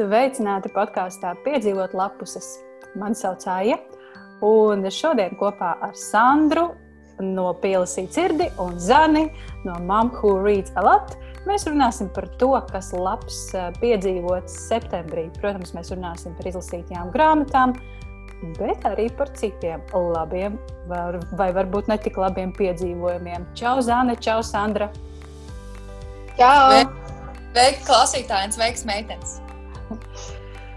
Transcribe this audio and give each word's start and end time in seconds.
Sveicināti 0.00 0.70
podkāstā 0.72 1.34
Piedzīvot 1.44 1.92
lapuses. 1.92 2.46
Mani 2.96 3.18
sauc 3.18 3.42
Aija, 3.52 3.76
un 4.40 4.86
šodien 4.88 5.34
kopā 5.36 5.74
ar 5.84 5.92
Sandru 5.92 6.70
no 7.20 7.50
Pielasīt 7.60 8.16
sirdi 8.16 8.46
un 8.64 8.78
Zani 8.80 9.26
no 9.66 9.74
Mom 9.84 10.08
Who 10.14 10.38
Reads 10.40 10.72
a 10.80 10.84
Lot. 10.86 11.12
Mēs 11.44 11.66
runāsim 11.68 12.08
par 12.16 12.30
to, 12.40 12.48
kas 12.70 12.94
labs 12.96 13.42
eh, 13.52 13.68
piedzīvots 13.82 14.56
septembrī. 14.70 15.26
Protams, 15.36 15.74
mēs 15.76 15.92
runāsim 15.92 16.32
par 16.38 16.48
izlasītajām 16.48 17.12
grāmatām, 17.12 17.76
bet 18.56 18.88
arī 18.88 19.10
par 19.20 19.34
citiem 19.36 19.84
labiem 19.92 20.56
vai 20.88 21.50
varbūt 21.60 21.92
ne 21.92 22.00
tik 22.00 22.16
labiem 22.16 22.56
piedzīvojumiem. 22.56 23.50
Čau, 23.52 23.76
Zane, 23.84 24.16
čau, 24.16 24.40
Sandra! 24.40 24.88
Čau! 26.40 26.88
Sveiki, 27.52 27.84
klausītāji, 27.84 28.48
un 28.48 28.56
sveiks, 28.56 28.88
meitenes! 28.88 29.40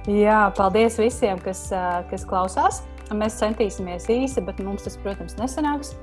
Jā, 0.04 0.50
paldies 0.58 0.98
visiem, 1.00 1.40
kas, 1.40 1.70
kas 2.10 2.26
klausās. 2.28 2.82
Mēs 3.14 3.38
centīsimies 3.40 4.10
īsi, 4.12 4.42
bet 4.44 4.60
mums 4.64 4.84
tas, 4.84 4.98
protams, 5.00 5.38
nesanāks. 5.40 5.94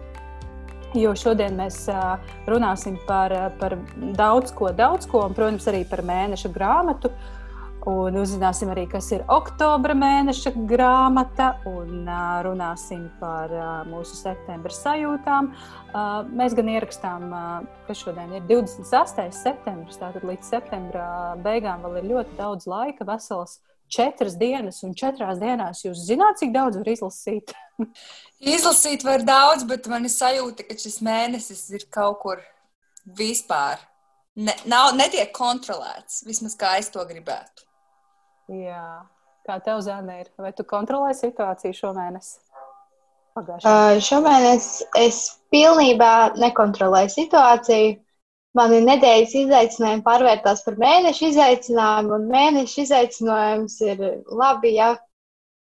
Jo 0.96 1.12
šodien 1.14 1.58
mēs 1.58 1.84
runāsim 2.48 2.96
par, 3.06 3.34
par 3.60 3.76
daudz 4.16 4.54
ko, 4.56 4.70
daudz 4.72 5.04
ko, 5.10 5.26
un, 5.28 5.36
protams, 5.36 5.68
arī 5.70 5.84
par 5.90 6.00
mēneša 6.06 6.50
grāmatu. 6.54 7.12
Un 7.88 8.16
uzzināsim 8.20 8.68
arī, 8.72 8.82
kas 8.92 9.06
ir 9.16 9.22
oktobra 9.32 9.94
mēneša 9.96 10.52
grāmata, 10.68 11.54
un 11.68 12.02
uh, 12.04 12.40
runāsim 12.44 13.06
par 13.20 13.52
uh, 13.56 13.70
mūsu 13.88 14.18
septembra 14.18 14.74
sajūtām. 14.76 15.48
Uh, 15.88 16.28
mēs 16.36 16.56
gan 16.58 16.68
ierakstām, 16.68 17.24
uh, 17.32 17.80
ka 17.86 17.96
šodien 17.96 18.36
ir 18.36 18.44
28. 18.50 19.30
septembris, 19.32 19.96
tātad 20.00 20.28
līdz 20.28 20.52
septembra 20.52 21.06
beigām 21.40 21.80
vēl 21.86 22.02
ir 22.02 22.10
ļoti 22.12 22.36
daudz 22.42 22.68
laika, 22.68 23.08
vesels 23.08 23.62
četras 23.90 24.36
dienas, 24.40 24.80
un 24.86 24.94
četrās 24.98 25.40
dienās 25.42 25.84
jūs 25.84 26.04
zināt, 26.06 26.40
cik 26.40 26.54
daudz 26.54 26.80
var 26.80 26.90
izlasīt? 26.92 27.54
izlasīt 28.56 29.04
var 29.06 29.24
daudz, 29.26 29.66
bet 29.68 29.88
man 29.90 30.06
ir 30.08 30.14
sajūta, 30.14 30.66
ka 30.68 30.78
šis 30.80 31.00
mēnesis 31.06 31.64
ir 31.76 31.86
kaut 31.92 32.20
kur 32.24 32.42
vispār. 33.18 33.80
Ne, 34.40 34.54
nav, 34.70 34.94
netiek 34.96 35.32
kontrolēts, 35.36 36.22
vismaz 36.26 36.54
kā 36.58 36.76
es 36.80 36.88
to 36.94 37.02
gribētu. 37.08 37.66
Jā, 38.50 39.02
kā 39.46 39.58
tev, 39.64 39.82
Zēna, 39.84 40.20
ir? 40.22 40.30
Vai 40.40 40.52
tu 40.56 40.64
kontrolē 40.66 41.10
situāciju 41.18 41.76
šomēnes? 41.76 42.38
Uh, 43.38 43.98
šomēnes 44.02 44.66
es 44.98 45.20
pilnībā 45.54 46.36
nekontrolēju 46.38 47.12
situāciju. 47.14 47.98
Mani 48.58 48.80
nedēļas 48.82 49.34
izaicinājumi 49.44 50.02
pārvērtās 50.02 50.64
par 50.66 50.74
mēneša 50.80 51.28
izaicinājumu, 51.28 52.16
un 52.16 52.26
mēneša 52.32 52.80
izaicinājums 52.82 53.76
ir 53.86 54.02
labi, 54.26 54.72
ja 54.74 54.96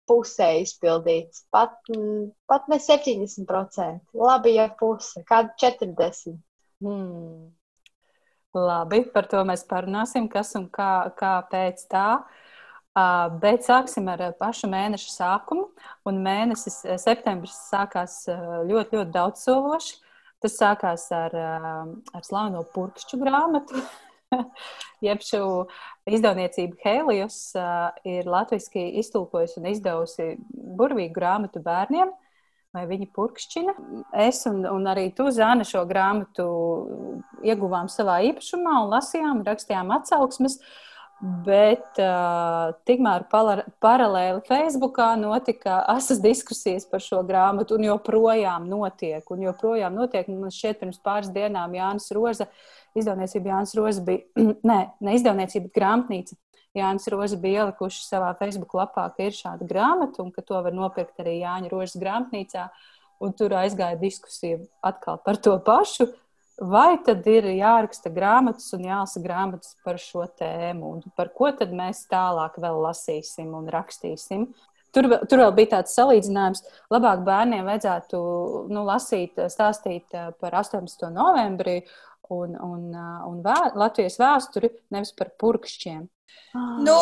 pusē 0.09 0.49
izpildīts. 0.59 1.45
Pat, 1.53 1.77
pat 2.51 2.67
ne 2.71 2.79
70%. 2.83 4.01
Labi, 4.19 4.55
ja 4.57 4.67
puse, 4.79 5.23
kāda 5.29 5.55
40%. 5.63 6.35
Hmm. 6.83 7.53
Labi, 8.53 9.05
par 9.15 9.31
to 9.31 9.39
mēs 9.47 9.63
parunāsim, 9.69 10.27
kas 10.29 10.51
un 10.59 10.67
kā, 10.69 11.07
kā 11.17 11.37
pēc 11.49 11.87
tā. 11.89 12.07
Uh, 12.19 12.43
bet 13.41 13.65
sāksim 13.65 14.05
ar 14.11 14.21
pašu 14.37 14.69
mēneša 14.69 15.09
sākumu. 15.09 15.69
Un 16.05 16.19
mēnesis 16.25 16.83
septembris 17.01 17.55
sākās 17.71 18.23
ļoti, 18.29 18.99
ļoti 18.99 19.11
daudz 19.15 19.47
sološi. 19.47 19.95
Tas 20.43 20.57
sākās 20.59 21.05
ar, 21.15 21.35
ar 21.35 22.25
slaveno 22.25 22.65
purkšķu 22.73 23.19
grāmatu. 23.21 23.79
Jeb 25.05 25.21
šo 25.23 25.43
izdevniecību 26.09 26.79
Helios 26.83 27.37
ir 28.07 28.27
latviešu 28.27 28.83
iztulkojusi 29.03 29.61
un 29.61 29.69
izdevusi 29.71 30.27
burvīgu 30.51 31.15
grāmatu 31.15 31.61
bērniem, 31.63 32.11
vai 32.75 32.85
viņi 32.89 33.07
purkšķina. 33.15 33.75
Es 34.25 34.43
un, 34.49 34.63
un 34.67 34.89
arī 34.91 35.09
tu, 35.15 35.29
Zāne, 35.31 35.63
šo 35.67 35.85
grāmatu 35.87 36.47
ieguvām 37.45 37.87
savā 37.91 38.19
īpašumā 38.33 38.81
un 38.83 38.91
lasījām, 38.97 39.45
rakstījām 39.47 39.95
atsauksmes. 39.95 40.59
Uh, 40.59 40.92
Bet 41.23 41.99
uh, 42.03 42.73
tikmēr 42.83 43.23
paralēli 43.31 44.41
Facebookā 44.43 45.13
notika 45.15 45.77
asas 45.93 46.19
diskusijas 46.19 46.83
par 46.89 46.99
šo 47.03 47.21
grāmatu, 47.23 47.77
un 47.77 47.85
joprojām 47.87 48.65
notiek. 48.67 49.23
Un 49.31 49.45
joprojām 49.45 49.95
notiek. 49.95 50.27
Man 50.27 50.51
šķiet, 50.51 50.81
pirms 50.81 50.99
pāris 51.05 51.31
dienām 51.31 51.77
Jānis 51.77 52.09
Roza, 52.15 52.49
izdevniecība 52.99 53.53
Jānis 53.53 53.75
Roza 53.79 54.03
bija, 54.03 54.25
ne, 54.71 54.79
ne 54.99 55.15
izdevniecība, 55.15 55.69
bet 55.69 55.77
grāmatnīca. 55.79 56.35
Jānis 56.75 57.07
Roza 57.13 57.37
bija 57.39 57.63
ielikuši 57.63 58.03
savā 58.03 58.33
Facebook 58.39 58.73
lapā, 58.81 59.05
ka 59.13 59.29
ir 59.29 59.37
šāda 59.37 59.67
grāmata 59.69 60.25
un 60.25 60.33
ka 60.33 60.43
to 60.43 60.59
var 60.65 60.75
nopirkt 60.75 61.21
arī 61.23 61.37
Jāņa 61.43 61.71
Rozes 61.71 62.01
grāmatnīcā. 62.01 62.67
Un 63.23 63.31
tur 63.37 63.53
aizgāja 63.55 63.95
diskusija 64.01 64.59
atkal 64.83 65.21
par 65.23 65.39
to 65.39 65.55
pašu. 65.63 66.09
Vai 66.61 66.99
tad 67.01 67.25
ir 67.25 67.47
jāraksta 67.49 68.11
grāmatas 68.13 68.67
un 68.77 68.83
jālasa 68.85 69.21
grāmatas 69.23 69.73
par 69.85 69.97
šo 69.97 70.27
tēmu, 70.37 70.91
un 70.95 71.15
par 71.17 71.31
ko 71.33 71.49
tad 71.57 71.73
mēs 71.73 72.03
tālāk 72.11 72.59
vēl 72.61 72.77
lasīsim 72.83 73.55
un 73.57 73.71
rakstīsim? 73.73 74.45
Tur, 74.93 75.09
tur 75.25 75.41
vēl 75.41 75.55
bija 75.57 75.71
tāds 75.71 75.95
salīdzinājums, 75.97 76.61
labāk 76.93 77.23
bērniem 77.25 77.65
vajadzētu 77.65 78.19
nu, 78.69 78.83
lasīt, 78.85 79.41
stāstīt 79.49 80.13
eh, 80.13 80.29
par 80.37 80.59
18. 80.59 81.07
novembrī 81.15 81.79
un, 82.29 82.53
un, 82.53 82.85
eh, 82.93 83.25
un 83.31 83.41
vē, 83.41 83.57
Latvijas 83.73 84.19
vēsturi, 84.21 84.69
nevis 84.93 85.15
par 85.17 85.33
purkšķiem. 85.41 86.05
Nu, 86.85 86.99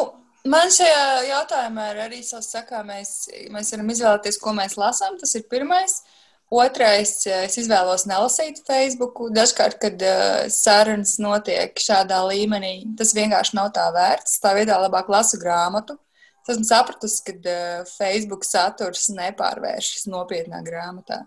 man 0.48 0.72
šajā 0.72 1.04
jautājumā 1.28 1.92
ir 1.92 2.02
arī 2.08 2.24
savs 2.24 2.54
sakāmais. 2.56 3.14
Mēs 3.52 3.76
varam 3.76 3.92
izvēlēties, 3.92 4.40
ko 4.40 4.56
mēs 4.56 4.80
lasām. 4.80 5.20
Tas 5.20 5.36
ir 5.36 5.44
pirmais. 5.52 6.00
Uh, 6.00 6.21
Otrais, 6.52 7.14
eh, 7.32 7.46
es 7.48 7.54
izvēlos 7.62 8.04
nelasīt 8.10 8.58
Facebook. 8.68 9.22
Dažkārt, 9.32 9.78
kad 9.80 10.02
uh, 10.04 10.50
sarunas 10.52 11.14
notiek 11.24 11.80
šādā 11.80 12.18
līmenī, 12.28 12.74
tas 13.00 13.14
vienkārši 13.16 13.56
nav 13.56 13.70
tā 13.78 13.86
vērts. 13.96 14.36
Tā 14.44 14.52
vietā 14.58 14.76
labāk 14.82 15.08
lasu 15.08 15.40
grāmatu. 15.40 15.96
Es 16.44 16.52
esmu 16.58 16.68
sapratusi, 16.68 17.22
ka 17.24 17.38
uh, 17.40 17.86
Facebook 17.94 18.44
saturs 18.44 19.08
nepārvēršas 19.16 20.10
nopietnā 20.12 20.60
grāmatā. 20.66 21.22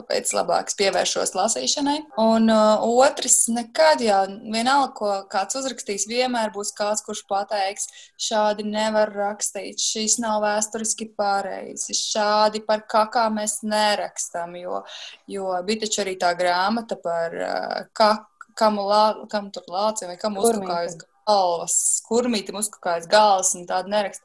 Tāpēc 0.00 0.30
labāk 0.32 0.70
pievēršos 0.78 1.34
lasīšanai. 1.36 1.96
Un 2.22 2.48
uh, 2.48 2.80
otrs, 3.04 3.42
nekad 3.52 4.00
jau 4.00 4.22
vienalga, 4.48 4.92
ko 4.96 5.10
kāds 5.28 5.58
uzrakstīs, 5.60 6.06
vienmēr 6.08 6.54
būs 6.54 6.72
kāds, 6.76 7.04
kurš 7.04 7.26
pateiks, 7.28 7.90
šādi 8.20 8.64
nevar 8.64 9.12
rakstīt, 9.12 9.82
šīs 9.82 10.16
nav 10.24 10.40
vēsturiski 10.46 11.10
pareizi, 11.18 11.96
šādi 11.96 12.64
par 12.64 12.86
kakā 12.88 13.26
mēs 13.34 13.60
nerakstam, 13.66 14.56
jo, 14.56 14.80
jo 15.28 15.52
bija 15.68 15.84
taču 15.84 16.04
arī 16.06 16.16
tā 16.20 16.32
grāmata 16.38 16.96
par 17.00 17.36
uh, 17.36 17.78
kak, 17.92 18.24
kam, 18.56 18.80
lā, 18.80 19.04
kam 19.32 19.52
tur 19.52 19.68
lācija 19.68 20.08
vai 20.08 20.16
kam 20.20 20.40
uzkakājas 20.40 20.96
galvas, 21.28 21.76
kurmītam 22.08 22.58
uzkakājas 22.60 23.08
galvas 23.10 23.52
un 23.58 23.68
tādu 23.68 23.92
nerakst. 23.92 24.24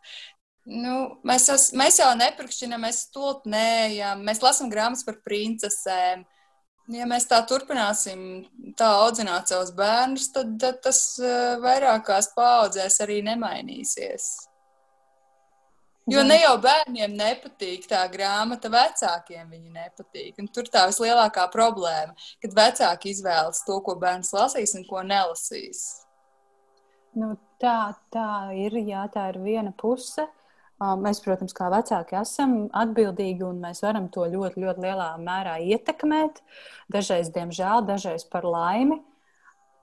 Nu, 0.66 0.94
mēs, 1.28 1.46
jau, 1.52 1.58
mēs 1.78 2.00
jau 2.02 2.08
nepirkšķinām, 2.18 2.82
mēs 2.88 3.04
stulpnējam, 3.06 4.24
mēs 4.26 4.42
lasām 4.42 4.72
grāmatas 4.72 5.06
par 5.06 5.20
princesēm. 5.26 6.24
Ja 6.94 7.06
mēs 7.10 7.26
tā 7.30 7.40
turpināsim, 7.50 8.20
tā 8.78 8.88
audzināt 9.04 9.50
savus 9.50 9.72
bērnus, 9.78 10.28
tad, 10.34 10.52
tad 10.62 10.82
tas 10.86 11.00
eh, 11.22 11.56
vairākās 11.62 12.32
paudzēs 12.38 13.00
arī 13.06 13.24
nemainīsies. 13.26 14.28
Jo 16.10 16.22
ne 16.22 16.38
jau 16.38 16.54
bērniem 16.62 17.16
nepatīk 17.18 17.88
tā 17.90 18.04
grāmata, 18.14 18.70
vecākiem 18.70 19.50
viņa 19.50 19.72
nepatīk. 19.74 20.36
Un 20.42 20.50
tur 20.54 20.70
tā 20.70 20.84
vislielākā 20.92 21.48
problēma, 21.54 22.14
kad 22.42 22.58
vecāki 22.58 23.10
izvēlas 23.16 23.64
to, 23.66 23.80
ko 23.86 23.98
bērns 24.02 24.30
lasīs 24.34 24.76
un 24.78 24.86
ko 24.86 25.02
nelasīs. 25.02 25.82
Nu, 27.18 27.32
tā, 27.62 27.96
tā 28.14 28.30
ir, 28.54 28.78
jā, 28.86 29.08
tā 29.14 29.32
ir 29.34 29.42
viena 29.42 29.74
puse. 29.74 30.28
Mēs, 30.76 31.22
protams, 31.24 31.56
kā 31.56 31.70
vecāki 31.72 32.18
esam 32.20 32.66
atbildīgi 32.76 33.46
un 33.48 33.62
mēs 33.64 33.80
varam 33.86 34.10
to 34.12 34.26
ļoti, 34.28 34.60
ļoti 34.60 34.84
lielā 34.84 35.14
mērā 35.24 35.56
ietekmēt. 35.64 36.42
Dažreiz, 36.92 37.30
diemžēl, 37.32 37.86
dažreiz 37.88 38.26
par 38.28 38.44
laimi. 38.44 39.00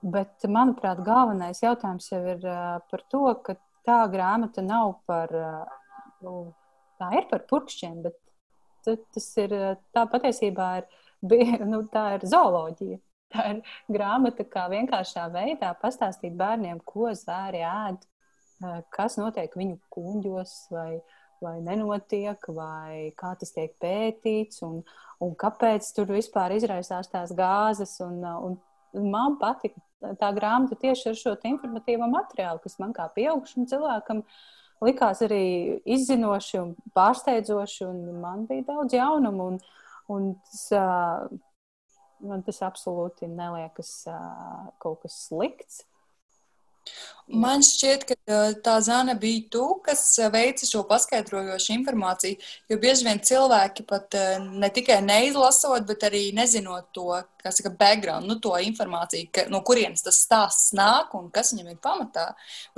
Bet, 0.03 0.45
manuprāt, 0.45 1.01
galvenais 1.01 1.63
jautājums 1.63 2.11
jau 2.11 2.19
ir 2.35 2.45
par 2.91 3.05
to, 3.09 3.23
ka 3.41 3.55
tā 3.87 4.03
grāmata 4.11 4.61
nav 4.61 4.99
par, 5.09 5.33
nu, 6.21 6.51
tā 7.01 7.09
ir 7.17 7.25
par 7.31 7.47
purkšķiem, 7.49 8.03
bet 8.05 8.19
tas 8.85 9.27
ir, 9.41 9.57
tā 9.95 10.05
patiesībā 10.11 10.69
ir, 10.83 10.87
nu, 11.73 11.81
tā 11.89 12.05
ir 12.19 12.29
zooloģija. 12.29 13.01
Tā 13.33 13.49
ir 13.49 13.61
grāmata, 13.89 14.45
kā 14.45 14.67
vienkāršā 14.69 15.25
veidā 15.33 15.71
pastāstīt 15.81 16.35
bērniem, 16.37 16.83
ko 16.85 17.09
zvēri 17.17 17.63
ēd, 17.65 18.03
kas 18.93 19.17
notiek 19.19 19.53
viņu 19.57 19.77
kuģos, 19.93 20.53
vai, 20.73 20.99
vai 21.43 21.57
nenotiek, 21.63 22.47
vai 22.55 23.11
kā 23.19 23.33
tas 23.39 23.53
tiek 23.55 23.73
pētīts, 23.81 24.61
un, 24.65 24.81
un 25.23 25.33
kāpēc 25.39 25.89
tur 25.95 26.11
vispār 26.13 26.55
izraisās 26.57 27.11
tās 27.11 27.33
gāzes. 27.37 27.97
Un, 28.05 28.21
un 28.23 29.09
man 29.13 29.37
patika 29.41 29.81
tā 30.19 30.31
grāmata 30.35 30.77
tieši 30.79 31.09
ar 31.11 31.19
šo 31.19 31.37
informatīvo 31.49 32.09
materiālu, 32.11 32.61
kas 32.63 32.77
man 32.81 32.93
kā 32.95 33.07
pieaugušam 33.15 33.67
cilvēkam 33.69 34.23
likās 34.83 35.23
arī 35.23 35.79
izzinoši 35.95 36.59
un 36.59 36.75
pārsteidzoši, 36.95 37.87
un 37.87 38.21
man 38.21 38.45
bija 38.49 38.67
daudz 38.73 38.97
jaunumu. 38.97 39.53
Un, 39.53 39.59
un 40.11 40.29
tas, 40.49 40.65
man 42.23 42.43
tas 42.43 42.61
absolūti 42.67 43.29
neliekas 43.31 43.95
kaut 44.83 45.03
kas 45.05 45.25
slikts. 45.29 45.83
Man 47.27 47.63
šķiet, 47.63 48.03
ka 48.09 48.37
tā 48.65 48.73
zana 48.83 49.13
bija 49.15 49.45
tu, 49.55 49.67
kas 49.85 50.01
veica 50.33 50.67
šo 50.67 50.83
paskaidrojošu 50.89 51.71
informāciju. 51.77 52.39
Jo 52.69 52.79
bieži 52.81 53.07
vien 53.07 53.21
cilvēki 53.23 53.85
pat 53.87 54.17
ne 54.43 54.69
tikai 54.75 54.99
neizlasot, 55.05 55.87
bet 55.87 56.03
arī 56.09 56.25
nezinot 56.35 56.91
to 56.91 57.21
saka, 57.51 57.71
background, 57.79 58.27
nu, 58.29 58.37
to 58.39 58.53
informāciju, 58.63 59.27
ka, 59.35 59.43
no 59.51 59.59
kurienes 59.67 60.05
tas 60.05 60.21
stāsts 60.23 60.71
nāk 60.77 61.11
un 61.17 61.27
kas 61.33 61.51
viņam 61.53 61.73
ir 61.73 61.79
pamatā, 61.83 62.25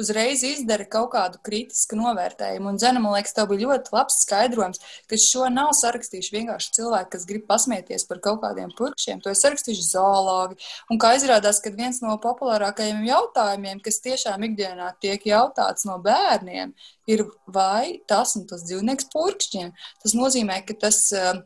uzreiz 0.01 0.41
izdara 0.47 0.87
kaut 0.89 1.11
kādu 1.13 1.41
kritisku 1.45 1.99
novērtējumu. 1.99 2.71
Un, 2.71 2.79
Zena, 2.81 3.01
man 3.03 3.13
liekas, 3.13 3.35
tev 3.37 3.51
bija 3.51 3.69
ļoti 3.69 3.93
labs 3.93 4.17
skaidrojums, 4.23 4.81
ka 5.11 5.19
šo 5.21 5.49
nav 5.53 5.73
sarakstījuši 5.77 6.35
vienkārši 6.37 6.73
cilvēki, 6.79 7.11
kas 7.13 7.27
grib 7.29 7.45
pasmieties 7.49 8.07
par 8.09 8.23
kaut 8.25 8.41
kādiem 8.43 8.73
purkšiem. 8.77 9.21
To 9.21 9.33
ir 9.33 9.39
sarakstījuši 9.39 9.87
zoologi. 9.91 10.59
Un 10.89 11.01
kā 11.01 11.13
izrādās, 11.19 11.61
ka 11.61 11.73
viens 11.75 12.01
no 12.01 12.17
populārākajiem 12.23 13.05
jautājumiem, 13.05 13.81
kas 13.85 14.01
tiešām 14.05 14.49
ikdienā 14.49 14.91
tiek 15.03 15.29
jautāts 15.29 15.85
no 15.85 15.99
bērniem, 16.01 16.73
ir 17.07 17.25
vai 17.45 18.01
tas 18.09 18.35
un 18.39 18.47
tas 18.49 18.65
dzīvnieks 18.65 19.09
purkšķina. 19.13 19.73
Tas 20.03 20.15
nozīmē, 20.17 20.61
ka 20.65 20.77
tas, 20.85 21.11
eh, 21.13 21.41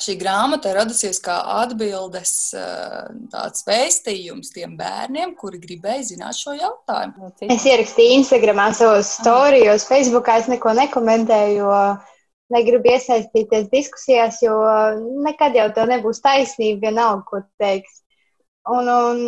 šī 0.00 0.16
grāmata 0.20 0.70
ir 0.70 0.78
radusies 0.80 1.20
kā 1.22 1.36
atbildes 1.60 2.32
eh, 2.56 3.08
tāds 3.32 3.64
vēstījums 3.68 4.52
tiem 4.54 4.76
bērniem, 4.78 5.34
kuri 5.38 5.60
gribēja 5.62 6.08
zināt 6.12 6.38
šo 6.40 6.56
jautājumu. 6.56 7.32
Es 7.48 7.66
ierakstīju 7.68 8.20
Instagramā 8.20 8.70
savos 8.76 9.14
storijos, 9.20 9.86
Facebookā 9.88 10.40
es 10.42 10.50
neko 10.50 10.74
nekomentēju, 10.78 11.60
jo 11.60 11.80
negribu 12.54 12.92
iesaistīties 12.94 13.70
diskusijās, 13.72 14.40
jo 14.42 14.56
nekad 15.24 15.56
jau 15.58 15.68
tā 15.76 15.86
nebūs 15.90 16.22
taisnība 16.24 16.88
vienalga, 16.88 17.26
ko 17.28 17.42
teiks. 17.60 18.00
Un, 18.70 18.90
un 18.90 19.20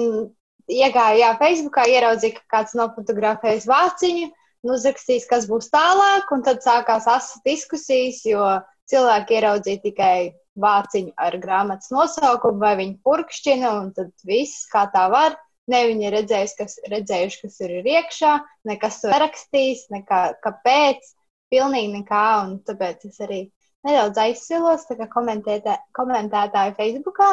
iegāju 0.72 1.22
jā, 1.22 1.32
Facebookā, 1.40 1.86
ieraudzīju, 1.90 2.36
ka 2.40 2.58
kāds 2.58 2.76
nofotografējis 2.78 3.68
vāciņu, 3.70 4.28
nu, 4.62 4.76
uzrakstījis, 4.76 5.28
kas 5.30 5.48
būs 5.50 5.70
tālāk, 5.72 6.30
un 6.34 6.44
tad 6.46 6.62
sākās 6.64 7.08
asas 7.10 7.42
diskusijas, 7.46 8.22
jo 8.26 8.44
cilvēki 8.90 9.38
ieraudzīja 9.38 9.82
tikai 9.86 10.16
vāciņu 10.60 11.14
ar 11.16 11.38
grāmatas 11.40 11.92
nosaukumu, 11.94 12.60
vai 12.60 12.74
viņi 12.80 12.98
purkšķina, 13.06 13.72
un 13.80 13.90
tad 13.96 14.12
viss 14.28 14.66
kā 14.72 14.86
tā 14.92 15.08
var. 15.12 15.38
Ne 15.70 15.84
viņi 15.86 16.08
ir 16.08 16.14
redzējuši, 16.16 16.54
kas, 16.58 16.76
redzējuši, 16.90 17.40
kas 17.44 17.60
ir 17.62 17.74
iekšā, 17.86 18.32
nekas 18.66 19.00
to 19.04 19.12
rakstījis, 19.22 19.86
nekā, 19.94 20.22
kāpēc, 20.42 21.12
pilnīgi 21.52 21.92
nekā, 22.00 22.24
un 22.42 22.56
tāpēc 22.66 23.06
es 23.06 23.20
arī 23.22 23.44
nedaudz 23.86 24.18
aizsilos, 24.22 24.86
tā 24.88 24.96
kā 24.98 25.08
komentētāji 25.10 26.74
Facebookā, 26.78 27.30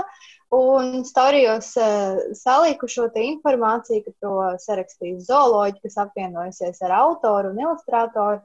un 0.55 1.03
storijos 1.05 1.71
uh, 1.77 2.21
saliku 2.37 2.89
šo 2.89 3.09
informāciju, 3.09 4.05
ka 4.05 4.13
to 4.23 4.35
sarakstīs 4.61 5.27
zooloģi, 5.29 5.81
kas 5.85 5.99
apvienojusies 6.05 6.81
ar 6.87 6.95
autoru 7.03 7.53
un 7.53 7.61
ilustrātoru. 7.65 8.41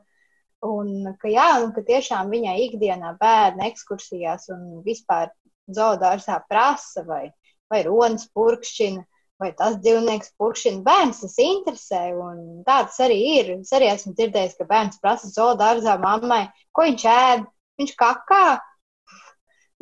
Un 0.65 1.11
ka, 1.21 1.29
jā, 1.29 1.49
un 1.65 1.73
ka 1.77 1.83
tiešām 1.85 2.31
viņai 2.33 2.55
ikdienā 2.69 3.15
bērnu 3.21 3.67
ekskursijās 3.67 4.49
un 4.55 4.63
vispār 4.87 5.29
zoodārzā 5.69 6.39
prasa 6.49 7.05
vai, 7.05 7.27
vai 7.73 7.83
ronas 7.85 8.25
purkšķina, 8.33 9.03
vai 9.43 9.51
tas 9.59 9.77
dzīvnieks 9.85 10.33
purkšķina. 10.41 10.81
Bērns 10.87 11.21
tas 11.25 11.37
interesē, 11.45 12.03
un 12.17 12.63
tā 12.65 12.79
tas 12.89 12.97
arī 13.05 13.19
ir. 13.35 13.53
Es 13.59 13.75
arī 13.77 13.91
esmu 13.93 14.15
dzirdējis, 14.17 14.57
ka 14.61 14.69
bērns 14.71 15.03
prasa 15.03 15.29
zoodārzā 15.35 15.99
mammai, 16.01 16.47
ko 16.73 16.89
viņš 16.89 17.07
ēd, 17.13 17.47
viņš 17.83 17.95
kakā. 18.01 18.45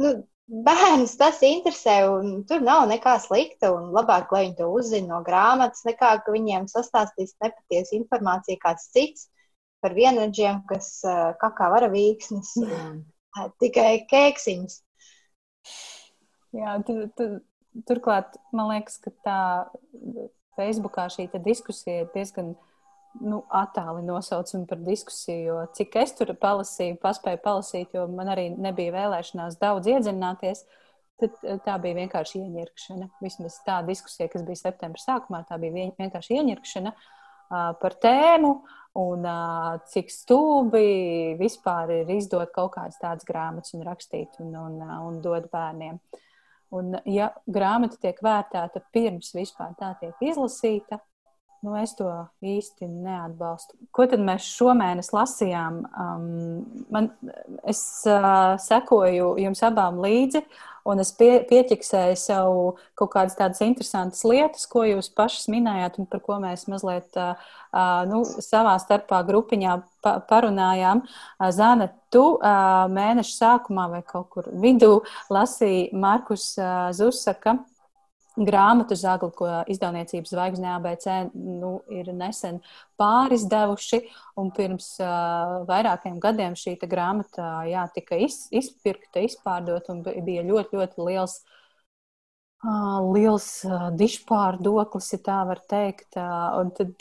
Nu, 0.02 0.14
bērns 0.66 1.14
tas 1.20 1.38
interesē, 1.46 2.00
un 2.10 2.40
tur 2.48 2.64
nav 2.64 2.88
nekā 2.90 3.18
slikta. 3.22 3.70
Labāk, 3.70 4.34
lai 4.34 4.48
viņi 4.48 4.58
to 4.58 4.72
uzzina 4.80 5.14
no 5.14 5.22
grāmatas, 5.26 5.86
nekā 5.86 6.16
ka 6.24 6.34
viņiem 6.34 6.66
sastāstīs 6.72 7.36
nepatiesu 7.44 8.00
informāciju 8.00 8.58
kāds 8.66 8.90
cits 8.90 9.28
par 9.82 9.94
vienradžiem, 9.98 10.62
kas 10.70 10.94
uh, 11.06 11.32
kakā 11.42 11.68
varavīksnes, 11.74 12.54
uh, 12.62 13.48
tikai 13.62 14.04
kēksiņus. 14.10 14.80
Jā, 16.56 16.76
tu, 16.86 16.98
tu, 17.16 17.28
turklāt 17.88 18.36
man 18.52 18.70
liekas, 18.74 18.98
ka 19.02 19.12
tā 19.24 19.38
Facebookā 20.58 21.08
šī 21.12 21.28
diskusija 21.40 22.04
ir 22.04 22.12
diezgan 22.14 22.52
nu, 23.20 23.42
attāli 23.52 24.04
nosaucam 24.06 24.64
par 24.68 24.80
diskusiju, 24.84 25.40
jo 25.48 25.56
cik 25.76 25.96
es 26.02 26.14
tur 26.16 26.32
palasīju, 26.40 26.98
paspēju 27.02 27.40
palasīt, 27.44 27.96
jo 27.96 28.06
man 28.08 28.32
arī 28.32 28.48
nebija 28.54 28.94
vēlēšanās 28.94 29.58
daudz 29.60 29.90
iedziļināties, 29.92 30.64
tad 31.20 31.40
eh, 31.42 31.58
tā 31.64 31.76
bija 31.82 31.98
vienkārši 32.02 32.40
ieņirkšana. 32.40 33.10
Vismaz 33.24 33.58
tā 33.66 33.80
diskusija, 33.88 34.30
kas 34.32 34.46
bija 34.46 34.62
septembra 34.64 35.02
sākumā, 35.02 35.42
tā 35.48 35.60
bija 35.60 35.90
vienkārši 35.98 36.38
ieņirkšana 36.40 36.94
uh, 36.94 37.72
par 37.82 37.98
tēmu 38.02 38.54
un 38.98 39.24
uh, 39.24 39.78
cik 39.88 40.10
stūbi 40.12 41.36
vispār 41.40 41.94
ir 42.00 42.10
izdot 42.16 42.52
kaut 42.52 42.74
kādas 42.74 43.00
tādas 43.00 43.24
grāmatas 43.28 43.72
un 43.76 43.86
rakstīt 43.86 44.36
un, 44.44 44.52
un, 44.56 44.82
un 44.82 45.22
dot 45.24 45.48
bērniem. 45.52 46.00
Un, 46.72 46.96
ja 47.04 47.30
grāmata 47.46 47.98
tiek 48.00 48.20
vērtēta 48.24 48.80
pirms 48.92 49.32
vispār 49.36 49.74
tā 49.80 49.92
tiek 50.00 50.20
izlasīta, 50.24 51.00
Nu, 51.62 51.76
es 51.78 51.92
to 51.94 52.08
īsti 52.42 52.88
neatbalstu. 52.90 53.76
Ko 53.94 54.02
tad 54.10 54.22
mēs 54.26 54.48
šomēnes 54.56 55.12
lasījām? 55.14 55.76
Um, 55.94 56.24
man, 56.90 57.06
es 57.70 57.82
uh, 58.10 58.56
sekoju 58.58 59.36
jums 59.38 59.62
abām 59.62 60.00
līdzi, 60.02 60.42
un 60.90 61.04
es 61.04 61.12
pie, 61.14 61.36
pieķiksēju 61.46 62.18
sev 62.18 62.56
kaut 62.98 63.12
kādas 63.14 63.38
tādas 63.38 63.62
interesantas 63.62 64.24
lietas, 64.26 64.66
ko 64.66 64.82
jūs 64.88 65.12
pašas 65.14 65.46
minējāt, 65.54 66.02
un 66.02 66.10
par 66.10 66.24
ko 66.26 66.40
mēs 66.42 66.66
mazliet 66.66 67.14
uh, 67.14 67.38
nu, 68.10 68.22
savā 68.44 68.76
starpā 68.82 69.22
grupiņā 69.28 69.76
pa, 70.04 70.18
parunājām. 70.28 71.04
Zana, 71.54 71.88
tu 72.12 72.24
mēneša 72.42 73.34
sākumā 73.34 73.88
vai 73.96 74.02
kaut 74.06 74.30
kur 74.34 74.48
vidū 74.62 75.00
lasīji 75.32 75.92
Markus 75.96 76.52
Zusaka 76.96 77.58
grāmatu 78.36 78.96
zagli, 78.96 79.28
ko 79.36 79.48
izdevniecības 79.68 80.32
zvaigzne 80.32 80.70
ABC 80.72 81.08
nu, 81.34 81.72
ir 81.92 82.08
nesen 82.16 82.62
pārizdevuši. 83.00 84.02
Pirms 84.56 84.88
uh, 85.04 85.58
vairākiem 85.68 86.16
gadiem 86.22 86.56
šī 86.56 86.78
grāmata 86.88 87.66
jā, 87.68 87.84
tika 87.94 88.16
iz, 88.24 88.46
izpirkta, 88.54 89.20
izpārdota 89.26 89.92
un 89.92 90.00
bija 90.24 90.46
ļoti, 90.48 90.80
ļoti 90.80 91.10
liels. 91.10 91.42
Uh, 91.42 91.58
liels 92.62 93.48
uh, 93.66 93.90
dišpārdoklis, 93.98 95.10
ja 95.16 95.20
tā 95.26 95.40
var 95.48 95.62
teikt. 95.70 96.08
Uh, 96.14 96.60
un 96.60 96.70
tad 96.76 96.94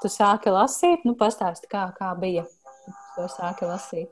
tu 0.00 0.12
sāki 0.12 0.54
lasīt, 0.54 1.06
nu, 1.08 1.14
pastāsti, 1.20 1.68
kā, 1.72 1.90
kā 1.98 2.14
bija. 2.18 2.46
Tu 3.16 3.28
sāki 3.36 3.68
lasīt. 3.68 4.10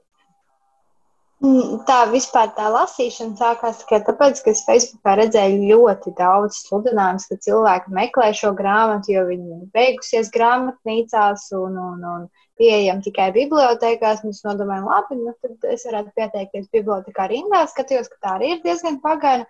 Mm, 1.40 1.78
tā 1.88 2.02
vispār 2.12 2.50
tā 2.52 2.66
lasīšana 2.68 3.38
sākās 3.38 3.78
tikai 3.80 4.02
tāpēc, 4.04 4.42
ka 4.44 4.52
es 4.52 4.60
Facebookā 4.66 5.14
redzēju 5.22 5.70
ļoti 5.70 6.10
daudz 6.18 6.58
sludinājumus, 6.66 7.24
ka 7.30 7.38
cilvēki 7.46 7.94
meklē 7.96 8.26
šo 8.36 8.50
grāmatu, 8.58 9.14
jo 9.14 9.22
viņi 9.24 9.54
ir 9.54 9.62
beigusies 9.72 10.28
grāmatnīcās 10.34 11.46
un, 11.56 11.78
un, 11.80 12.04
un 12.10 12.26
pieejami 12.60 13.06
tikai 13.06 13.30
bibliotekās. 13.38 14.20
Mēs 14.26 14.42
nodomājam, 14.44 14.90
labi, 14.92 15.16
nu 15.22 15.32
tad 15.40 15.64
es 15.72 15.86
varētu 15.88 16.12
pieteikties 16.20 16.68
bibliotekā 16.76 17.30
rindā, 17.32 17.64
skatījos, 17.72 18.12
ka 18.12 18.20
tā 18.26 18.36
arī 18.36 18.52
ir 18.58 18.62
diezgan 18.66 19.00
pagaina. 19.00 19.48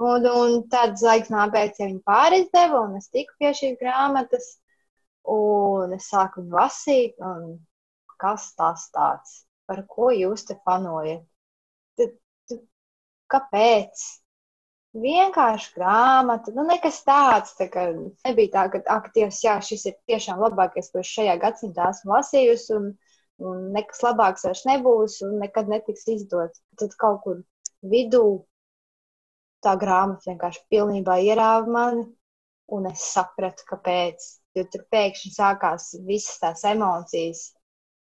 Un, 0.00 0.24
un 0.24 0.62
tad 0.72 0.96
zvaigznā 0.96 1.46
pēc 1.52 1.80
ja 1.82 1.88
viņi 1.90 2.02
pārizdeva, 2.08 2.84
un 2.86 2.96
es 2.96 3.10
tiku 3.12 3.34
pie 3.38 3.50
šīs 3.56 3.76
grāmatas, 3.82 4.54
un 5.28 5.92
es 5.96 6.08
sāku 6.08 6.46
lasīt, 6.54 7.18
un 7.20 7.58
kas 8.20 8.52
tas 8.56 8.86
tāds? 8.94 9.42
Par 9.68 9.84
ko 9.86 10.08
jūs 10.14 10.46
te 10.48 10.56
panojat? 10.64 11.26
kāpēc? 13.30 14.02
Vienkārši 15.00 15.70
grāmata, 15.76 16.50
nu, 16.56 16.64
nekas 16.66 16.98
tāds. 17.06 17.54
Tā 17.58 17.68
kā, 17.70 17.86
nebija 18.26 18.50
tā, 18.56 18.64
ka, 18.72 18.80
ak, 18.96 19.12
Dievs, 19.14 19.38
jā, 19.44 19.54
šis 19.62 19.86
ir 19.86 19.96
tiešām 20.10 20.40
labākais, 20.42 20.90
ko 20.90 21.04
es 21.04 21.12
šajā 21.14 21.36
gadsimtā 21.44 21.92
esmu 21.94 22.16
lasījusi, 22.16 22.72
un, 22.78 22.88
un 23.46 23.68
nekas 23.76 24.02
labāks 24.02 24.48
vairs 24.48 24.64
nebūs, 24.66 25.20
un 25.26 25.38
nekad 25.44 25.70
netiks 25.70 26.08
izdots. 26.10 26.64
Tad 26.80 26.96
kaut 26.98 27.22
kur 27.26 27.38
vidū 27.92 28.24
tā 29.64 29.76
grāmata 29.80 30.30
vienkārši 30.30 30.66
pilnībā 30.72 31.20
ierāva 31.26 31.70
mani, 31.78 32.04
un 32.76 32.90
es 32.90 33.06
sapratu, 33.14 33.66
kāpēc. 33.70 34.28
Jo 34.58 34.66
tur 34.66 34.82
pēkšņi 34.90 35.30
sākās 35.36 35.92
visas 36.06 36.40
tās 36.42 36.64
emocijas, 36.66 37.44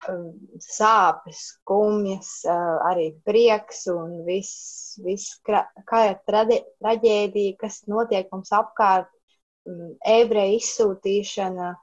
Um, 0.09 0.33
sāpes, 0.65 1.41
skumjas, 1.51 2.29
uh, 2.49 2.79
arī 2.89 3.11
prieks 3.29 3.83
un 3.93 4.23
viss, 4.25 4.95
viss 5.05 5.35
kara 5.45 6.15
traģēdija, 6.25 7.57
kas 7.61 7.83
notiek 7.85 8.31
mums 8.33 8.53
apkārt. 8.57 9.11
mm, 9.69 9.91
ebreju 10.09 10.57
izsūtīšana, 10.57 11.75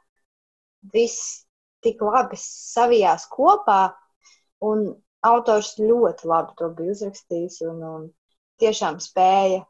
viss 0.95 1.43
tik 1.85 2.01
labi 2.01 2.39
savijās 2.41 3.27
kopā, 3.29 3.93
un 4.65 4.87
autors 5.21 5.75
ļoti 5.77 6.31
labi 6.31 6.57
to 6.57 6.71
bija 6.73 6.95
uzrakstījis 6.95 7.61
un, 7.69 7.83
un 7.91 8.09
tiešām 8.61 8.99
spēja 9.03 9.63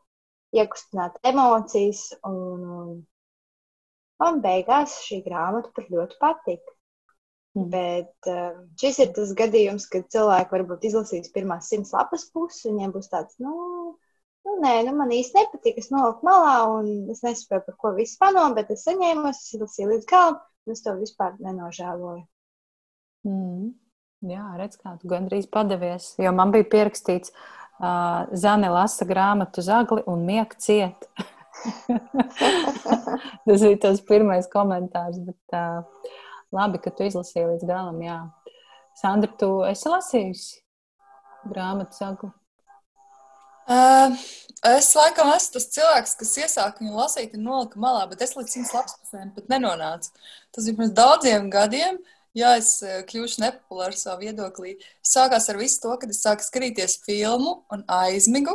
iekustināt 0.55 1.19
emocijas, 1.27 2.09
un, 2.25 2.63
un 2.79 2.89
man 4.21 4.41
beigās 4.43 4.97
šī 5.05 5.21
grāmata 5.25 5.71
pat 5.75 5.91
ļoti 5.93 6.19
patika. 6.21 6.73
Mm. 7.57 7.69
Bet 7.73 8.29
uh, 8.29 8.59
šis 8.79 8.99
ir 9.03 9.13
tas 9.15 9.33
gadījums, 9.37 9.87
kad 9.91 10.09
cilvēki 10.13 10.53
varbūt 10.53 10.85
izlasīs 10.89 11.31
pirmās 11.33 11.71
simts 11.71 11.93
lapas 11.95 12.27
puses, 12.33 12.65
un 12.67 12.77
viņiem 12.77 12.93
būs 12.93 13.09
tāds, 13.11 13.39
nu, 13.41 13.53
nu 14.45 14.57
nē, 14.61 14.75
nu, 14.87 14.93
man 14.99 15.13
īsti 15.15 15.41
nepatīk, 15.41 15.81
es 15.81 15.89
noliku 15.93 16.27
malā, 16.27 16.55
un 16.77 17.09
es 17.13 17.23
nesaprotu, 17.25 17.71
par 17.71 17.79
ko 17.81 17.95
viss 17.97 18.19
pano, 18.21 18.45
bet 18.57 18.71
es 18.75 18.85
saņēmu, 18.85 19.25
es 19.33 19.41
izlasīju 19.57 19.91
līdz 19.95 20.09
galam, 20.11 20.39
un 20.67 20.77
es 20.77 20.85
to 20.85 20.95
vispār 21.01 21.35
nenožēloju. 21.41 22.23
Mm. 23.27 23.75
Jā, 24.27 24.43
redz, 24.57 24.79
kā 24.81 24.95
tu 24.97 25.09
gandrīz 25.09 25.45
padavies, 25.53 26.15
jo 26.17 26.31
man 26.33 26.49
bija 26.53 26.65
pierakstīts, 26.71 27.29
uh, 27.29 27.66
Zane 27.77 28.69
lasa 28.73 29.05
grāmatu 29.05 29.61
zagli 29.61 30.01
un 30.09 30.23
miek 30.25 30.55
ciet. 30.61 31.07
tas 33.45 33.61
bija 33.61 33.77
tas 33.81 34.01
pirmais 34.07 34.47
komentārs, 34.49 35.19
bet 35.25 35.57
uh, 35.57 36.09
labi, 36.53 36.81
ka 36.81 36.93
tu 36.93 37.05
izlasīji 37.05 37.45
līdz 37.51 37.67
galam, 37.69 38.01
jā. 38.01 38.17
Sandra, 38.97 39.29
tu 39.37 39.49
esi 39.69 39.91
lasījusi 39.93 40.61
grāmatu 41.51 41.97
zagli? 41.99 42.31
Uh, 43.67 44.13
es 44.71 44.93
laikam 44.95 45.29
esmu 45.33 45.57
tas 45.57 45.69
cilvēks, 45.75 46.13
kas 46.21 46.37
iesāka 46.39 46.81
viņu 46.81 46.95
lasīt 46.95 47.33
un 47.35 47.43
nolika 47.49 47.81
malā, 47.83 48.05
bet 48.09 48.23
es 48.23 48.33
līdz 48.37 48.53
simts 48.53 48.73
lapspusēm 48.73 49.33
pat 49.35 49.51
nenonācu. 49.51 50.13
Tas 50.55 50.69
bija 50.69 50.79
pirms 50.79 50.93
daudziem 50.97 51.49
gadiem. 51.53 51.99
Jā, 52.37 52.53
es 52.59 52.75
kļuvu 53.09 53.41
nepopulārs 53.41 54.03
savā 54.05 54.27
viedoklī. 54.27 54.75
Sākās 55.05 55.49
ar 55.49 55.57
visu 55.57 55.81
to, 55.81 55.95
kad 55.97 56.11
es 56.13 56.21
sāku 56.21 56.45
skatīties 56.45 56.99
filmu 57.07 57.61
un 57.73 57.85
aizmigu. 57.89 58.53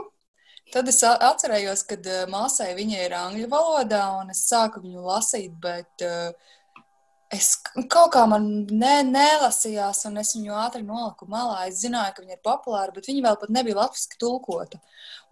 Tad 0.73 0.89
es 0.89 1.03
atcerējos, 1.05 1.83
ka 1.89 1.99
māsai 2.31 2.71
viņa 2.79 3.01
ir 3.05 3.15
angļu 3.19 3.49
valodā, 3.51 4.05
un 4.23 4.31
es 4.33 4.45
sāku 4.49 4.81
viņu 4.85 5.03
lasīt, 5.05 5.57
bet 5.61 6.05
uh, 6.07 6.31
es 7.33 7.49
kaut 7.93 8.13
kā 8.15 8.23
man 8.29 8.47
ne, 8.71 8.95
nelasījās, 9.09 10.05
un 10.09 10.21
es 10.23 10.33
viņu 10.37 10.55
ātri 10.63 10.85
noliku 10.87 11.27
malā. 11.33 11.67
Es 11.69 11.83
zināju, 11.83 12.15
ka 12.15 12.25
viņa 12.25 12.37
ir 12.37 12.43
populāra, 12.45 12.95
bet 12.95 13.09
viņa 13.09 13.27
vēl 13.27 13.39
pat 13.41 13.53
nebija 13.57 13.79
latviešu 13.81 14.19
tulkota. 14.21 14.81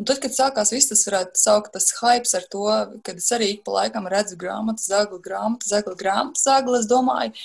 Un 0.00 0.08
tad, 0.08 0.20
kad 0.24 0.34
sākās 0.36 0.72
viss 0.74 0.90
tas, 0.90 1.04
varētu 1.08 1.40
saukt 1.40 1.74
tas 1.76 1.90
hypes 2.00 2.36
ar 2.36 2.46
to, 2.52 2.66
kad 3.06 3.20
es 3.20 3.28
arī 3.36 3.52
ik 3.54 3.66
pa 3.66 3.78
laikam 3.82 4.08
redzu 4.10 4.38
grāmatu, 4.40 4.84
zagli, 4.84 5.20
grāmatu, 5.24 5.68
zagli, 5.68 5.96
grāmatu, 6.00 6.40
zagli, 6.40 6.80
es 6.80 6.88
domāju, 6.90 7.36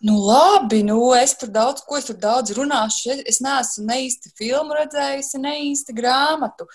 nu 0.00 0.16
labi, 0.16 0.82
nu 0.82 1.12
es 1.16 1.34
tur 1.36 1.50
daudz, 1.52 1.82
ko 1.84 1.98
es 1.98 2.06
tur 2.08 2.16
daudz 2.20 2.54
runāšu. 2.56 3.20
Es 3.28 3.40
neesmu 3.44 3.84
ne 3.88 3.98
īsti 4.06 4.32
filmu 4.38 4.76
redzējusi, 4.78 5.42
ne 5.42 5.56
īsti 5.70 5.96
grāmatu. 5.96 6.68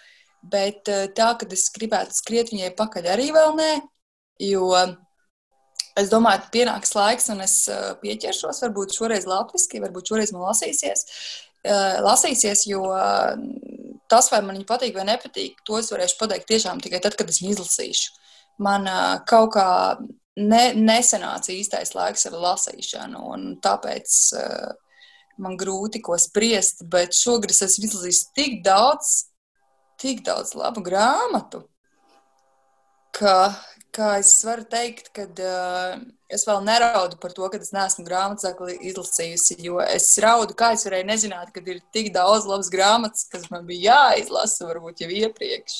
Bet 0.45 0.91
eh, 0.93 1.07
tā, 1.17 1.31
kad 1.39 1.53
es 1.53 1.65
gribētu 1.73 2.13
skriet 2.13 2.53
viņai 2.53 2.75
pakaļ, 2.77 3.09
arī 3.15 3.31
vēl 3.33 3.55
nē, 3.57 3.71
jo 4.45 4.69
es 5.97 6.11
domāju, 6.11 6.43
ka 6.43 6.53
pienāks 6.53 6.93
laiks, 6.93 7.29
un 7.33 7.41
es 7.45 7.55
uh, 7.71 7.93
pieķeršos, 8.01 8.59
varbūt 8.65 8.93
šoreiz 8.97 9.25
latviešu, 9.29 9.79
varbūt 9.81 10.11
šoreiz 10.11 10.33
man 10.35 10.49
lasīsies. 10.49 11.05
Uh, 11.65 12.03
lasīsies, 12.05 12.65
jo 12.69 12.83
uh, 12.91 13.31
tas, 14.11 14.27
vai 14.29 14.43
man 14.45 14.59
viņa 14.59 14.67
patīk 14.69 14.99
vai 14.99 15.07
nepatīk, 15.07 15.63
to 15.65 15.79
es 15.79 15.89
varēšu 15.93 16.19
pateikt 16.19 16.51
tiešām 16.51 16.83
tikai 16.83 17.01
tad, 17.01 17.15
kad 17.17 17.31
es 17.31 17.39
viņu 17.41 17.55
izlasīšu. 17.55 18.19
Man 18.65 18.85
kaut 19.27 19.49
kā 19.55 19.69
ne, 20.39 20.63
nesenāca 20.77 21.53
īstais 21.55 21.93
laiks 21.95 22.27
ar 22.29 22.39
lasīšanu, 22.45 23.21
un 23.35 23.47
tāpēc 23.63 24.17
man 25.41 25.57
grūti 25.59 26.01
ko 26.03 26.17
spriest, 26.21 26.85
bet 26.91 27.15
šogad 27.15 27.53
es 27.53 27.63
esmu 27.65 27.89
izlasījis 27.89 28.25
tik 28.35 28.59
daudz, 28.65 29.15
tik 30.01 30.23
daudz 30.27 30.53
labu 30.57 30.83
grāmatu, 30.85 31.65
ka, 33.15 33.55
kā 33.95 34.15
es 34.21 34.31
varu 34.47 34.65
teikt, 34.71 35.11
ka 35.15 35.27
uh, 35.27 35.99
es 36.31 36.45
vēl 36.47 36.63
neraudu 36.67 37.19
par 37.21 37.35
to, 37.35 37.47
ka 37.51 37.59
es 37.61 37.71
neesmu 37.75 38.05
grāmatsakli 38.07 38.77
izlasījusi, 38.91 39.59
jo 39.67 39.79
es 39.83 40.09
raudu, 40.23 40.55
kā 40.57 40.73
es 40.75 40.85
varēju 40.87 41.09
nezināt, 41.11 41.53
ka 41.55 41.63
ir 41.63 41.81
tik 41.95 42.11
daudz 42.15 42.47
labas 42.49 42.71
grāmatas, 42.73 43.27
kas 43.31 43.47
man 43.51 43.67
bija 43.69 43.95
jāizlasa 43.95 44.67
varbūt 44.71 45.05
jau 45.05 45.11
iepriekš. 45.23 45.79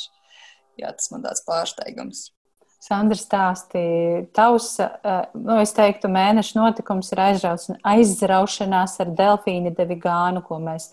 Jā, 0.79 0.91
tas 0.91 1.11
man 1.11 1.23
tāds 1.23 1.43
pārsteigums. 1.47 2.29
Sandra 2.85 3.17
stāstīja, 3.17 4.25
tavs, 4.35 4.75
nu, 5.33 5.55
es 5.57 5.71
teiktu, 5.73 6.09
mēneša 6.11 6.59
notikums 6.59 7.07
ir 7.15 7.21
aizraušanās 7.23 8.99
ar 9.01 9.13
delfīnu 9.17 9.71
devigānu, 9.73 10.43
ko 10.45 10.59
mēs 10.61 10.91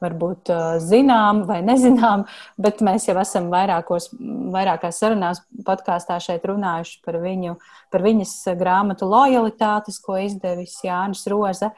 varbūt 0.00 0.48
zinām 0.80 1.42
vai 1.48 1.58
nezinām, 1.64 2.24
bet 2.60 2.80
mēs 2.84 3.10
jau 3.10 3.16
esam 3.20 3.50
vairākos, 3.52 4.08
vairākās 4.54 5.00
sarunās 5.02 5.42
podkāstā 5.66 6.16
šeit 6.22 6.46
runājuši 6.48 7.02
par 7.04 7.18
viņu, 7.20 7.58
par 7.92 8.04
viņas 8.06 8.32
grāmatu 8.60 9.08
lojalitātes, 9.10 10.00
ko 10.00 10.16
izdevis 10.22 10.78
Jānis 10.86 11.26
Roza, 11.28 11.74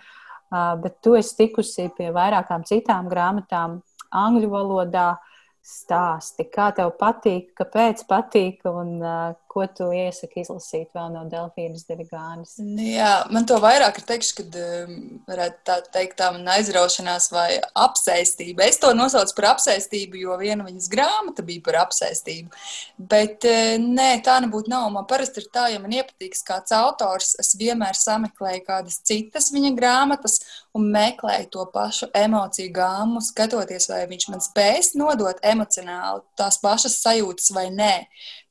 bet 0.82 1.00
tu 1.02 1.16
esi 1.18 1.34
tikusi 1.40 1.88
pie 1.96 2.12
vairākām 2.14 2.62
citām 2.68 3.10
grāmatām 3.10 3.80
angļu 4.14 4.52
valodā. 4.52 5.14
Stāsti, 5.66 6.44
kā 6.46 6.68
tev 6.70 6.92
patīk, 6.94 7.48
kāpēc 7.58 8.04
patīk 8.06 8.60
un 8.70 8.92
uh, 9.02 9.32
ko 9.56 9.64
tu 9.72 9.86
iesaki 9.96 10.42
izlasīt 10.42 10.90
vēl 10.92 11.14
no 11.14 11.22
Delfīnas 11.32 11.86
Devigānas? 11.88 12.58
Nu 12.60 12.84
jā, 12.84 13.24
man 13.32 13.46
to 13.48 13.56
vairāk 13.62 14.02
ir 14.02 14.04
teikšu, 14.10 14.34
kad 14.42 14.58
um, 14.60 14.98
varētu 15.28 15.62
tā 15.64 15.76
teikt 15.94 16.18
tā 16.20 16.28
man 16.34 16.44
aizraušanās 16.58 17.30
vai 17.32 17.48
apsēstība. 17.86 18.66
Es 18.68 18.80
to 18.82 18.92
nosaucu 18.96 19.32
par 19.38 19.48
apsēstību, 19.54 20.20
jo 20.26 20.36
viena 20.42 20.66
viņas 20.66 20.90
grāmata 20.92 21.44
bija 21.46 21.64
par 21.64 21.80
apsēstību. 21.86 22.52
Bet 23.00 23.48
uh, 23.48 23.78
nē, 23.80 24.10
tā 24.26 24.36
nebūtu 24.44 24.72
nav. 24.72 24.90
Man 24.92 25.08
parasti 25.08 25.40
ir 25.40 25.48
tā, 25.54 25.70
ja 25.72 25.80
man 25.80 25.96
iepatīks 25.96 26.44
kāds 26.46 26.76
autors, 26.76 27.32
es 27.40 27.54
vienmēr 27.56 27.96
sameklēju 27.96 28.66
kādas 28.68 29.00
citas 29.08 29.48
viņa 29.56 29.72
grāmatas 29.78 30.42
un 30.76 30.90
meklēju 30.92 31.48
to 31.54 31.64
pašu 31.72 32.12
emociju 32.12 32.76
gāmu, 32.76 33.24
skatoties, 33.24 33.88
vai 33.88 34.04
viņš 34.10 34.32
man 34.34 34.44
spēs 34.44 34.92
nodot 35.00 35.40
emocionāli 35.40 36.26
tās 36.36 36.60
pašas 36.60 37.00
sajūtas 37.00 37.54
vai 37.56 37.70
nē. 37.72 37.94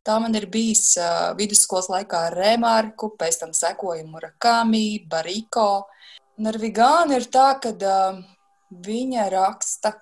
Tā 0.06 0.20
man 0.22 0.38
ir 0.38 0.46
bijis 0.54 0.94
uh, 1.02 1.34
vidusskolas 1.38 1.88
laikā 1.90 2.28
ar 2.28 2.36
Remarku, 2.38 3.16
pēc 3.18 3.40
tam 3.42 3.54
sekoja 3.58 4.04
Murakami, 4.06 5.02
Bariko. 5.10 5.88
Un 6.38 6.52
ar 6.52 6.60
Vigānu 6.62 7.16
ir 7.18 7.26
tā, 7.34 7.48
ka 7.62 7.72
uh, 7.74 8.20
viņa 8.86 9.30
raksta, 9.34 9.96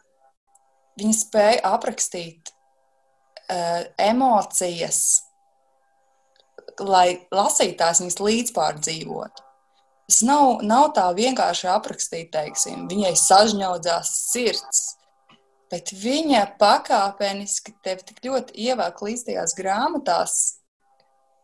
viņa 1.00 1.16
spēja 1.16 1.62
aprakstīt 1.72 2.52
uh, 2.52 3.86
emocijas, 4.02 5.00
lai 6.84 7.22
lasītājs 7.32 8.04
viņas 8.04 8.20
līdzpārdzīvotu. 8.28 9.48
Tas 10.10 10.20
nav, 10.28 10.66
nav 10.68 10.90
tā 10.98 11.06
vienkārši 11.16 11.70
aprakstīt, 11.72 12.28
teiksim, 12.34 12.90
viņai 12.92 13.14
sažņaudzās 13.22 14.12
sirds 14.34 14.84
bet 15.74 15.90
viņa 15.98 16.44
pakāpeniski 16.62 17.74
tevi 17.86 18.06
tik 18.06 18.22
ļoti 18.28 18.68
ievelk 18.68 19.02
līdz 19.08 19.26
tajās 19.30 19.56
grāmatās, 19.58 20.36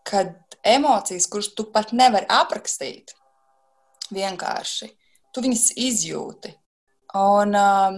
kad 0.06 0.36
emocijas, 0.66 1.26
kuras 1.32 1.50
tu 1.58 1.66
pat 1.74 1.94
nevari 1.98 2.30
aprakstīt, 2.30 3.16
vienkārši 4.14 4.92
tu 5.34 5.44
viņas 5.46 5.66
izjūti. 5.82 6.54
Un 7.18 7.58
um, 7.58 7.98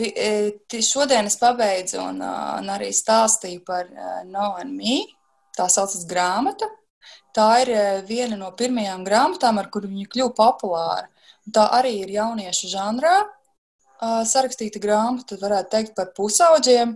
e, 0.00 0.80
šodien 0.84 1.28
es 1.28 1.36
pabeidzu 1.40 2.00
un, 2.00 2.22
uh, 2.24 2.56
un 2.60 2.72
arī 2.72 2.88
stāstīju 2.96 3.64
par 3.68 3.90
uh, 3.92 4.22
No 4.28 4.54
and 4.60 4.76
Me. 4.76 5.02
Tā 5.56 5.68
saucas 5.72 6.04
grāmata. 6.08 6.68
Tā 7.36 7.50
ir 7.64 7.72
uh, 7.74 7.84
viena 8.08 8.38
no 8.40 8.48
pirmajām 8.56 9.04
grāmatām, 9.04 9.60
ar 9.60 9.68
kuru 9.72 9.92
viņa 9.92 10.08
kļuva 10.12 10.36
populāra. 10.36 11.08
Tā 11.52 11.68
arī 11.76 11.98
ir 12.02 12.16
jauniešu 12.16 12.72
žanrā 12.72 13.18
sarakstīta 14.00 14.80
grāmata, 14.82 15.38
varētu 15.40 15.72
teikt, 15.72 15.94
par 15.96 16.12
pusauģiem, 16.16 16.94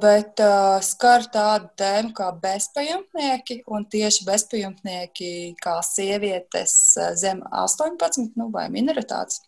bet 0.00 0.40
uh, 0.40 0.78
skar 0.80 1.26
tādu 1.32 1.68
tēmu 1.76 2.14
kā 2.16 2.30
bezpajumtnieki, 2.40 3.60
un 3.68 3.84
tieši 3.84 4.24
bezpajumtnieki 4.24 5.32
kā 5.60 5.78
sievietes 5.84 6.94
zem 7.20 7.42
18, 7.50 8.32
nu, 8.40 8.48
vai 8.54 8.70
minoritātes, 8.72 9.42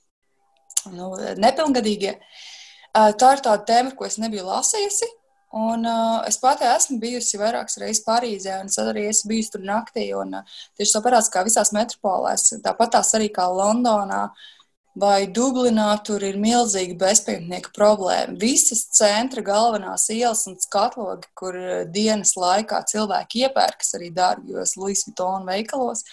nu, 0.92 1.14
nepilngadīgie. 1.40 2.18
Uh, 2.96 3.12
tā 3.16 3.36
ir 3.36 3.44
tāda 3.44 3.64
tēma, 3.68 3.94
ko 3.96 4.08
es 4.08 4.20
nebiju 4.20 4.44
lasījusi. 4.48 5.08
Un, 5.56 5.86
uh, 5.88 6.20
es 6.28 6.36
pati 6.42 6.66
esmu 6.68 6.98
bijusi 7.00 7.38
vairākas 7.40 7.78
reizes 7.80 8.02
Parīzē, 8.04 8.58
un 8.60 8.68
es 8.68 8.76
arī 8.82 9.06
esmu 9.08 9.30
bijusi 9.30 9.54
tur 9.54 9.62
naktī. 9.64 10.10
Un, 10.18 10.34
uh, 10.36 10.58
tieši 10.76 10.98
tāpat 10.98 11.30
kā 11.32 11.46
visās 11.46 11.72
metropolēs, 11.72 12.50
tāpat 12.64 12.92
tās 12.98 13.14
arī 13.16 13.30
kā 13.32 13.46
Londonā, 13.48 14.26
uh, 14.26 14.55
vai 14.96 15.26
Dublinā 15.28 15.90
tur 16.04 16.24
ir 16.24 16.38
milzīga 16.40 16.96
bezpajumtnieka 17.00 17.72
problēma. 17.76 18.36
Visas 18.40 18.86
centra 18.96 19.44
galvenās 19.44 20.08
ielas 20.14 20.46
un 20.48 20.56
skatlogi, 20.60 21.28
kur 21.36 21.56
eh, 21.60 21.84
dienas 21.92 22.34
laikā 22.40 22.80
cilvēki 22.88 23.44
iepērkas 23.46 23.94
arī 23.98 24.10
dārgajos 24.16 24.76
Louis 24.80 25.04
Vuitton 25.06 25.44
veikalos, 25.48 26.04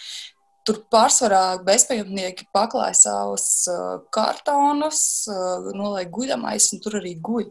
tur 0.64 0.82
pārsvarā 0.92 1.60
bezpajumtnieki 1.64 2.48
paklāja 2.54 2.96
savus 2.96 3.46
uh, 3.68 3.98
kartonus, 4.14 5.02
uh, 5.28 5.66
noliek 5.76 6.08
guļamais 6.12 6.70
un 6.72 6.80
tur 6.84 6.96
arī 7.02 7.12
guļ. 7.20 7.50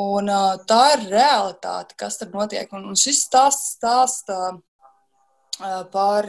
Un, 0.00 0.30
tā 0.64 0.78
ir 0.94 1.02
realitāte, 1.10 1.92
kas 2.00 2.16
tur 2.16 2.30
notiek. 2.32 2.70
Un, 2.72 2.86
un 2.88 2.96
šis 2.96 3.26
stāsts 3.26 3.74
stāsta 3.74 4.54
par 5.92 6.26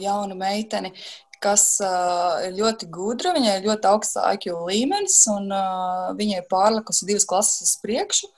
jaunu 0.00 0.38
meiteni, 0.40 0.94
kas 1.42 1.64
uh, 1.84 2.42
ir 2.46 2.56
ļoti 2.58 2.88
gudra, 2.92 3.34
viņai 3.36 3.58
ir 3.58 3.66
ļoti 3.68 3.90
augsts 3.90 4.18
IQ 4.20 4.50
līmenis, 4.66 5.18
un 5.32 5.50
uh, 5.52 6.12
viņai 6.18 6.42
ir 6.42 6.50
pārlikusi 6.50 7.08
divas 7.08 7.26
klases 7.28 7.66
uz 7.66 7.74
priekšu. 7.82 8.30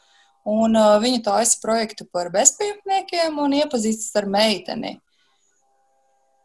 Un, 0.48 0.76
uh, 0.78 0.96
viņa 1.02 1.20
taisa 1.26 1.58
projektu 1.60 2.06
par 2.08 2.30
bezpajumtniekiem 2.32 3.38
un 3.42 3.56
iepazīstas 3.58 4.16
ar 4.20 4.28
meiteni. 4.32 4.96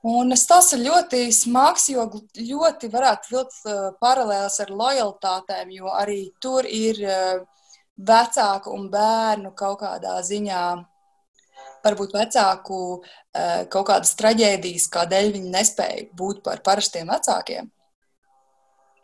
Un 0.03 0.35
tas 0.35 0.73
ir 0.75 0.81
ļoti 0.83 1.29
smags, 1.31 1.85
jo 1.93 2.09
ļoti 2.35 2.89
varētu 2.91 3.31
vilkt 3.31 3.59
uh, 3.71 3.91
paralēlus 4.03 4.59
ar 4.59 4.73
lojalitātēm, 4.81 5.71
jo 5.77 5.93
arī 5.95 6.25
tur 6.43 6.67
ir 6.67 6.99
uh, 7.07 7.45
vecāku 7.95 8.73
un 8.75 8.89
bērnu 8.91 9.53
kaut 9.55 9.79
kādā 9.85 10.17
ziņā 10.25 10.63
varbūt 11.83 12.15
vecāku 12.15 12.79
eh, 13.01 13.63
kaut 13.71 13.87
kādas 13.89 14.15
traģēdijas, 14.19 14.89
kādēļ 14.93 15.31
viņi 15.37 15.53
nespēja 15.53 16.07
būt 16.17 16.43
par 16.45 16.63
parastiem 16.65 17.11
vecākiem. 17.11 17.69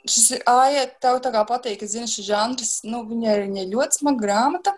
Šis 0.10 0.30
ir 0.38 0.46
āja, 0.48 0.86
tev 1.04 1.20
tā 1.24 1.32
kā 1.34 1.44
patīk, 1.48 1.84
es 1.84 1.94
zinu, 1.94 2.08
šis 2.08 2.30
žanrs, 2.30 2.74
nu, 2.88 3.04
viņa 3.10 3.36
ir, 3.36 3.46
viņa 3.50 3.66
ir 3.66 3.74
ļoti 3.76 4.00
smaga 4.00 4.24
grāmata. 4.24 4.76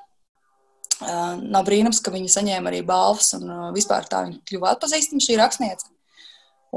Uh, 1.01 1.39
nav 1.41 1.65
brīnums, 1.65 2.01
ka 2.03 2.13
viņa 2.13 2.29
saņēma 2.29 2.69
arī 2.69 2.83
balvas, 2.85 3.31
un 3.37 3.47
uh, 3.49 3.69
vispār 3.73 4.05
tā 4.09 4.19
viņa 4.27 4.43
kļuva 4.49 4.75
atpazīstama, 4.75 5.23
šī 5.25 5.37
rakstniece. 5.39 5.89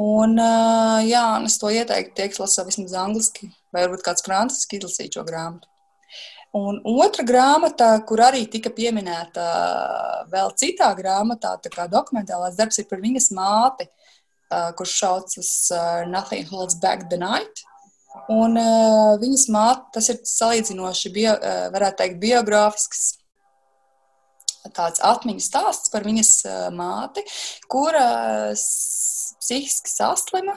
Un, 0.00 0.32
jā, 1.06 1.20
un 1.38 1.44
es 1.46 1.54
to 1.62 1.68
ieteiktu, 1.70 2.16
tie, 2.18 2.24
kas 2.26 2.40
lasa 2.42 2.64
vismaz 2.66 2.96
angliski, 2.98 3.52
vai 3.70 3.84
varbūt 3.84 4.02
kāds 4.02 4.24
franciski 4.26 4.80
izlasīt 4.80 5.14
šo 5.14 5.22
grāmatu. 5.28 5.68
Un 6.54 6.76
otra 6.86 7.24
grāmata, 7.26 7.88
kur 8.06 8.20
arī 8.22 8.44
tika 8.46 8.70
pieminēta 8.70 9.44
vēl 10.30 10.52
citā 10.60 10.92
grāmatā, 10.94 11.56
tā 11.58 11.72
kā 11.72 11.88
dokumentālās 11.90 12.54
darbs, 12.54 12.78
ir 12.78 12.86
par 12.86 13.02
viņas 13.02 13.32
māti, 13.34 13.88
kurš 14.78 14.92
saucas 15.00 15.50
Nothing 16.06 16.46
Holds 16.52 16.78
Back 16.78 17.08
the 17.10 17.18
Night. 17.18 17.64
Un 18.30 18.54
viņas 19.18 19.48
māte, 19.50 19.88
tas 19.96 20.12
ir 20.12 20.20
salīdzinoši, 20.30 21.10
bio, 21.16 21.34
varētu 21.74 21.98
teikt, 22.04 22.20
biogrāfisks 22.22 23.02
tāds 24.74 25.02
atmiņu 25.04 25.42
stāsts 25.42 25.90
par 25.90 26.06
viņas 26.06 26.30
māti, 26.72 27.26
kura 27.66 28.06
psihiski 28.54 29.90
saslima 29.90 30.54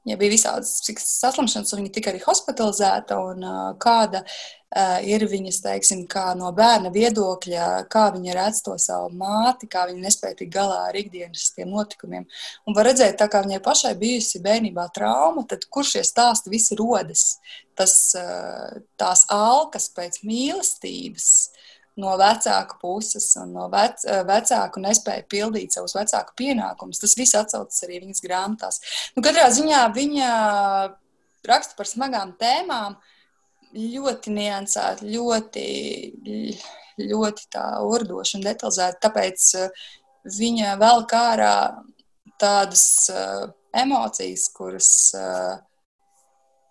Viņai 0.00 0.16
bija 0.16 0.32
visādas 0.32 0.70
saslimšanas, 1.04 1.74
un 1.74 1.82
viņa 1.82 1.92
tika 1.92 2.08
arī 2.12 2.22
hospitalizēta. 2.24 3.18
Un, 3.20 3.44
uh, 3.44 3.58
kāda 3.80 4.22
uh, 4.24 4.96
ir 5.04 5.26
viņas, 5.28 5.60
teiksim, 5.66 6.06
no 6.40 6.48
bērna 6.56 6.88
viedokļa, 6.94 7.66
kā 7.92 8.06
viņa 8.14 8.36
redz 8.38 8.62
to 8.64 8.78
savu 8.80 9.10
māti, 9.20 9.68
kā 9.68 9.84
viņa 9.90 10.06
nespēja 10.06 10.38
tikt 10.40 10.54
galā 10.54 10.86
ar 10.88 10.96
ikdienas 10.96 11.52
tiem 11.56 11.68
notikumiem. 11.74 12.24
Un 12.64 12.76
var 12.78 12.88
redzēt, 12.88 13.18
tā 13.20 13.28
kā 13.28 13.44
viņai 13.44 13.60
pašai 13.64 13.92
bijusi 14.00 14.40
bērnībā 14.40 14.88
trauma, 14.96 15.44
tad 15.50 15.68
kur 15.68 15.84
šie 15.84 16.06
stāsti 16.06 16.52
visi 16.54 16.80
rodas? 16.80 17.36
Tas, 17.76 17.94
uh, 18.16 18.80
tās 19.00 19.28
alkas 19.36 19.92
pēc 19.92 20.22
mīlestības 20.24 21.49
no 22.00 22.16
vecāku 22.20 22.78
puses 22.80 23.28
un 23.40 23.52
no 23.56 23.68
vec, 23.72 24.00
eh, 24.06 24.22
vecāku 24.26 24.82
nespēja 24.82 25.26
pildīt 25.30 25.76
savus 25.76 25.94
vecāku 25.96 26.36
pienākumus. 26.40 27.00
Tas 27.02 27.16
viss 27.18 27.36
atsaucas 27.38 27.84
arī 27.86 28.00
viņas 28.04 28.24
grāmatās. 28.24 28.80
Nu, 29.16 29.22
katrā 29.26 29.46
ziņā 29.52 29.84
viņa 29.94 30.30
raksta 31.46 31.76
par 31.76 31.88
smagām 31.88 32.34
tēmām, 32.40 32.98
ļoti 33.70 34.34
niansēti, 34.34 35.12
ļoti, 35.14 35.64
ļoti 36.98 37.48
tā 37.54 37.66
urdoši 37.86 38.38
un 38.38 38.44
detalizēti. 38.48 39.02
Tāpēc 39.06 39.48
eh, 39.60 39.86
viņa 40.40 40.76
vēl 40.80 41.06
kā 41.08 41.22
ārā 41.36 41.54
tādas 42.40 42.82
uh, 43.12 43.50
emocijas, 43.76 44.46
kuras, 44.56 44.90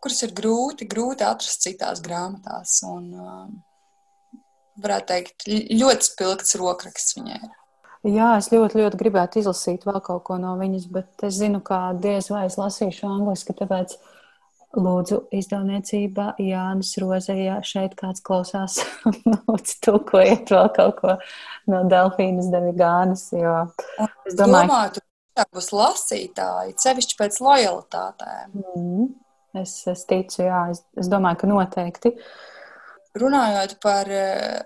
kuras 0.01 0.23
ir 0.25 0.34
grūti, 0.34 0.88
grūti 0.89 1.25
atrast 1.27 1.62
citās 1.65 2.01
grāmatās. 2.01 2.80
Un, 2.89 3.12
varētu 4.84 5.12
teikt, 5.13 5.48
ļoti 5.80 6.08
spilgts 6.12 6.58
rokraksts 6.60 7.18
viņai. 7.18 7.42
Jā, 8.08 8.38
es 8.39 8.48
ļoti, 8.54 8.80
ļoti 8.80 8.98
gribētu 9.00 9.42
izlasīt 9.42 9.84
vēl 9.88 10.00
kaut 10.04 10.24
ko 10.30 10.38
no 10.39 10.54
viņas, 10.60 10.86
bet 10.94 11.26
es 11.28 11.36
zinu, 11.42 11.60
ka 11.60 11.89
diez 12.00 12.30
vai 12.32 12.46
es 12.48 12.56
lasīšu 12.56 13.10
angliski, 13.10 13.56
tāpēc 13.60 13.98
lūdzu 14.80 15.18
izdevniecība 15.36 16.30
Jānis 16.39 16.94
Roze, 17.02 17.36
ja 17.36 17.58
šeit 17.65 17.98
kāds 18.00 18.24
klausās, 18.24 18.78
lūdzu 19.50 19.76
tulkojiet 19.84 20.54
vēl 20.54 20.72
kaut 20.78 21.02
ko 21.02 21.18
no 21.74 21.84
Delfīnas 21.92 22.48
Devigānas, 22.54 23.26
jo 23.36 23.56
es 24.00 24.38
domāju, 24.38 24.70
domāju 24.70 25.04
ka 25.36 25.48
būs 25.56 25.72
lasītāji, 25.76 26.78
sevišķi 26.80 27.20
pēc 27.20 27.42
lojalitātēm. 27.44 28.56
Mm, 28.78 29.10
es, 29.60 29.76
es 29.92 30.08
ticu, 30.08 30.46
jā, 30.48 30.70
es, 30.72 30.86
es 31.00 31.12
domāju, 31.12 31.42
ka 31.44 31.52
noteikti. 31.52 32.15
Uh, 32.15 32.48
runājot 33.21 33.79
par, 33.84 34.10
eh, 34.10 34.62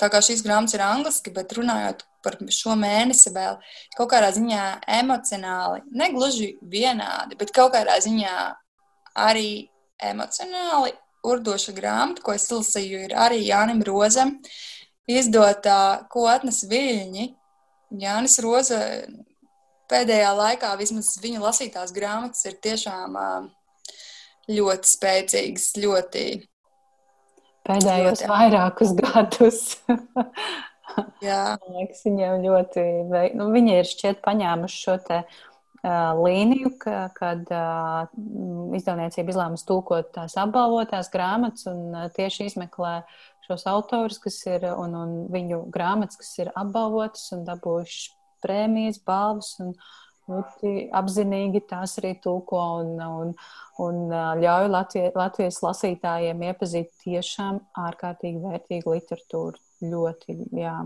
tā 0.00 0.10
kā 0.12 0.20
šīs 0.24 0.44
grāmatas 0.44 0.74
ir 0.74 0.84
angliski, 0.86 1.32
bet 1.34 1.54
runājot 1.56 2.04
par 2.22 2.36
šo 2.50 2.74
mēnesi 2.78 3.32
vēl 3.34 3.58
kaut 3.96 4.10
kādā 4.10 4.32
ziņā 4.34 4.82
emocionāli, 4.98 5.82
ne 5.92 6.10
gluži 6.12 6.56
vienādi, 6.62 7.38
bet 7.38 7.52
kaut 7.54 7.72
kādā 7.74 7.96
ziņā 8.02 8.54
arī 9.16 9.68
emocionāli 10.02 10.92
urdoša 11.26 11.74
grāmata, 11.76 12.22
ko 12.22 12.34
es 12.36 12.48
lasīju, 12.50 13.04
ir 13.06 13.14
arī 13.18 13.40
Jānim 13.46 13.82
Rozam 13.86 14.36
izdotā 15.10 16.06
Kotnes 16.12 16.64
viļņi. 16.70 17.28
Jānis 18.02 18.40
Roza 18.42 18.80
pēdējā 19.90 20.32
laikā 20.34 20.72
vismaz 20.78 21.14
viņa 21.22 21.42
lasītās 21.42 21.94
grāmatas 21.94 22.44
ir 22.48 22.58
tiešām 22.62 23.18
ļoti 24.50 24.90
spēcīgas, 24.90 25.70
ļoti 25.82 26.24
pēdējos 27.66 28.22
ļoti. 28.22 28.30
vairākus 28.30 28.94
gadus. 29.02 29.60
Jā, 31.24 31.58
liekas, 31.68 32.04
viņiem 32.06 32.46
ļoti, 32.46 32.86
nu, 33.36 33.50
viņi 33.52 33.78
ir 33.80 33.88
šķiet 33.90 34.22
paņēmuši 34.24 34.78
šo 34.80 34.96
te 35.04 35.20
uh, 35.26 36.16
līniju, 36.16 36.72
ka, 36.80 36.98
kad 37.16 37.44
uh, 37.52 38.06
izdevniecība 38.78 39.34
izlēma 39.34 39.60
tulkot 39.68 40.12
tās 40.16 40.38
apbalvotās 40.40 41.10
grāmatas 41.12 41.68
un 41.72 41.90
uh, 41.92 42.06
tieši 42.16 42.48
izmeklē 42.52 43.00
šos 43.46 43.66
autorus, 43.70 44.18
kas 44.22 44.38
ir 44.48 44.66
un, 44.72 44.96
un 44.96 45.16
viņu 45.32 45.66
grāmatas, 45.74 46.18
kas 46.22 46.32
ir 46.42 46.52
apbalvotas 46.56 47.28
un 47.36 47.44
dabūjuši 47.46 48.10
prēmijas, 48.44 49.02
balvas 49.06 49.52
un 49.62 49.74
ļoti 50.30 50.74
apzinīgi 50.96 51.62
tās 51.70 51.96
arī 52.00 52.16
tulko 52.22 52.60
un, 52.80 52.92
un, 53.00 53.32
un 53.82 54.02
ļauj 54.42 54.68
Latvie, 54.72 55.06
Latvijas 55.14 55.62
lasītājiem 55.64 56.46
iepazīt 56.50 56.92
tiešām 57.04 57.62
ārkārtīgi 57.86 58.44
vērtīgu 58.44 58.96
literatūru. 58.98 59.60
Ļoti, 59.86 60.38
jā. 60.56 60.78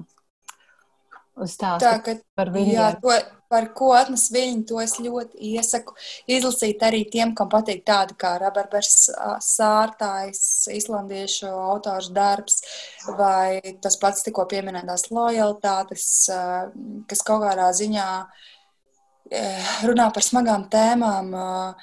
Tā, 1.40 1.94
ka, 2.05 2.16
par 2.37 2.50
viņiem. 2.53 2.74
Jā, 2.74 2.88
to, 3.00 3.14
par 3.48 3.70
ko 3.72 3.92
atnes 3.96 4.26
viņi, 4.35 4.64
to 4.68 4.81
es 4.83 4.96
ļoti 5.00 5.38
iesaku 5.55 5.94
izlasīt 6.29 6.83
arī 6.85 7.05
tiem, 7.09 7.33
kam 7.38 7.48
patīk 7.48 7.81
tādi 7.87 8.16
kā 8.20 8.35
Rabarbers 8.42 9.07
Sārtājs, 9.46 10.42
islandiešu 10.74 11.48
autors 11.48 12.11
darbs, 12.12 12.61
vai 13.16 13.62
tas 13.81 13.96
pats 14.03 14.26
tikko 14.26 14.44
pieminētās 14.50 15.09
lojalitātes, 15.14 16.11
kas 17.09 17.24
kaut 17.24 17.46
kādā 17.46 17.70
ziņā 17.79 18.09
uh, 18.26 18.48
runā 19.87 20.11
par 20.14 20.23
smagām 20.23 20.69
tēmām. 20.71 21.35
Eh, 21.35 21.75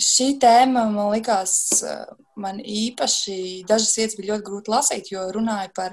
šī 0.00 0.38
tēma 0.42 0.86
man 0.90 1.12
likās, 1.14 1.82
eh, 1.82 2.06
man 2.36 2.58
īpaši 2.58 3.66
dažas 3.66 3.96
vietas 3.96 4.16
bija 4.16 4.34
ļoti 4.34 4.46
grūti 4.48 4.72
lasīt, 4.74 5.10
jo 5.10 5.20
runāja 5.32 5.72
par 5.74 5.92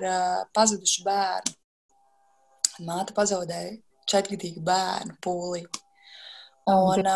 pazudušu 0.53 1.03
bērnu. 1.05 1.55
Māte 2.81 3.13
pazaudēja 3.13 3.77
četrgadīgu 4.09 4.63
bērnu 4.63 5.15
pūlī. 5.21 5.65
Un, 6.63 7.07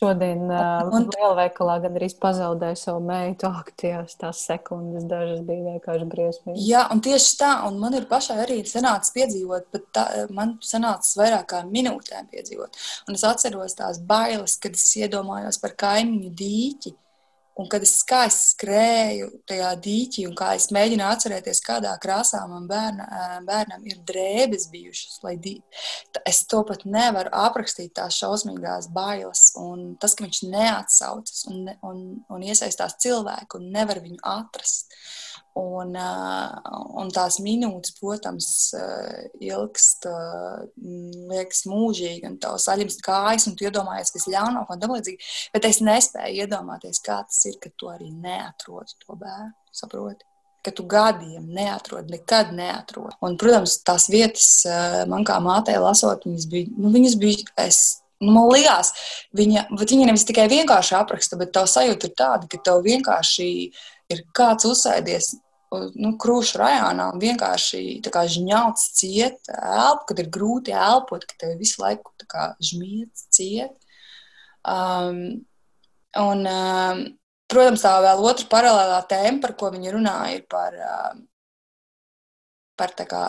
šodien 0.00 0.48
un, 0.50 1.04
lielveikalā 1.14 1.76
gan 1.84 1.94
arī 1.98 2.08
pazaudēju 2.20 2.78
savu 2.80 3.04
meitu. 3.06 3.46
Ak, 3.60 3.70
tās, 3.78 4.16
tās 4.18 4.42
sekundes 4.48 5.06
dažas 5.06 5.44
bija 5.46 5.76
vienkārši 5.76 6.08
briesmīgas. 6.10 6.64
Jā, 6.66 6.82
un 6.90 7.02
tieši 7.04 7.36
tā, 7.38 7.52
un 7.68 7.78
man 7.82 7.94
ir 7.94 8.08
pašai 8.10 8.40
arī 8.42 8.58
sanācis 8.66 9.14
piedzīvot, 9.14 9.70
bet 9.74 9.86
tā, 9.94 10.06
man 10.34 10.56
sanācis 10.64 11.14
vairāk 11.20 11.46
kā 11.54 11.62
minūtēm 11.70 12.26
piedzīvot. 12.34 12.82
Un 13.06 13.18
es 13.18 13.26
atceros 13.28 13.78
tās 13.78 14.02
bailes, 14.02 14.58
kad 14.62 14.74
es 14.74 14.88
iedomājos 14.98 15.62
par 15.62 15.76
kaimiņu 15.78 16.32
dīķi, 16.42 16.96
Un 17.56 17.68
kad 17.72 17.84
es 17.86 17.94
skaisti 18.02 18.50
skrēju 18.52 19.28
tajā 19.48 19.70
dīķī, 19.80 20.26
un 20.28 20.34
kā 20.36 20.50
es 20.58 20.68
mēģinu 20.76 21.06
atcerēties, 21.06 21.62
kādā 21.64 21.94
krāsā 22.02 22.42
man 22.50 22.66
bērna, 22.68 23.06
bērnam 23.46 23.86
ir 23.88 24.02
drēbes 24.08 24.68
bijušas, 24.72 25.22
dī... 25.40 25.54
es 26.28 26.42
to 26.50 26.60
pat 26.68 26.84
nevaru 26.84 27.32
aprakstīt, 27.32 27.94
tās 27.96 28.18
šausmīgās 28.20 28.90
bailes. 28.92 29.48
Un 29.62 29.94
tas, 30.00 30.12
ka 30.12 30.26
viņš 30.26 30.42
neatsaucas 30.52 31.46
un, 31.48 31.72
un, 31.80 32.02
un 32.28 32.44
iesaistās 32.44 32.98
cilvēku 33.00 33.62
un 33.62 33.70
nevar 33.72 34.02
viņu 34.04 34.20
atrast. 34.36 34.92
Un, 35.56 35.94
un 37.00 37.10
tās 37.16 37.38
minūtes, 37.40 37.94
protams, 37.96 38.48
ilgst, 39.40 40.04
liekas, 41.30 41.62
mūžīgi, 41.70 42.26
un 42.28 42.36
tavs 42.42 42.68
aļams 42.72 42.98
kājas, 43.04 43.48
un 43.48 43.56
tu 43.56 43.64
iedomājies, 43.64 44.12
kas 44.12 44.28
ļaunāk 44.34 44.74
un 44.74 44.82
tam 44.82 44.92
līdzīgi. 44.92 45.30
Bet 45.56 45.68
es 45.70 45.80
nespēju 45.80 46.44
iedomāties, 46.44 47.00
kā 47.04 47.22
tas 47.24 47.40
ir, 47.48 47.56
ka 47.62 47.72
tu 47.72 47.88
arī 47.88 48.10
neatrodi 48.12 48.98
to 49.00 49.16
bērnu. 49.16 49.54
Saproti? 49.72 50.28
Ka 50.66 50.74
tu 50.76 50.84
gadiem 50.90 51.48
neatrodi, 51.56 52.18
nekad 52.18 52.52
neatrodi. 52.56 53.16
Un, 53.24 53.38
protams, 53.40 53.78
tās 53.86 54.10
vietas 54.12 54.50
man 55.08 55.24
kā 55.24 55.38
mātei 55.40 55.78
lasot, 55.80 56.28
viņas 56.28 56.50
bija, 56.52 56.74
nu, 56.76 56.92
viņas 56.92 57.16
bija 57.22 57.64
es, 57.64 57.86
Nu, 58.16 58.32
man 58.32 58.46
liekas, 58.48 58.94
viņa, 59.36 59.66
viņa 59.76 60.06
nevis 60.08 60.24
tikai 60.24 60.46
vienkārši 60.48 60.94
apraksta, 60.96 61.36
bet 61.36 61.50
tā 61.52 61.66
sajūta 61.68 62.08
ir 62.08 62.14
tāda, 62.16 62.48
ka 62.48 62.60
tev 62.64 62.80
vienkārši 62.86 63.48
ir 64.12 64.22
kāds 64.36 64.64
uzsēdies 64.64 65.34
nu, 65.72 66.12
krūšu 66.20 66.60
rajonā 66.60 67.08
vienkārši 67.20 67.80
žņauts 68.04 68.86
ciet 68.98 69.50
elpu, 69.50 70.06
kad 70.10 70.22
ir 70.22 70.30
grūti 70.32 70.74
elpot, 70.74 71.26
ka 71.26 71.38
tev 71.40 71.56
visu 71.60 71.82
laiku 71.82 72.12
žmiedz 72.62 73.26
ciet. 73.34 73.74
Um, 74.66 75.46
un, 76.18 76.46
um, 76.46 77.02
protams, 77.50 77.84
tā 77.84 77.94
vēl 78.02 78.24
otra 78.30 78.48
paralēlā 78.50 79.00
tēma, 79.10 79.42
par 79.42 79.56
ko 79.58 79.70
viņi 79.74 79.94
runāja, 79.94 80.38
ir 80.38 80.46
par, 80.50 80.74
um, 80.74 81.22
par 82.78 82.94
kā, 82.98 83.26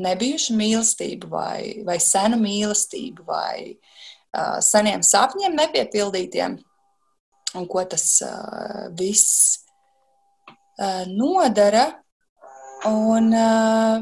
nebijušu 0.00 0.56
mīlestību 0.58 1.30
vai, 1.30 1.60
vai 1.86 1.98
senu 2.02 2.40
mīlestību 2.40 3.26
vai 3.28 3.74
uh, 3.74 4.58
seniem 4.64 5.04
sapņiem 5.06 5.58
nepiepildītiem. 5.58 6.58
Un 7.58 7.66
ko 7.66 7.82
tas 7.82 8.04
uh, 8.22 8.86
viss 8.94 9.58
nodara. 11.10 11.88
Un 12.88 13.28
uh, 13.36 14.00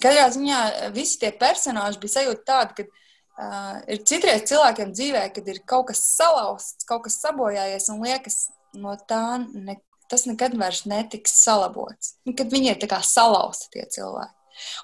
katrā 0.00 0.26
ziņā 0.34 0.58
visi 0.92 1.20
tie 1.22 1.30
personāļi 1.36 2.00
bija 2.02 2.16
sajūta 2.18 2.44
tāda, 2.48 2.76
ka 2.76 2.84
uh, 2.88 3.78
ir 3.88 4.02
citreiz 4.08 4.44
cilvēkiem 4.50 4.92
dzīvē, 4.92 5.22
kad 5.32 5.48
ir 5.48 5.62
kaut 5.68 5.88
kas 5.92 6.02
salauzts, 6.18 6.84
kaut 6.88 7.06
kas 7.06 7.16
sabojājies 7.24 7.88
un 7.94 8.04
liekas, 8.04 8.44
no 8.76 8.94
tā 9.08 9.40
ne, 9.40 9.78
tas 10.12 10.26
nekad 10.28 10.58
vairs 10.60 10.84
netiks 10.88 11.38
salabots. 11.40 12.16
Nu, 12.26 12.36
kad 12.36 12.52
viņi 12.52 12.74
ir 12.74 12.80
tā 12.82 12.90
kā 12.90 13.00
salauzti 13.06 13.72
tie 13.78 13.88
cilvēki. 13.96 14.36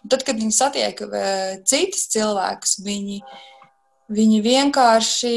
Un 0.02 0.12
tad, 0.12 0.24
kad 0.24 0.38
viņi 0.40 0.54
satiek 0.56 1.02
citus 1.68 2.06
cilvēkus, 2.14 2.78
viņi, 2.86 3.18
viņi 4.16 4.38
vienkārši 4.46 5.34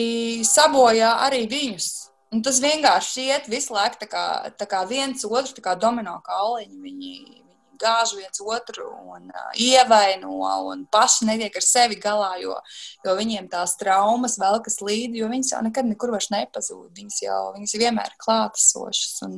sabojā 0.48 1.12
arī 1.28 1.44
viņus. 1.52 1.90
Un 2.32 2.40
tas 2.46 2.62
vienkārši 2.64 3.28
iet 3.28 3.48
visu 3.52 3.74
laiku 3.76 4.00
tā 4.00 4.08
kā, 4.08 4.26
tā 4.56 4.68
kā 4.70 4.86
viens 4.88 5.26
otru, 5.28 5.52
tā 5.58 5.64
kā 5.66 5.76
domino 5.76 6.16
kauliņi. 6.24 6.78
Viņi, 6.80 7.10
viņi 7.28 7.42
gāž 7.82 8.14
viens 8.18 8.42
otru 8.46 8.86
un 9.12 9.28
uh, 9.32 9.50
ievaino 9.60 10.38
un 10.70 10.86
paši 10.92 11.28
netiek 11.28 11.58
ar 11.58 11.66
sevi 11.66 11.98
galā, 12.02 12.32
jo, 12.42 12.56
jo 13.06 13.16
viņiem 13.18 13.50
tās 13.52 13.76
traumas 13.80 14.38
vēl 14.42 14.60
kas 14.66 14.80
līdzi, 14.86 15.22
jo 15.22 15.30
viņas 15.32 15.54
jau 15.56 15.62
nekad 15.66 15.90
nekur 15.90 16.14
vairs 16.16 16.30
nepazūd. 16.34 16.90
Viņas 16.98 17.20
jau 17.26 17.42
viņas 17.58 17.76
vienmēr 17.84 18.14
ir 18.14 18.18
klātesošas 18.26 19.22
un, 19.28 19.38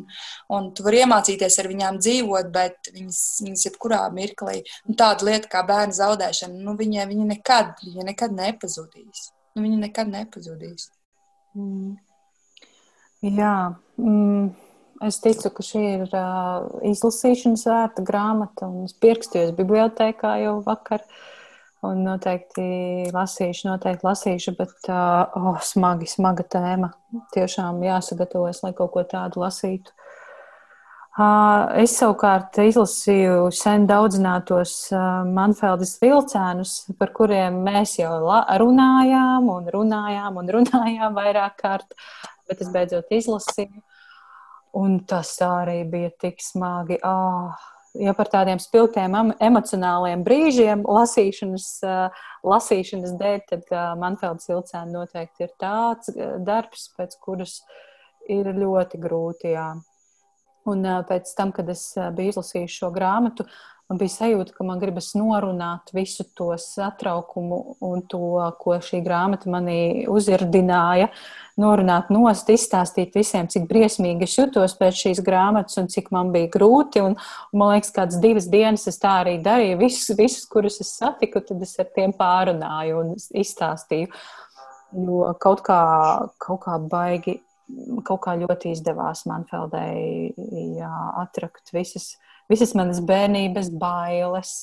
un 0.54 0.72
tu 0.76 0.86
vari 0.86 1.04
iemācīties 1.04 1.60
ar 1.64 1.72
viņām 1.72 2.00
dzīvot, 2.04 2.54
bet 2.54 2.94
viņas, 2.94 3.22
viņas 3.48 3.68
jebkurā 3.70 4.04
mirklī, 4.16 4.62
nu, 4.88 4.98
tāda 5.00 5.30
lieta 5.32 5.52
kā 5.52 5.66
bērnu 5.68 5.98
zaudēšana, 5.98 6.64
nu, 6.66 6.78
viņa, 6.80 7.08
viņa, 7.12 7.30
nekad, 7.36 7.76
viņa 7.86 8.10
nekad 8.14 8.36
nepazudīs. 8.38 9.30
Nu, 9.54 9.66
viņa 9.66 9.86
nekad 9.88 10.10
nepazudīs. 10.10 10.90
Mm. 11.58 11.96
Jā, 13.24 13.76
mm, 13.96 14.50
es 15.08 15.20
ticu, 15.24 15.52
ka 15.56 15.64
šī 15.64 15.84
ir 15.94 16.10
uh, 16.12 16.66
izlasīšanas 16.90 17.64
vērta 17.70 18.04
grāmata. 18.04 18.68
Es 18.84 18.96
pierakstījos 19.00 19.54
bibliotekā 19.56 20.36
jau 20.44 20.58
vakar. 20.66 21.06
Un 21.84 22.00
noteikti 22.06 22.66
lasīšu, 23.12 23.68
noteikti 23.68 24.08
lasīšu, 24.08 24.54
bet 24.56 24.88
uh, 24.92 25.24
oh, 25.36 25.58
smagi, 25.64 26.08
smaga 26.08 26.46
tēma. 26.48 26.94
Tiešām 27.36 27.82
jāsagatavojas, 27.84 28.62
lai 28.64 28.72
kaut 28.76 28.94
ko 28.94 29.04
tādu 29.08 29.44
lasītu. 29.44 29.92
Es 31.14 31.92
savukārt 32.00 32.58
izlasīju 32.58 33.52
sen 33.54 33.84
daudzinātos 33.86 34.88
Manfeldes 35.30 36.00
vilcēnus, 36.02 36.72
par 36.98 37.12
kuriem 37.14 37.60
mēs 37.68 38.00
jau 38.00 38.16
runājām 38.64 39.52
un 39.54 39.70
runājām 39.76 40.40
un 40.42 40.50
runājām 40.58 41.14
vairāk 41.14 41.60
kārt 41.62 41.94
bet 42.48 42.64
es 42.64 42.72
beidzot 42.74 43.12
izlasīju. 43.14 43.84
Un 44.80 44.98
tas 45.10 45.36
arī 45.46 45.84
bija 45.90 46.10
tik 46.22 46.42
smagi. 46.42 46.98
Oh, 47.06 47.54
ja 48.02 48.16
par 48.18 48.32
tādiem 48.34 48.58
spilgtiem 48.62 49.36
emocionāliem 49.38 50.24
brīžiem 50.26 50.82
lasīšanas, 50.88 51.68
lasīšanas 52.42 53.14
dēļ, 53.20 53.40
tad 53.52 53.74
Manfelds 54.02 54.50
Vilcēna 54.50 54.90
noteikti 54.96 55.46
ir 55.46 55.54
tāds 55.62 56.10
darbs, 56.42 56.88
pēc 56.98 57.20
kuras 57.22 57.60
ir 58.26 58.50
ļoti 58.58 59.02
grūti. 59.04 59.54
Jā. 59.54 59.70
Un 60.70 60.88
pēc 61.10 61.34
tam, 61.36 61.52
kad 61.52 61.68
es 61.74 61.92
biju 62.16 62.32
izlasījis 62.32 62.80
šo 62.80 62.90
grāmatu, 62.96 63.44
man 63.90 64.00
bija 64.00 64.14
sajūta, 64.14 64.54
ka 64.56 64.66
man 64.66 64.80
gribas 64.82 65.12
norunāt 65.18 65.92
visu 65.94 66.24
to 66.38 66.54
satraukumu 66.60 67.60
un 67.84 68.04
to, 68.10 68.38
ko 68.62 68.78
šī 68.82 69.02
grāmata 69.06 69.52
manī 69.52 70.06
uzirdināja. 70.10 71.10
Norunāt, 71.60 72.10
nost, 72.14 72.48
izstāstīt 72.50 73.14
visiem, 73.14 73.50
cik 73.52 73.68
briesmīgi 73.70 74.26
es 74.26 74.38
jutos 74.40 74.74
pēc 74.80 75.04
šīs 75.04 75.22
grāmatas 75.26 75.78
un 75.82 75.92
cik 75.92 76.10
man 76.16 76.32
bija 76.34 76.50
grūti. 76.56 77.04
Un, 77.04 77.20
un 77.52 77.62
man 77.62 77.76
liekas, 77.76 77.94
kādas 77.94 78.22
divas 78.24 78.48
dienas 78.50 78.88
es 78.90 78.98
tā 79.04 79.20
arī 79.22 79.36
darīju. 79.44 79.78
Visus, 79.84 80.16
visus 80.18 80.48
kurus 80.50 80.80
es 80.82 80.96
satiku, 80.96 81.44
tad 81.46 81.62
es 81.62 81.76
ar 81.84 81.92
tiem 81.94 82.16
pārunāju 82.18 83.04
un 83.04 83.16
izstāstīju. 83.44 84.10
Jo 84.94 85.34
kaut 85.42 85.62
kā, 85.66 85.82
kaut 86.42 86.66
kā 86.66 86.80
baigi, 86.90 87.42
kaut 88.04 88.22
kā 88.26 88.36
ļoti 88.40 88.74
izdevās 88.76 89.24
Manfeldei 89.30 90.34
jā, 90.78 90.94
atrakt 91.24 91.72
visas 91.74 92.14
visas 92.52 92.74
manas 92.78 93.02
bērnības 93.04 93.72
bailes, 93.80 94.54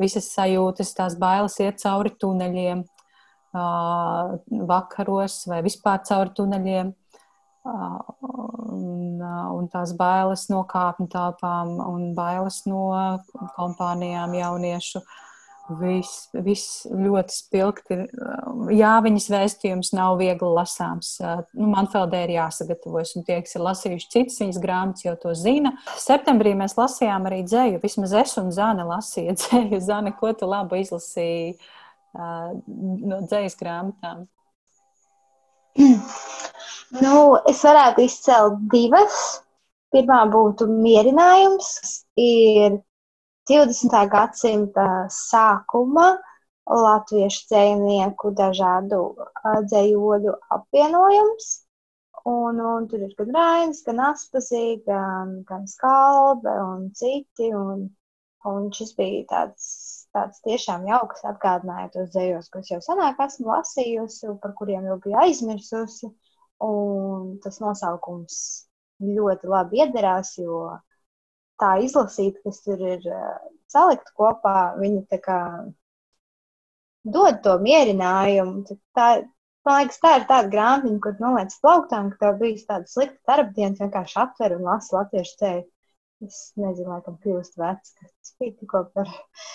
visas 0.00 0.30
sajūtas, 0.34 0.94
tās 0.96 1.16
bailes 1.20 1.56
iet 1.62 1.80
cauri 1.82 2.14
tuneļiem, 2.20 2.84
vakaros 4.70 5.44
vai 5.50 5.62
vispār 5.66 6.02
cauri 6.08 6.34
tuneļiem. 6.36 6.94
Un, 7.64 9.20
un 9.24 9.68
tās 9.72 9.94
bailes 9.96 10.50
no 10.52 10.66
kāpņu 10.68 11.06
telpām 11.08 11.78
un 11.80 12.10
bailes 12.16 12.58
no 12.68 12.90
kompānijām 13.56 14.34
jauniešu. 14.36 15.00
Uh, 15.00 15.33
Viss, 15.64 16.26
viss 16.44 16.82
ļoti 16.92 17.32
spilgti. 17.32 17.96
Jā, 18.76 18.90
viņas 19.04 19.28
vēstījums 19.32 19.94
nav 19.96 20.18
viegli 20.20 20.50
lasāms. 20.52 21.14
Nu, 21.56 21.70
man 21.72 21.88
Feldē 21.88 22.20
ir 22.26 22.34
jāsagatavojas, 22.34 23.14
un 23.16 23.24
tie, 23.24 23.38
kas 23.46 23.56
ir 23.56 23.64
lasījuši 23.64 24.10
citas 24.12 24.36
viņas 24.42 24.60
grāmatas, 24.60 25.06
jau 25.06 25.14
to 25.22 25.32
zina. 25.40 25.72
Septembrī 26.00 26.52
mēs 26.58 26.76
lasījām 26.76 27.30
arī 27.30 27.40
dzēju. 27.48 27.80
Vismaz 27.80 28.12
es 28.20 28.36
un 28.42 28.52
Zana 28.52 28.84
lasīja 28.90 29.36
dzēju. 29.40 29.80
Zana, 29.86 30.12
ko 30.18 30.34
tu 30.36 30.50
labu 30.50 30.76
izlasīji 30.82 31.56
no 32.12 33.22
dzējas 33.24 33.56
grāmatām? 33.60 34.26
Nu, 36.94 37.34
es 37.50 37.58
varētu 37.66 38.04
izcelt 38.04 38.60
divas. 38.70 39.40
Pirmā 39.90 40.20
būtu 40.30 40.68
mierinājums, 40.70 41.66
ir 42.18 42.76
20. 43.48 43.92
gadsimta 44.08 44.84
sākuma 45.12 46.14
latviešu 46.64 47.42
dzējnieku 47.50 48.30
dažādu 48.38 49.00
dzējoļu 49.68 50.32
apvienojums. 50.56 51.50
Un, 52.24 52.60
un 52.64 52.86
tur 52.88 53.02
ir 53.04 53.12
gan 53.18 53.34
Rainis, 53.36 53.82
gan 53.84 54.00
Aspazī, 54.06 54.78
gan, 54.86 55.42
gan 55.44 55.66
Skalbe 55.68 56.54
un 56.62 56.86
citi. 56.96 57.50
Un, 57.52 57.84
un 58.48 58.70
šis 58.72 58.94
bija 58.96 59.26
tāds, 59.34 59.66
tāds 60.16 60.40
tiešām 60.46 60.88
jauks 60.88 61.26
atgādinājums 61.28 61.92
tos 61.98 62.08
dzējos, 62.16 62.48
ko 62.48 62.64
es 62.64 62.72
jau 62.72 62.80
senāk 62.86 63.20
esmu 63.26 63.52
lasījusi, 63.52 64.32
par 64.40 64.56
kuriem 64.56 64.88
jau 64.88 64.96
biju 65.04 65.20
aizmirsusi. 65.20 66.08
Un 66.64 67.36
tas 67.44 67.60
nosaukums 67.60 68.40
ļoti 69.04 69.52
labi 69.52 69.84
iederās, 69.84 70.32
jo 70.40 70.78
tā 71.60 71.76
izlasīt, 71.84 72.40
kas 72.44 72.62
tur 72.64 72.80
ir 72.82 73.06
salikt 73.72 74.10
kopā, 74.18 74.74
viņi 74.80 75.04
tā 75.10 75.20
kā 75.22 75.38
dod 77.04 77.40
to 77.44 77.58
mierinājumu. 77.62 78.78
Tā, 78.96 79.08
Man 79.64 79.78
liekas, 79.80 79.96
tā 79.96 80.10
ir 80.18 80.24
tāda 80.28 80.50
grāmatiņa, 80.52 80.98
kur 81.00 81.14
noliec 81.24 81.54
plauktām, 81.64 82.10
ka 82.12 82.18
tev 82.20 82.34
bija 82.42 82.64
tāda 82.68 82.90
slikta 82.90 83.30
darba 83.30 83.54
diena, 83.56 83.78
vienkārši 83.78 84.18
atver 84.20 84.54
un 84.58 84.66
lasi 84.68 84.92
latviešu 84.92 85.38
ceļu. 85.40 85.62
Es 86.24 86.40
nezinu, 86.60 86.88
laikam, 86.90 87.16
kļūst 87.24 87.56
vecs, 87.60 87.94
ka 87.96 88.04
tas 88.08 88.34
bija 88.40 88.52
tikko 88.58 88.82
par. 88.92 89.08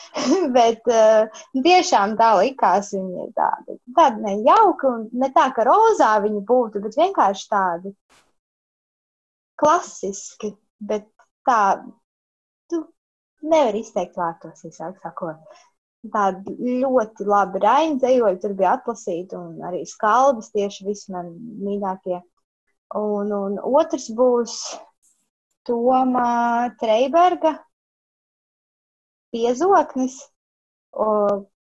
Bet 0.57 0.89
uh, 0.89 1.43
tiešām 1.53 2.15
tā 2.17 2.31
likās, 2.39 2.89
viņa 2.95 3.27
ir 3.27 3.35
tāda, 3.37 3.77
tāda 3.99 4.23
nejauka 4.25 4.89
un 4.89 5.05
ne 5.21 5.29
tā, 5.35 5.45
ka 5.53 5.67
rozā 5.69 6.09
viņa 6.25 6.41
būtu, 6.49 6.81
bet 6.83 6.97
vienkārši 6.97 7.47
tādi 7.53 7.93
klasiski, 9.61 10.55
bet 10.81 11.05
tā, 11.49 11.59
tu 12.69 12.83
nevari 13.41 13.83
izteikt 13.83 14.17
vārtos, 14.19 14.63
īsāk 14.69 14.99
sakot. 15.03 15.61
Tādi 16.13 16.53
ļoti 16.79 17.25
labi 17.27 17.59
raņdzējoļi 17.65 18.39
tur 18.39 18.53
bija 18.59 18.75
atlasīti 18.77 19.35
un 19.35 19.57
arī 19.67 19.81
skaldas 19.89 20.53
tieši 20.53 20.85
visi 20.87 21.11
man 21.11 21.33
mīļākie. 21.65 22.21
Un, 22.99 23.33
un 23.35 23.57
otrs 23.59 24.07
būs 24.17 24.53
Toma 25.67 26.69
Treiberga 26.79 27.51
piezoknis, 29.35 30.15
o, 30.95 31.09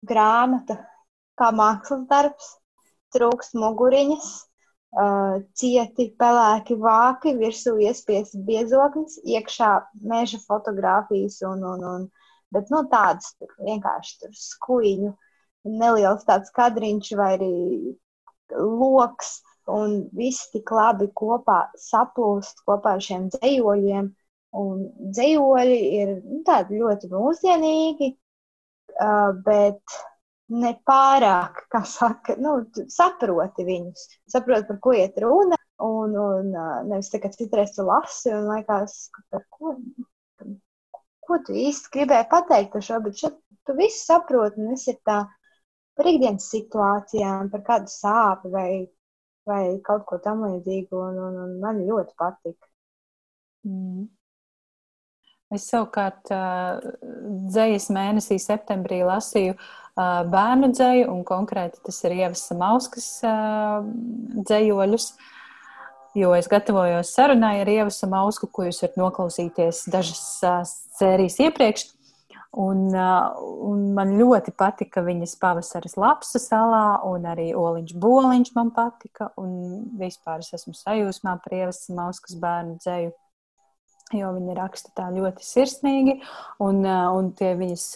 grāmata 0.08 0.78
kā 1.38 1.50
mākslas 1.52 2.06
darbs, 2.12 2.54
trūkst 3.16 3.58
muguriņas, 3.60 4.30
uh, 4.96 5.40
cieti 5.58 6.10
pelēki 6.20 6.78
vāki, 6.82 7.36
virsū 7.40 7.76
iespiesti 7.84 8.42
biezoknis, 8.48 9.20
iekšā 9.26 9.72
meža 10.08 10.40
fotografijas 10.46 11.42
un, 11.48 11.64
un, 11.74 11.86
un 11.94 12.08
bet 12.54 12.72
nu 12.74 12.84
tādas 12.92 13.34
tur 13.38 13.52
vienkārši 13.60 14.20
tur 14.22 14.36
skuiņu, 14.42 15.14
neliels 15.68 16.24
tāds 16.28 16.54
kadriņš 16.56 17.12
vai 17.20 17.32
arī 17.36 17.54
loks 18.56 19.42
un 19.68 19.98
viss 20.16 20.48
tik 20.54 20.72
labi 20.72 21.10
kopā 21.18 21.66
saplūst 21.82 22.64
kopā 22.68 22.96
ar 22.96 23.04
šiem 23.04 23.28
dzējoļiem. 23.34 24.14
Un 24.58 24.86
dzējoļi 25.14 25.80
ir 26.00 26.14
nu, 26.24 26.40
tādi 26.48 26.80
ļoti 26.80 27.10
mūsdienīgi, 27.12 28.14
uh, 28.96 29.34
bet 29.46 29.98
ne 30.54 30.74
pārāk, 30.88 31.64
kā 31.74 31.82
saka, 31.88 32.38
nu, 32.42 32.60
saproti 32.94 33.66
viņus, 33.68 34.06
saproti, 34.32 34.68
par 34.70 34.80
ko 34.84 34.94
iet 34.98 35.18
runa. 35.24 35.60
Un, 35.84 36.16
un 36.18 36.48
uh, 36.58 36.78
nevis 36.90 37.12
tā, 37.14 37.20
ka 37.22 37.30
citreiz 37.30 37.76
tu 37.76 37.84
lasi 37.86 38.32
un 38.34 38.48
liekas, 38.50 38.96
par 39.30 39.44
ko, 39.54 39.76
ko 41.28 41.38
tu 41.46 41.54
īsti 41.54 41.92
gribēji 41.94 42.26
pateikt 42.32 42.80
ar 42.80 42.86
šo, 42.88 42.98
bet 43.06 43.20
šeit 43.20 43.36
tu 43.68 43.76
visu 43.78 44.00
saproti, 44.02 44.58
un 44.64 44.72
viss 44.74 44.90
ir 44.90 44.98
tā 45.06 45.20
par 45.98 46.10
ikdienas 46.10 46.50
situācijām, 46.50 47.52
par 47.54 47.62
kādu 47.68 47.94
sāpi 47.94 48.50
vai 48.56 48.70
vai 49.48 49.80
kaut 49.86 50.06
ko 50.10 50.20
tamlīdzīgu, 50.24 51.00
un, 51.00 51.20
un, 51.28 51.40
un 51.46 51.58
man 51.64 51.82
ļoti 51.88 52.16
patika. 52.20 52.70
Mm. 53.68 54.08
Es 55.56 55.70
savukārt 55.72 56.28
dzējas 56.28 57.88
mēnesī, 57.96 58.36
septembrī 58.44 59.00
lasīju 59.08 59.56
bērnu 59.98 60.72
dzēju, 60.76 61.10
un 61.12 61.26
konkrēti 61.28 61.82
tas 61.86 61.98
ir 62.06 62.16
Ievas 62.20 62.46
Mauskas 62.58 63.10
dzējoļus, 63.24 65.10
jo 66.18 66.34
es 66.38 66.50
gatavojos 66.52 67.14
sarunai 67.18 67.58
ar 67.64 67.72
Ievu 67.72 68.10
Mausku, 68.12 68.50
ko 68.50 68.68
jūs 68.68 68.82
varat 68.84 68.98
noklausīties 69.02 69.86
dažas 69.94 70.24
sērijas 70.98 71.40
iepriekš. 71.48 71.88
Un, 72.58 72.88
un 72.90 73.82
man 73.94 74.16
ļoti 74.18 74.54
patika 74.58 75.04
viņas 75.06 75.36
pavasaris 75.38 75.98
lapsa 76.00 76.40
salā, 76.42 77.04
un 77.06 77.28
arī 77.30 77.52
oliņš 77.54 77.94
boliņš 78.02 78.54
man 78.56 78.72
patika. 78.74 79.30
Un 79.38 79.84
vispār 80.00 80.42
es 80.42 80.56
esmu 80.56 80.74
sajūsmā 80.74 81.36
par 81.44 81.58
ievas 81.58 81.84
mauskas 81.94 82.38
bērnu 82.42 82.80
dzēju, 82.82 83.12
jo 84.16 84.30
viņa 84.36 84.54
raksta 84.56 84.94
tā 84.96 85.08
ļoti 85.12 85.44
sirsnīgi, 85.44 86.20
un, 86.64 86.84
un 86.86 87.32
tie 87.36 87.56
viņas 87.60 87.88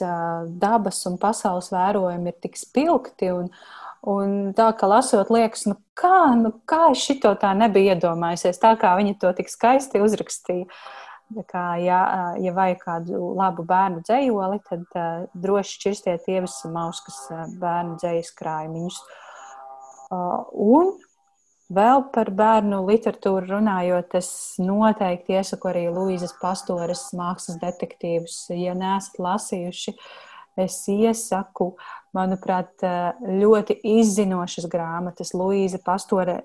dabas 0.60 1.06
un 1.08 1.15
pasaules 1.21 1.71
vērojumi 1.71 2.34
ir 2.34 2.41
tik 2.43 2.60
spilgti. 2.60 3.32
Un, 3.36 3.54
Un 4.02 4.50
tā 4.58 4.71
kā 4.74 4.88
lasot, 4.89 5.30
liekas, 5.30 5.67
nu 5.69 5.76
kā, 5.93 6.34
nu 6.34 6.50
kā 6.65 6.88
es 6.89 7.04
šito 7.06 7.36
tā 7.38 7.52
nebiju 7.54 7.93
iedomājusies, 7.93 8.58
tā 8.58 8.71
kā 8.82 8.95
viņa 8.97 9.13
to 9.21 9.30
tik 9.38 9.52
skaisti 9.54 10.02
uzrakstīja. 10.02 10.65
Kā, 11.47 11.65
ja, 11.80 12.00
ja 12.41 12.52
vajag 12.52 12.82
kādu 12.82 13.19
labu 13.38 13.63
bērnu 13.63 14.02
dzējoli, 14.04 14.58
tad 14.67 14.97
uh, 14.97 15.30
droši 15.38 15.78
šķirstiet 15.78 16.26
ievas 16.34 16.58
mauskas 16.74 17.21
bērnu 17.62 17.95
dzējas 18.02 18.34
krājumiņus. 18.41 18.97
Uh, 20.12 20.50
un 20.52 20.91
vēl 21.71 22.05
par 22.13 22.31
bērnu 22.36 22.81
literatūru 22.88 23.47
runājot, 23.49 24.17
es 24.19 24.31
noteikti 24.62 25.38
iesaku 25.38 25.71
arī 25.71 25.86
Luīzes 25.93 26.34
Pastoras 26.41 27.07
mākslas 27.17 27.60
detektīvus. 27.62 28.43
Ja 28.55 28.75
neesat 28.77 29.19
lasījuši, 29.21 29.95
es 30.60 30.81
iesaku 30.91 31.71
manuprāt, 32.15 32.84
ļoti 33.23 33.77
izzinošas 33.99 34.67
grāmatas. 34.71 35.31
Luīza 35.38 35.79
Pastore, 35.86 36.41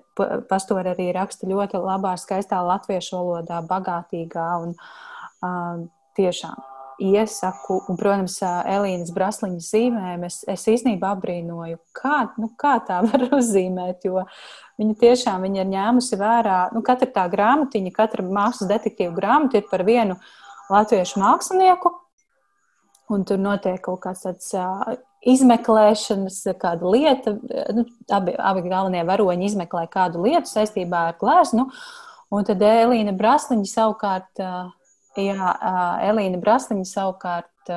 Pastore 0.49 0.95
arī 0.95 1.11
raksta 1.15 1.49
ļoti 1.49 1.83
labā, 1.83 2.15
skaistā 2.21 2.63
latviešu 2.63 3.19
valodā, 3.19 3.59
bagātīgā 3.67 4.49
un 4.63 4.73
uh, 4.79 5.85
tiešām 6.17 6.76
iesaku, 7.01 7.81
un, 7.89 7.97
protams, 7.99 8.37
Elīnas 8.43 9.11
Brasliņas 9.13 9.69
zīmēm 9.73 10.25
es, 10.27 10.39
es 10.49 10.65
īstenībā 10.71 11.13
apbrīnoju, 11.15 11.79
kā, 11.95 12.19
nu, 12.41 12.49
kā 12.59 12.77
tā 12.87 12.99
var 13.07 13.27
uzzīmēt, 13.37 14.07
jo 14.09 14.23
viņa 14.81 14.97
tiešām 15.03 15.45
viņa 15.45 15.63
ir 15.63 15.71
ņēmusi 15.73 16.19
vērā, 16.19 16.59
nu, 16.75 16.83
katra 16.85 17.09
tā 17.19 17.27
grāmatiņa, 17.31 17.93
katra 17.95 18.25
mākslas 18.25 18.71
detektīvu 18.71 19.15
grāmata 19.17 19.61
ir 19.61 19.67
par 19.69 19.85
vienu 19.87 20.17
latviešu 20.73 21.21
mākslinieku, 21.21 21.93
un 23.13 23.23
tur 23.27 23.39
notiek 23.39 23.79
kaut 23.83 24.01
kāds 24.03 24.25
tāds 24.25 24.49
izmeklēšanas 25.27 26.41
kāda 26.61 26.91
lieta, 26.93 27.35
nu, 27.75 27.85
abi, 28.13 28.33
abi 28.37 28.65
galvenie 28.67 29.05
varoņi 29.07 29.47
izmeklē 29.49 29.87
kādu 29.91 30.25
lietu 30.25 30.49
saistībā 30.51 31.07
ar 31.11 31.17
gleznu, 31.21 31.67
un 32.33 32.47
tad 32.47 32.61
Elīna 32.63 33.15
Brasliņa 33.17 33.69
savukārt, 33.71 34.43
jā, 35.19 35.49
Elīna 36.07 36.39
Brasliņa 36.41 36.87
savukārt 36.87 37.73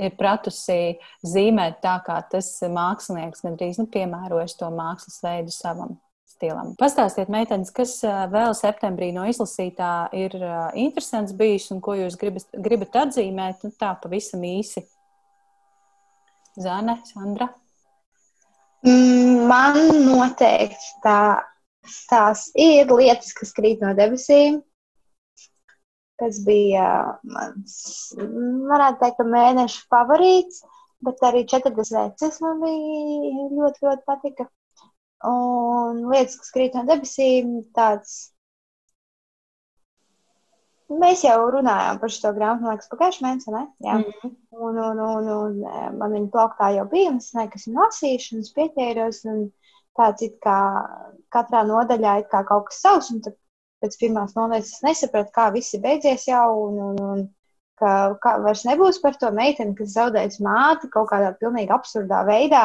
ir 0.00 0.14
pratusi 0.18 0.96
zīmēt 1.26 1.80
tā, 1.84 1.98
kā 2.06 2.18
tas 2.30 2.48
mākslinieks 2.62 3.44
gandrīz 3.44 3.78
nu, 3.80 3.86
piemērojas 3.90 4.56
to 4.58 4.70
mākslas 4.74 5.20
veidu 5.24 5.54
savam 5.54 5.98
stilam. 6.34 6.72
Pastāstiet, 6.80 7.30
meitenes, 7.32 7.70
kas 7.74 7.98
vēl 8.32 8.54
septembrī 8.58 9.12
no 9.14 9.26
izlasītā 9.30 10.08
ir 10.16 10.34
interesants 10.80 11.34
bijis 11.36 11.70
un 11.74 11.82
ko 11.84 11.96
jūs 11.98 12.18
gribat, 12.20 12.48
gribat 12.66 12.98
atzīmēt, 13.04 13.66
nu, 13.66 13.74
tā 13.78 13.94
pavisam 14.02 14.42
īsi. 14.48 14.84
Zane, 16.60 17.00
Sandra? 17.08 17.48
Mm, 18.84 19.46
man 19.48 19.78
noteikti 20.04 21.00
tā, 21.02 21.18
tās 22.10 22.46
ir 22.54 22.90
lietas, 22.92 23.32
kas 23.36 23.54
krīt 23.56 23.82
no 23.82 23.94
debesīm. 23.96 24.60
Tas 26.22 26.38
bija 26.46 26.88
mans, 27.26 27.78
varētu 28.14 29.00
teikt, 29.00 29.24
mēneša 29.34 29.80
favorīts, 29.90 30.60
bet 31.04 31.24
arī 31.26 31.42
40 31.50 31.96
veces 31.96 32.38
man 32.44 32.60
bija 32.62 33.48
ļoti, 33.56 33.88
ļoti 33.88 34.06
patika. 34.06 34.46
Un 35.26 36.04
lietas, 36.12 36.36
kas 36.38 36.54
krīt 36.54 36.76
no 36.76 36.84
debesīm, 36.86 37.56
tāds 37.74 38.34
Mēs 40.92 41.22
jau 41.24 41.36
runājām 41.50 41.98
par 42.00 42.12
šo 42.12 42.30
grāmatu, 42.36 42.64
man 42.64 42.74
liekas, 42.74 42.90
pagājušajā 42.90 43.24
mēnesī, 43.24 43.52
ne? 43.54 43.62
Jā. 43.86 43.94
Mm 43.98 44.10
-hmm. 44.10 44.32
Un, 44.66 44.80
un, 44.86 44.98
un, 45.04 45.28
un 45.34 45.54
e, 45.64 45.84
man 46.00 46.12
viņa 46.16 46.30
plauktā 46.34 46.68
jau 46.76 46.84
bija, 46.90 47.10
un 47.10 47.16
es 47.22 47.30
nezinu, 47.34 47.52
kas 47.52 47.66
ir 47.66 47.78
lasījuši, 47.78 48.34
un 48.34 48.44
es 48.44 48.52
pieķēros, 48.58 49.20
un 49.32 49.40
tāds 49.98 50.26
it 50.26 50.36
kā 50.44 50.58
katrā 51.36 51.64
nodaļā 51.70 52.18
ir 52.20 52.28
kā 52.34 52.44
kaut 52.50 52.68
kas 52.68 52.82
savs, 52.84 53.10
un 53.14 53.22
tad 53.24 53.38
pēc 53.84 53.98
pirmās 54.00 54.34
nodaļas 54.38 54.72
es 54.78 54.84
nesapratu, 54.86 55.32
kā 55.34 55.50
viss 55.54 55.76
ir 55.76 55.84
beidzies 55.84 56.24
jau, 56.30 56.48
un, 56.68 56.80
un, 56.88 57.00
un 57.12 57.24
ka, 57.80 57.92
ka 58.22 58.38
vairs 58.44 58.64
nebūs 58.68 59.00
par 59.02 59.18
to 59.20 59.30
meiteni, 59.34 59.76
kas 59.78 59.94
zaudējas 59.98 60.40
māti 60.44 60.90
kaut 60.94 61.10
kādā 61.12 61.34
pilnīgi 61.40 61.74
absurdā 61.74 62.22
veidā, 62.28 62.64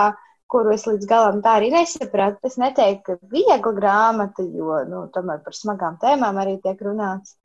kuru 0.50 0.74
es 0.74 0.86
līdz 0.90 1.10
galam 1.10 1.42
tā 1.46 1.58
arī 1.60 1.70
nesapratu. 1.74 2.42
Es 2.50 2.58
neteiktu, 2.62 3.18
ka 3.20 3.32
viegla 3.34 3.74
grāmata, 3.78 4.46
jo, 4.46 4.80
nu, 4.90 5.04
tomēr 5.14 5.44
par 5.46 5.58
smagām 5.58 6.00
tēmām 6.02 6.40
arī 6.42 6.58
tiek 6.64 6.82
runāts. 6.88 7.36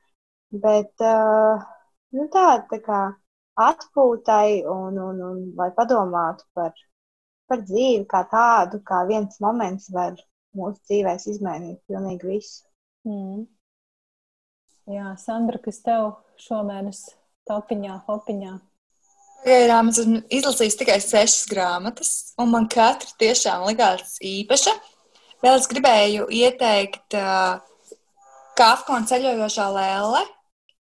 Bet 0.65 1.03
uh, 1.03 1.61
nu, 2.15 2.27
tāda 2.33 2.63
tā 2.71 2.79
kā 2.85 3.01
atpūtai 3.65 4.63
un, 4.71 4.99
un, 4.99 5.21
un 5.29 5.41
lai 5.59 5.69
padomātu 5.75 6.47
par, 6.57 6.73
par 7.49 7.61
dzīvi 7.65 8.05
kā 8.11 8.23
tādu, 8.31 8.81
kā 8.87 9.03
viens 9.09 9.39
moments 9.43 9.91
var 9.95 10.15
mūsu 10.55 10.81
dzīvēs 10.89 11.27
izmainīt 11.35 11.81
pilnīgi 11.89 12.31
visu. 12.31 12.63
Mm. 13.07 13.45
Jā, 14.85 15.15
Sandra, 15.17 15.57
kas 15.57 15.79
tev 15.81 16.11
šomēnes 16.37 16.99
topiņā, 17.49 18.01
hopiņā? 18.05 18.51
Pagaidām 19.45 19.89
es 19.89 19.99
esmu 20.01 20.19
izlasījis 20.33 20.77
tikai 20.77 20.97
sešas 21.01 21.47
grāmatas, 21.49 22.11
un 22.41 22.51
man 22.53 22.67
katra 22.69 23.09
tiešām 23.21 23.65
likās 23.65 24.19
īpaša. 24.21 24.73
Vēl 25.41 25.57
es 25.57 25.65
gribēju 25.69 26.27
ieteikt 26.33 27.17
uh, 27.17 27.61
Kafka 28.57 28.95
un 28.95 29.07
ceļojošā 29.09 29.65
lēle, 29.73 30.21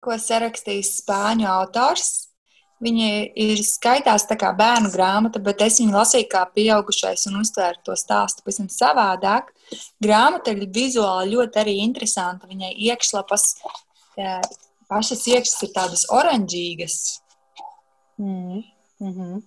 ko 0.04 0.16
sarakstījis 0.20 0.94
spāņu 1.00 1.48
autors. 1.50 2.12
Viņa 2.84 3.08
ir 3.40 3.60
skaitās 3.64 4.26
tā 4.28 4.36
kā 4.36 4.50
bērnu 4.56 4.90
grāmata, 4.92 5.40
bet 5.40 5.62
es 5.64 5.80
viņu 5.80 5.96
lasīju 5.96 6.28
kā 6.32 6.42
pieaugušais 6.52 7.24
un 7.30 7.40
uztvēru 7.40 7.80
to 7.86 7.96
stāstu 7.96 8.44
pavisam 8.44 8.68
savādāk. 8.68 9.48
Grāmata 10.02 10.52
ir 10.52 10.68
vizuāli 10.74 11.32
ļoti 11.38 11.62
arī 11.62 11.78
interesanta. 11.86 12.50
Viņai 12.50 12.74
iekšlapas, 12.90 13.54
pašas 14.88 15.26
iekšas 15.26 15.62
ir 15.66 15.74
tādas 15.74 16.06
oranžīgas, 16.12 16.98
Mm. 18.18 18.62
Mm 19.00 19.12
-hmm. 19.12 19.42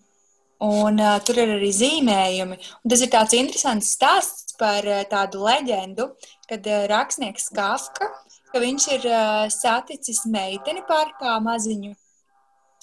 Un 0.60 1.00
uh, 1.00 1.20
tur 1.24 1.38
ir 1.38 1.48
arī 1.48 1.70
zīmējumi. 1.72 2.58
Un 2.84 2.90
tas 2.90 3.02
ir 3.02 3.10
tāds 3.10 3.34
interesants 3.34 3.96
stāsts 3.96 4.58
par 4.58 4.88
uh, 4.88 5.04
tādu 5.04 5.44
leģendu, 5.44 6.10
kad 6.50 6.68
uh, 6.68 6.88
rakstnieks 6.88 7.50
Kafka, 7.50 8.10
ka 8.52 8.60
viņš 8.60 8.88
ir 8.94 9.06
uh, 9.06 9.50
saticis 9.50 10.26
meiteni 10.26 10.82
parkā 10.82 11.40
maziņu, 11.40 11.94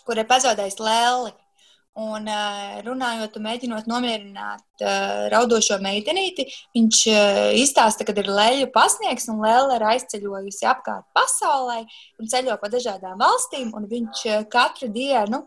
kur 0.04 0.18
ir 0.18 0.26
pazaudējis 0.26 0.78
lēli. 0.78 1.32
Un 1.94 2.24
runājot, 2.82 3.36
mēģinot 3.38 3.86
nomierināt 3.86 4.82
raudošo 5.30 5.76
meitenīti, 5.78 6.42
viņš 6.74 7.02
izstāsta, 7.60 8.02
ka 8.02 8.10
ir 8.18 8.26
leļu 8.34 8.66
pasniegs 8.74 9.28
un 9.30 9.38
lēle 9.44 9.76
ir 9.76 9.84
aizceļojusi 9.92 10.66
apkārt 10.66 11.06
pasaulē 11.14 11.84
un 12.18 12.32
ceļo 12.32 12.56
pa 12.58 12.72
dažādām 12.72 13.14
valstīm. 13.22 13.70
Viņš 13.92 14.24
katru 14.50 14.90
dienu 14.90 15.44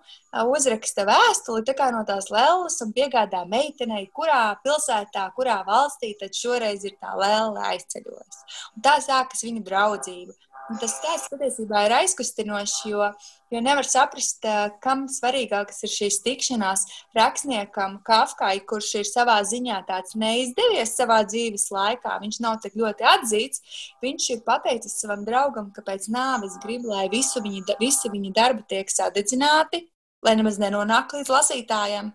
uzraksta 0.56 1.04
vēstuli 1.10 1.76
no 1.92 2.06
tās 2.08 2.32
lēlas 2.32 2.80
un 2.86 2.96
piegādā 2.96 3.44
meitenei, 3.44 4.08
kurā 4.08 4.56
pilsētā, 4.64 5.28
kurā 5.36 5.60
valstī 5.68 6.14
tad 6.16 6.32
šoreiz 6.32 6.88
ir 6.88 6.96
tā 6.96 7.12
lēle 7.20 7.60
aizceļojusi. 7.74 8.48
Un 8.78 8.88
tā 8.88 8.96
sākas 9.04 9.44
viņa 9.44 9.68
draudzība. 9.68 10.40
Tas 10.68 10.98
stāsts 10.98 11.30
patiesībā 11.32 11.86
ir 11.86 11.94
aizkustinošs, 12.02 12.74
jo, 12.90 13.06
jo 13.54 13.60
nevar 13.64 13.88
saprast, 13.88 14.44
kam 14.84 15.06
svarīgākas 15.08 15.80
ir 15.88 15.94
šīs 15.94 16.18
tikšanās 16.26 16.84
rakstniekam, 17.16 18.02
Kafkai, 18.08 18.58
kurš 18.68 18.90
ir 19.00 19.08
savā 19.08 19.38
ziņā 19.48 19.80
tāds 19.88 20.18
neizdevies 20.20 20.92
savā 21.00 21.22
dzīves 21.24 21.70
laikā. 21.72 22.18
Viņš 22.20 22.42
nav 22.44 22.60
tik 22.66 22.76
ļoti 22.84 23.08
atzīts. 23.14 23.64
Viņš 24.04 24.28
ir 24.36 24.44
pateicis 24.48 25.00
savam 25.00 25.24
draugam, 25.28 25.72
ka 25.72 25.86
pēc 25.88 26.10
nāves 26.12 26.60
grib, 26.64 26.84
lai 26.92 27.08
visu 27.16 27.40
viņa, 27.48 27.80
visi 27.80 28.12
viņa 28.12 28.36
darbi 28.36 28.68
tiek 28.68 28.92
sadedzināti, 28.92 29.86
lai 30.28 30.36
nemaz 30.36 30.60
nenonāk 30.60 31.16
līdz 31.16 31.32
lasītājiem. 31.32 32.12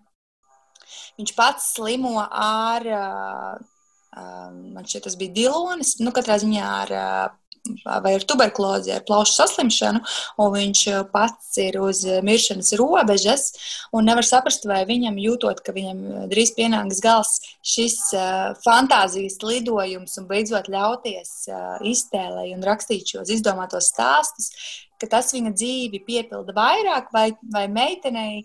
Viņš 1.16 1.38
pats 1.38 1.72
slimo 1.72 2.18
ar, 2.20 2.84
man 4.12 4.84
šķiet, 4.84 5.06
tas 5.08 5.16
bija 5.16 5.40
Dilonis, 5.40 6.02
nu, 6.04 6.12
katrā 6.12 6.36
ziņā 6.42 6.72
ar 6.82 6.98
vai 7.84 8.14
ar 8.16 8.26
tuberkulozi, 8.28 8.92
ar 8.94 9.04
plaušu 9.08 9.34
saslimšanu, 9.36 10.02
un 10.42 10.52
viņš 10.56 10.82
eh, 10.92 11.00
pats 11.12 11.56
ir 11.62 11.78
uz 11.82 12.04
miršanas 12.26 12.72
robežas, 12.80 13.48
un 13.92 14.08
nevar 14.08 14.26
saprast, 14.26 14.66
vai 14.68 14.82
viņam 14.88 15.18
jūtot, 15.22 15.62
ka 15.64 15.74
viņam 15.76 16.04
eh, 16.04 16.28
drīz 16.32 16.54
pienāks 16.58 17.02
gals 17.04 17.38
šis 17.62 17.98
fantāzijas 18.64 19.38
lidojums 19.46 20.16
un 20.18 20.26
beidzot 20.28 20.66
ļauties 20.72 21.34
iztēlēt 21.86 22.56
un 22.56 22.64
rakstīt 22.66 23.14
šos 23.14 23.30
izdomātos 23.32 23.92
stāstus, 23.92 24.50
ka 25.02 25.10
tas 25.16 25.32
viņa 25.34 25.52
dzīvi 25.54 26.02
piepilda 26.06 26.54
vairāk, 26.56 27.10
vai, 27.14 27.26
vai 27.52 27.66
meitenei, 27.70 28.44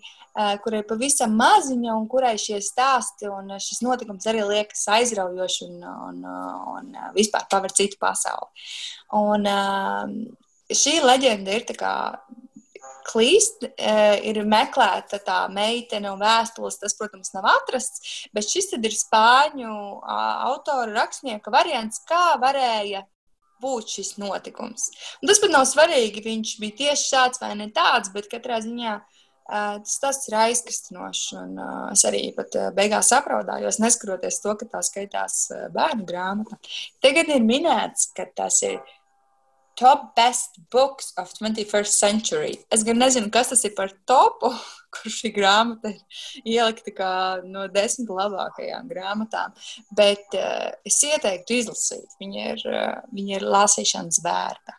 kur 0.64 0.76
ir 0.78 0.86
pavisam 0.88 1.32
maziņa 1.38 1.94
un 1.94 2.08
kurai 2.10 2.34
šie 2.38 2.60
stāsti 2.62 3.30
un 3.30 3.56
šis 3.62 3.80
notikums 3.86 4.26
arī 4.30 4.44
liekas 4.46 4.84
aizraujoši 4.98 5.70
un, 5.70 5.78
un, 6.08 6.20
un 6.74 6.92
vispār 7.16 7.48
paver 7.50 7.74
citu 7.74 7.98
pasauli. 8.02 8.68
Un, 9.18 9.48
šī 10.68 10.98
leģenda 11.02 11.56
ir 11.56 11.66
tā 11.68 11.78
kā 11.78 11.94
klīst, 13.08 13.64
ir 14.28 14.40
meklēta 14.48 15.20
tā 15.24 15.38
meitene 15.52 16.10
un 16.12 16.20
vēstules. 16.20 16.78
Tas, 16.80 16.96
protams, 16.98 17.32
nav 17.34 17.48
atrasts, 17.48 18.26
bet 18.36 18.48
šis 18.48 18.74
ir 18.76 18.94
spāņu 18.94 19.72
autora 20.04 20.92
rakstnieka 21.00 21.52
variants, 21.54 22.02
kā 22.08 22.36
varēja 22.42 23.06
būt 23.62 23.94
šis 23.98 24.16
notikums. 24.20 24.90
Un 25.22 25.30
tas 25.30 25.40
pat 25.42 25.54
nav 25.54 25.68
svarīgi, 25.68 26.24
viņš 26.24 26.56
bija 26.62 26.78
tieši 26.82 27.08
šāds 27.12 27.42
vai 27.42 27.54
ne 27.58 27.70
tāds, 27.74 28.12
bet 28.14 28.30
katrā 28.32 28.60
ziņā 28.64 28.94
uh, 28.98 29.08
tas, 29.48 29.96
tas 30.02 30.20
ir 30.30 30.38
aizkustinošs. 30.42 31.24
Un 31.40 31.56
uh, 31.58 31.88
es 31.94 32.04
arī 32.08 32.22
pat 32.36 32.58
uh, 32.58 32.68
beigās 32.76 33.10
apraudājos, 33.16 33.80
neskatoties 33.82 34.42
to, 34.44 34.54
ka 34.60 34.70
tā 34.76 34.84
skaitās 34.86 35.40
bērnu 35.74 36.06
grāmata. 36.08 36.60
Tagad 37.04 37.34
ir 37.34 37.44
minēts, 37.46 38.10
ka 38.16 38.28
tas 38.36 38.62
ir 38.66 38.80
top 39.78 40.16
best 40.16 40.58
books 40.70 41.12
of 41.16 41.32
21st 41.34 41.86
century. 41.86 42.58
Es 42.70 42.82
gan 42.82 42.98
nezinu, 42.98 43.30
kas 43.30 43.52
tas 43.52 43.62
ir 43.64 43.76
par 43.76 43.92
topu, 44.10 44.50
kur 44.94 45.12
šī 45.12 45.30
grāmata 45.36 45.92
ir 45.92 46.56
ielikta 46.56 47.12
no 47.46 47.66
desmit 47.70 48.10
labākajām 48.10 48.90
grāmatām, 48.90 49.54
bet 49.96 50.34
uh, 50.38 50.72
es 50.88 50.98
ieteiktu 51.06 51.60
izlasīt. 51.60 52.18
Viņa 52.18 52.46
ir, 52.54 52.66
uh, 52.66 52.98
viņa 53.14 53.38
ir 53.38 53.46
lasīšanas 53.54 54.22
vērta. 54.24 54.76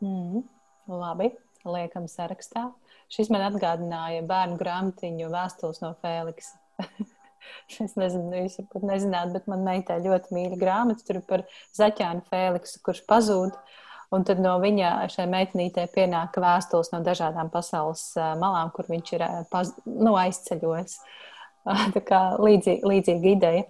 Mm, 0.00 0.46
labi, 0.88 1.32
liekam 1.68 2.08
sarakstā. 2.08 2.70
Šis 3.12 3.28
man 3.34 3.44
atgādināja 3.50 4.24
bērnu 4.24 4.56
grāmatiņu 4.60 5.32
vēstules 5.32 5.84
no 5.84 5.94
Fēliksa. 6.02 6.56
Es 7.80 7.94
nezinu, 7.96 8.36
jūs 8.36 8.58
pat 8.68 8.82
nezināt, 8.84 9.30
bet 9.32 9.46
man 9.48 9.62
meitai 9.64 9.96
ļoti 10.04 10.34
mīļa 10.36 10.58
grāmata. 10.60 11.02
Tur 11.06 11.18
ir 11.18 11.24
par 11.26 11.42
zaķēnu 11.74 12.20
Fēliksu, 12.28 12.82
kurš 12.84 13.00
pazūd. 13.08 13.56
Uh, 13.56 13.78
Un 14.10 14.24
tad 14.26 14.40
no 14.42 14.56
viņa 14.58 15.06
šai 15.12 15.28
meitenītei 15.30 15.86
pienāk 15.94 16.34
vēstules 16.42 16.90
no 16.90 16.98
dažādām 17.06 17.50
pasaules 17.52 18.08
malām, 18.40 18.72
kur 18.74 18.88
viņš 18.90 19.12
ir 19.14 19.26
paz, 19.52 19.70
nu, 19.86 20.16
aizceļojis. 20.18 20.98
Tā 21.94 22.00
kā 22.08 22.18
līdzīga, 22.40 22.88
līdzīga 22.88 23.28
ideja. 23.30 23.64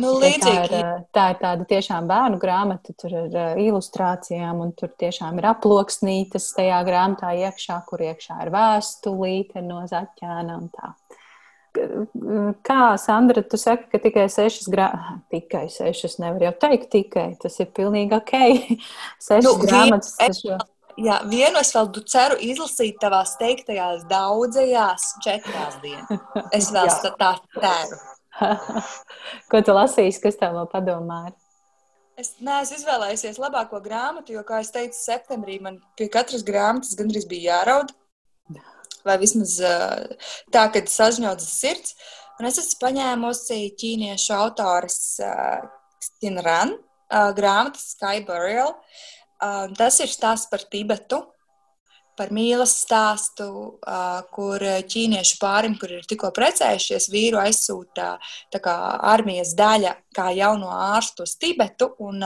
Nu, 0.00 0.14
līdzīgi. 0.22 0.40
tā, 0.40 0.78
ir, 0.80 1.02
tā 1.14 1.24
ir 1.34 1.38
tāda 1.42 1.66
tiešām 1.68 2.08
bērnu 2.08 2.40
grāmata, 2.40 2.94
tur 2.98 3.12
ir 3.26 3.36
ilustrācijām, 3.60 4.62
un 4.64 4.72
tur 4.78 4.90
tiešām 4.98 5.38
ir 5.38 5.50
aploksnītas 5.52 6.48
tajā 6.56 6.80
grāmatā 6.88 7.34
iekšā, 7.44 7.76
kur 7.86 8.02
iekšā 8.08 8.40
ir 8.46 8.52
vēstulīte 8.56 9.62
no 9.66 9.84
zaķēna 9.90 10.56
un 10.56 10.70
tā. 10.72 10.94
Kā 12.66 12.80
Sandra, 12.98 13.42
tu 13.46 13.58
saki, 13.60 13.86
ka 13.92 14.00
tikai 14.02 14.26
sešas 14.32 14.66
grāmatas, 14.72 15.20
tikai 15.30 15.64
sešas, 15.70 16.18
nevar 16.22 16.42
jau 16.48 16.52
teikt, 16.66 16.88
tikai 16.90 17.28
tas 17.40 17.60
ir 17.62 17.70
pilnīgi 17.76 18.16
ok. 18.16 18.34
Sešas 19.26 19.46
nu, 19.46 19.54
grāmatas. 19.62 20.16
Taču... 20.18 20.56
Jā, 21.00 21.20
vienu 21.30 21.60
es 21.62 21.70
vēl 21.72 21.92
ceru 22.10 22.38
izlasīt 22.44 22.98
tavās 23.00 23.36
teiktajās 23.40 24.02
daudzajās 24.10 25.12
četrās 25.24 25.78
dienās. 25.84 26.24
Es 26.58 26.72
vēl 26.74 26.90
tā 27.20 27.34
ceru. 27.54 28.00
Ko 29.50 29.62
tu 29.64 29.76
lasīsi, 29.76 30.20
kas 30.24 30.36
tev 30.40 30.58
vēl 30.58 30.68
padomā? 30.72 31.22
Ir? 31.30 31.38
Es 32.20 32.34
neesmu 32.44 32.76
izvēlējusies 32.76 33.38
labāko 33.40 33.78
grāmatu, 33.80 34.34
jo, 34.34 34.42
kā 34.44 34.58
jau 34.60 34.74
teicu, 34.74 34.98
septembrī 34.98 35.56
man 35.62 35.78
pie 35.96 36.10
katras 36.12 36.44
grāmatas 36.44 36.98
gandrīz 36.98 37.24
bija 37.30 37.54
jāraud 37.54 37.94
vai 39.06 39.16
vismaz 39.22 39.56
tā, 40.52 40.64
ka 40.72 40.82
sažņotas 40.86 41.50
sirds. 41.60 41.94
Un 42.40 42.48
es 42.48 42.60
esmu 42.62 42.78
paņēmusi 42.80 43.58
ķīniešu 43.80 44.32
autores 44.36 45.00
Stinran 46.00 46.76
grāmatas 47.36 47.90
Sky 47.96 48.22
Burial. 48.24 48.72
Tas 49.76 50.00
ir 50.00 50.08
stāsts 50.12 50.48
par 50.50 50.64
Tibetu, 50.72 51.22
par 52.20 52.34
mīlestības 52.36 52.76
stāstu, 52.84 53.46
kur 54.34 54.62
ķīniešu 54.92 55.38
pārim, 55.40 55.76
kur 55.80 55.94
ir 55.94 56.06
tikko 56.08 56.30
precējušies, 56.36 57.08
vīru 57.12 57.40
aizsūta 57.40 58.12
kā, 58.60 58.76
armijas 59.12 59.54
daļa 59.58 59.94
kā 60.16 60.28
jauno 60.36 60.68
ārstu 60.74 61.24
uz 61.24 61.36
Tibetu. 61.40 61.92
Un 62.04 62.20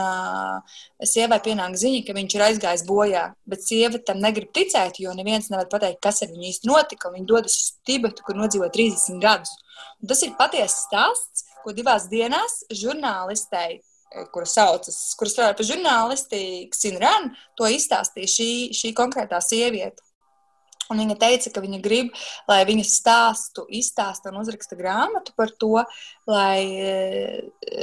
sievai 1.05 1.39
pienāk 1.45 1.77
ziņa, 1.79 2.03
ka 2.07 2.17
viņš 2.17 2.35
ir 2.35 2.45
aizgājis 2.49 2.85
bojā. 2.89 3.25
Bet 3.47 3.63
sieva 3.63 4.01
tam 4.03 4.19
negrib 4.23 4.51
ticēt, 4.55 4.99
jo 5.03 5.15
neviens 5.15 5.51
nevar 5.53 5.69
pateikt, 5.71 6.01
kas 6.03 6.23
ar 6.25 6.33
viņu 6.33 6.49
īsti 6.51 6.71
notika. 6.71 7.13
Viņa 7.13 7.31
dodas 7.31 7.55
uz 7.61 7.73
Tibetu, 7.87 8.25
kur 8.25 8.39
nodzīvo 8.39 8.71
30 8.73 9.21
gadus. 9.23 9.55
Un 10.01 10.11
tas 10.11 10.23
ir 10.25 10.35
patiesa 10.39 10.75
stāsts, 10.75 11.47
ko 11.63 11.73
divās 11.75 12.09
dienās 12.11 12.63
žurnālistei 12.73 13.79
kura 14.33 14.47
saucas, 14.49 14.97
kuras 15.19 15.35
strādā 15.35 15.55
pie 15.57 15.67
žurnālisti, 15.67 16.41
Xinran, 16.73 17.31
to 17.57 17.69
izstāstīja 17.71 18.31
šī, 18.31 18.49
šī 18.75 18.91
konkrētā 18.97 19.41
sieviete. 19.43 20.03
Un 20.93 20.99
viņa 21.01 21.15
teica, 21.17 21.49
ka 21.49 21.63
viņa 21.63 21.79
grib, 21.81 22.11
lai 22.45 22.59
viņa 22.67 22.83
stāstu, 22.85 23.63
izstāsta 23.73 24.29
un 24.29 24.37
uzraksta 24.43 24.77
grāmatu 24.77 25.33
par 25.37 25.49
to, 25.57 25.79
lai 26.29 26.61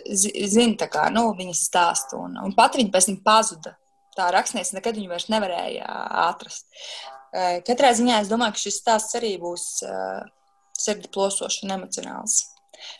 zinātu, 0.06 0.86
kā 0.92 1.08
nu, 1.10 1.32
viņas 1.38 1.64
stāstu. 1.66 2.20
Un, 2.22 2.38
un 2.44 2.54
pat 2.54 2.78
viņa 2.78 2.94
pēc 2.94 3.10
tam 3.10 3.18
pazuda. 3.26 3.74
Tā 4.14 4.28
rakstniece 4.30 4.76
nekad 4.76 4.98
viņu 4.98 5.10
vairs 5.10 5.26
nevarēja 5.32 5.88
atrast. 6.28 6.68
Katrā 7.66 7.90
ziņā 7.96 8.20
es 8.22 8.30
domāju, 8.30 8.54
ka 8.54 8.62
šis 8.68 8.78
stāsts 8.84 9.18
arī 9.18 9.34
būs 9.40 9.66
sirdi 10.78 11.10
plosošs 11.10 11.62
un 11.66 11.74
emocionāls. 11.78 12.38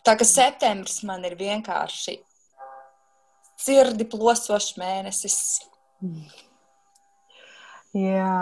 Tā 0.07 0.17
ka 0.19 0.27
septembris 0.27 1.03
man 1.07 1.23
ir 1.29 1.37
vienkārši 1.39 2.17
sirdi 3.63 4.07
plosošs 4.09 4.77
mēnesis. 4.81 5.39
Jā, 7.97 8.37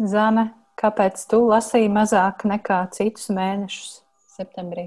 Zane, 0.00 0.50
kāpēc 0.80 1.22
tu 1.30 1.42
lasīji 1.48 1.90
mazāk 1.92 2.46
nekā 2.48 2.82
citus 2.94 3.30
mēnešus 3.34 4.00
septembrī? 4.36 4.86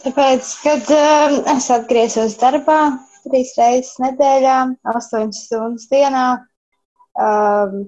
Tāpēc, 0.00 0.50
kad 0.64 0.90
um, 0.96 1.38
es 1.52 1.66
atgriezos 1.72 2.38
darbā 2.40 2.80
trīs 3.26 3.52
reizes 3.58 3.98
nedēļā, 4.00 4.56
astoņas 4.94 5.42
stundas 5.44 5.90
dienā, 5.90 6.24
um, 7.20 7.82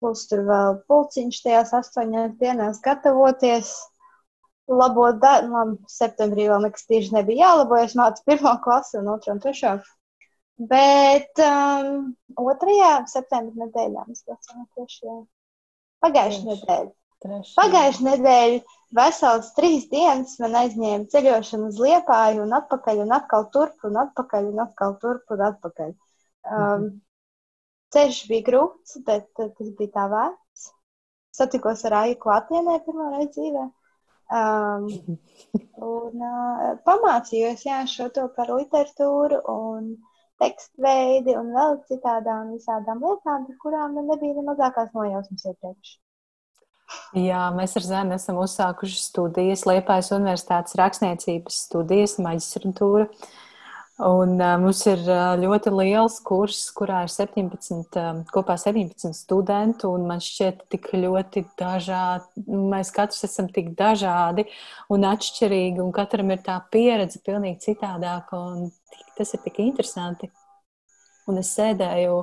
plus 0.00 0.24
tur 0.30 0.46
vēl 0.48 0.78
pulciņš 0.88 1.42
tajās 1.44 1.74
astoņās 1.82 2.32
dienās 2.40 2.80
gatavoties, 2.84 3.74
labot 4.68 5.20
darbu. 5.22 5.52
Man 5.54 5.76
septembrī 5.90 6.48
vēl 6.50 6.66
nekas 6.66 6.86
tieši 6.88 7.14
nebija 7.16 7.48
jālabo, 7.48 7.78
es 7.80 7.96
mācu 7.98 8.24
pirmo 8.28 8.54
klasi 8.64 8.98
un 9.00 9.10
otru 9.14 9.34
un 9.34 9.42
trešo. 9.44 9.78
Bet 10.70 11.38
um, 11.44 12.12
otrajā 12.42 12.92
septembrī 13.10 13.64
nedēļā 13.64 14.06
mēs 14.08 14.24
braucām 14.26 14.64
trešajā. 14.76 15.18
Pagājušajā 16.04 16.46
nedēļā. 16.48 16.94
Pagājušajā 17.58 18.06
nedēļā 18.08 18.76
vesels 18.98 19.52
trīs 19.56 19.86
dienas 19.92 20.38
man 20.42 20.56
aizņēma 20.62 21.10
ceļošana 21.12 21.70
uz 21.70 21.80
Liepāju 21.82 22.44
un 22.44 22.54
atpakaļ, 22.58 23.02
un 23.04 23.14
atkal 23.16 23.48
turp, 23.54 23.76
un 23.88 23.98
atpakaļ, 24.04 24.50
un 24.52 24.64
atkal 24.64 24.96
turp, 25.02 25.34
un 25.34 25.44
atpakaļ. 25.48 25.94
Um, 26.48 26.86
ceļš 27.94 28.20
bija 28.30 28.46
grūts, 28.48 28.98
bet 29.06 29.28
tas 29.36 29.72
bija 29.78 29.94
tā 29.94 30.06
vērts. 30.12 30.68
Satikos 31.38 31.84
ar 31.88 32.00
Aiju 32.02 32.18
klātienē 32.24 32.78
pirmo 32.86 33.10
reizi 33.14 33.34
dzīvē. 33.36 33.66
Um, 34.28 34.88
un 35.80 36.20
uh, 36.20 36.74
pamācījos 36.84 37.64
jā, 37.64 37.78
šo 37.88 38.10
to 38.12 38.26
par 38.36 38.50
literatūru 38.52 39.38
un 39.48 39.94
tekstu 40.42 40.84
veidi 40.84 41.32
un 41.38 41.48
vēl 41.54 41.78
citādām 41.88 42.52
visādām 42.52 43.00
lietām, 43.02 43.46
par 43.48 43.56
kurām 43.62 43.96
man 43.96 44.12
nebija 44.12 44.36
ne 44.36 44.44
mazākās 44.50 44.92
nojausmas 44.92 45.48
iepriekš. 45.48 45.96
Jā, 47.16 47.40
mēs 47.56 47.74
ar 47.76 47.84
Zēnu 47.84 48.16
esam 48.16 48.38
uzsākuši 48.40 49.00
studijas, 49.00 49.66
Liepājas 49.68 50.12
Universitātes 50.16 50.76
rakstniecības 50.78 51.58
studijas, 51.66 52.16
maģistratūra. 52.24 53.08
Un, 53.98 54.36
uh, 54.38 54.52
mums 54.62 54.84
ir 54.86 55.00
uh, 55.10 55.32
ļoti 55.34 55.72
liels 55.74 56.20
kurs, 56.22 56.60
kurā 56.70 57.00
ir 57.02 57.10
17, 57.10 57.96
uh, 57.98 58.20
kopā 58.30 58.54
17 58.54 59.10
studentu, 59.10 59.90
un 59.90 60.04
man 60.06 60.22
šķiet 60.22 60.60
tik 60.70 60.92
ļoti 60.94 61.42
dažādi. 61.58 62.44
Mēs 62.46 62.94
katrs 62.94 63.26
esam 63.26 63.50
tik 63.50 63.72
dažādi 63.78 64.46
un 64.94 65.06
atšķirīgi, 65.08 65.82
un 65.82 65.90
katram 65.96 66.30
ir 66.30 66.44
tā 66.46 66.60
pieredze 66.70 67.18
pilnīgi 67.26 67.72
citādāka, 67.72 68.44
tas 69.18 69.34
ir 69.34 69.42
tik 69.42 69.58
interesanti. 69.66 70.30
Un 71.28 71.40
es 71.42 71.50
sēdēju, 71.56 72.18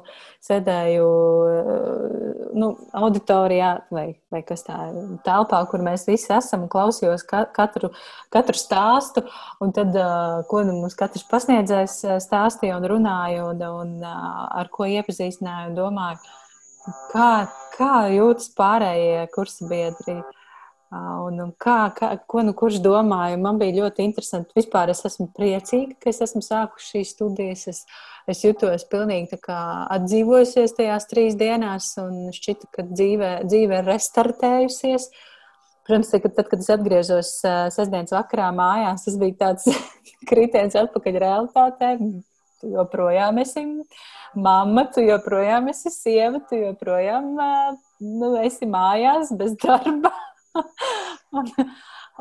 sēdēju 0.45 1.09
nu, 2.57 2.69
auditorijā, 2.97 3.71
vai, 3.93 4.05
vai 4.33 4.41
kas 4.47 4.65
tā 4.65 4.77
ir, 4.89 4.97
telpā, 5.25 5.59
kur 5.69 5.83
mēs 5.85 6.07
visi 6.09 6.31
esam, 6.33 6.65
un 6.65 6.71
klausījos 6.71 7.25
katru, 7.29 7.91
katru 8.33 8.57
stāstu. 8.59 9.25
Un 9.63 9.75
tad, 9.75 9.95
ko 10.49 10.63
nu, 10.65 10.79
mums 10.81 10.97
katrs 10.97 11.27
pasniedzējs 11.29 11.99
stāstīja 12.25 12.79
un 12.79 12.89
runāja, 12.95 13.45
un, 13.51 13.61
un 13.83 13.93
ar 14.05 14.71
ko 14.73 14.89
iepazīstināja, 14.89 15.69
un 15.69 15.77
domāju, 15.77 16.33
kā, 17.13 17.29
kā 17.77 17.93
jūtas 18.13 18.49
pārējie 18.57 19.27
kursa 19.35 19.69
biedri. 19.69 20.19
Un, 21.25 21.39
un 21.41 21.51
kā, 21.59 21.89
kā, 21.97 22.11
ko 22.29 22.41
nu 22.45 22.53
kurš 22.57 22.77
domāja? 22.83 23.37
Man 23.41 23.59
bija 23.59 23.81
ļoti 23.81 24.05
interesanti. 24.05 24.53
Vispār 24.57 24.91
es 24.93 25.03
esmu 25.07 25.27
priecīga, 25.35 25.95
ka 26.01 26.11
es 26.11 26.21
esmu 26.23 26.41
sākusi 26.45 26.91
šīs 26.93 27.13
studijas. 27.15 27.63
Es, 27.71 27.79
es 28.31 28.43
jutos 28.45 28.85
pilnīgi 28.91 29.39
atdzīvojusies 29.45 30.75
tajās 30.77 31.07
trīs 31.09 31.37
dienās, 31.39 31.91
un 32.01 32.29
šķita, 32.35 32.69
ka 32.75 32.85
dzīve, 32.91 33.31
dzīve 33.49 33.81
ir 33.81 33.89
restartējusies. 33.89 35.09
Protams, 35.85 36.13
ka 36.21 36.31
tad, 36.33 36.47
kad 36.49 36.61
es 36.63 36.69
atgriezos 36.73 37.31
sestdienas 37.75 38.13
vakarā 38.15 38.49
mājās, 38.55 39.05
tas 39.05 39.17
bija 39.21 39.39
tāds 39.43 39.67
kritiens 40.29 40.77
atpakaļ 40.81 41.19
realitātē. 41.25 41.95
Tu 42.61 42.71
joprojām 42.71 43.41
esi 43.43 43.65
mamma, 44.35 44.85
tu 44.93 45.03
joprojām 45.05 45.69
esi 45.73 45.91
sieva, 45.93 46.39
tu 46.49 46.57
joprojām 46.59 47.35
nu, 47.35 48.31
esi 48.41 48.69
mājās 48.69 49.33
bez 49.37 49.53
darba. 49.61 50.13
un, 51.37 51.51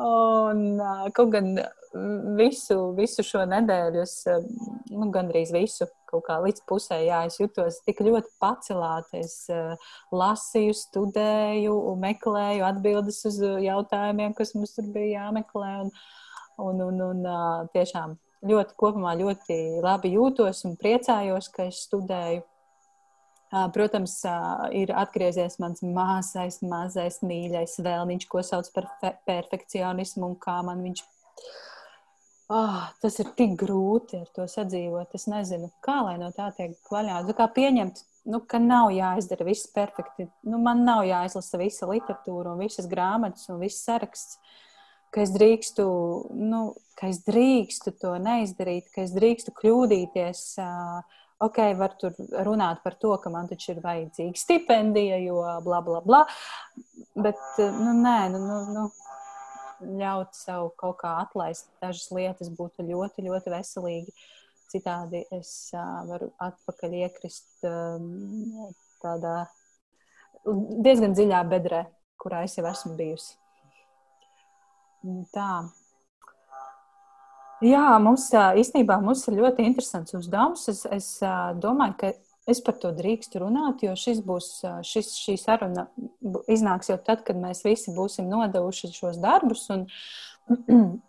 un 0.05 0.63
kaut 1.15 1.31
gan 1.33 1.53
visu, 2.35 2.77
visu 2.97 3.23
šo 3.23 3.45
nedēļu, 3.47 4.01
es 4.03 4.15
nu, 4.91 5.07
gandrīz 5.13 5.53
visu, 5.55 5.87
kaut 6.09 6.25
kā 6.27 6.37
līdz 6.43 6.65
pusē, 6.69 6.99
jā, 7.05 7.21
es 7.29 7.39
jutos 7.39 7.79
tik 7.87 8.03
ļoti 8.05 8.33
pacelāta. 8.41 9.21
Es 9.21 9.45
lasīju, 10.13 10.75
studēju, 10.81 11.77
meklēju 12.01 12.67
atbildes 12.67 13.23
uz 13.29 13.39
jautājumiem, 13.41 14.35
kas 14.37 14.55
mums 14.57 14.75
tur 14.75 14.91
bija 14.95 15.25
jāmeklē. 15.25 15.73
Un, 15.85 15.95
un, 16.65 16.83
un, 16.87 17.01
un 17.03 17.71
tiešām 17.73 18.17
ļoti 18.45 18.75
kopumā 18.79 19.15
ļoti 19.19 19.57
labi 19.83 20.13
jūtos 20.15 20.63
un 20.67 20.75
priecājos, 20.79 21.49
ka 21.53 21.69
es 21.69 21.85
studēju 21.87 22.43
Protams, 23.55 24.17
ir 24.75 24.91
atgriezies 24.97 25.59
mans 25.63 25.83
mazais, 25.85 26.57
mazais 26.65 27.21
mīļais 27.23 27.77
vēlniņš, 27.85 28.25
ko 28.27 28.41
sauc 28.43 28.67
par 28.75 28.89
perfekcionismu, 29.27 30.31
un 30.31 30.35
kā 30.41 30.57
man 30.65 30.81
viņš. 30.83 31.03
Oh, 32.51 32.81
tas 33.01 33.15
ir 33.23 33.31
tik 33.37 33.55
grūti 33.57 34.19
ar 34.21 34.27
to 34.35 34.43
sadzīvot. 34.49 35.15
Es 35.17 35.25
nezinu, 35.31 35.71
kā 35.85 36.01
lai 36.05 36.17
no 36.21 36.29
tā 36.35 36.51
tiek 36.57 36.75
vaļā. 36.91 37.21
Nu, 37.25 37.33
kā 37.37 37.47
pieņemt, 37.55 38.03
nu, 38.33 38.41
ka 38.45 38.59
nav 38.61 38.91
jāizdara 38.93 39.47
viss 39.47 39.71
perfekti. 39.73 40.27
Nu, 40.45 40.59
man 40.61 40.83
nav 40.85 41.05
jāizlasa 41.07 41.61
visa 41.61 41.89
literatūra 41.89 42.53
un 42.53 42.61
visas 42.61 42.89
grāmatas 42.91 43.47
un 43.49 43.63
viss 43.63 43.85
saraksts. 43.87 44.37
Ka 45.15 45.23
es 45.23 45.31
drīkstu, 45.31 45.85
nu, 46.35 46.61
ka 46.99 47.07
es 47.07 47.23
drīkstu 47.23 47.95
to 48.01 48.17
neizdarīt, 48.19 48.91
ka 48.91 49.05
es 49.07 49.15
drīkstu 49.15 49.55
kļūdīties. 49.55 50.47
Uh, 50.59 51.21
ok, 51.43 51.59
var 51.79 51.95
tur 51.99 52.15
runāt 52.47 52.81
par 52.83 52.95
to, 53.01 53.15
ka 53.21 53.31
man 53.33 53.49
taču 53.49 53.73
ir 53.73 53.81
vajadzīga 53.83 54.39
stipendija, 54.39 55.19
jo 55.23 55.41
bla, 55.65 55.81
bla, 55.85 56.01
bla. 56.05 56.23
Bet, 57.15 57.41
nu, 57.59 57.95
nē, 58.01 58.17
nu, 58.35 58.41
nu, 58.45 58.61
nu 58.75 58.85
ļaut 59.99 60.35
sev 60.37 60.71
kaut 60.79 60.99
kā 61.01 61.17
atlaist 61.23 61.69
dažas 61.83 62.07
lietas 62.15 62.51
būtu 62.55 62.85
ļoti, 62.87 63.27
ļoti 63.27 63.53
veselīgi. 63.53 64.15
Citādi 64.71 65.21
es 65.35 65.51
uh, 65.77 66.01
varu 66.09 66.31
atpakaļ 66.41 66.95
iekrist 67.03 67.67
um, 67.69 68.71
tādā 69.03 69.45
diezgan 70.85 71.13
dziļā 71.15 71.41
bedrē, 71.49 71.85
kurā 72.21 72.43
es 72.47 72.57
jau 72.57 72.65
esmu 72.69 72.95
bijusi. 72.97 73.35
Tā. 75.35 75.49
Jā, 77.65 77.95
mums 78.01 78.27
īstenībā 78.33 78.99
mums 79.01 79.23
ir 79.29 79.39
ļoti 79.39 79.65
interesants 79.65 80.15
uzdevums. 80.17 80.67
Es, 80.71 80.83
es 80.91 81.07
domāju, 81.61 81.95
ka 82.01 82.11
es 82.51 82.61
par 82.65 82.77
to 82.81 82.91
drīkstu 82.93 83.41
runāt, 83.41 83.81
jo 83.85 83.95
šis 83.97 84.21
būs, 84.25 84.49
šis, 84.85 85.15
šī 85.23 85.37
saruna 85.41 85.87
iznāks 86.51 86.91
jau 86.91 86.99
tad, 87.01 87.25
kad 87.25 87.39
mēs 87.41 87.63
visi 87.65 87.95
būsim 87.95 88.29
nodevuši 88.29 88.91
šos 88.93 89.19
darbus. 89.23 89.65
Un, 89.73 89.87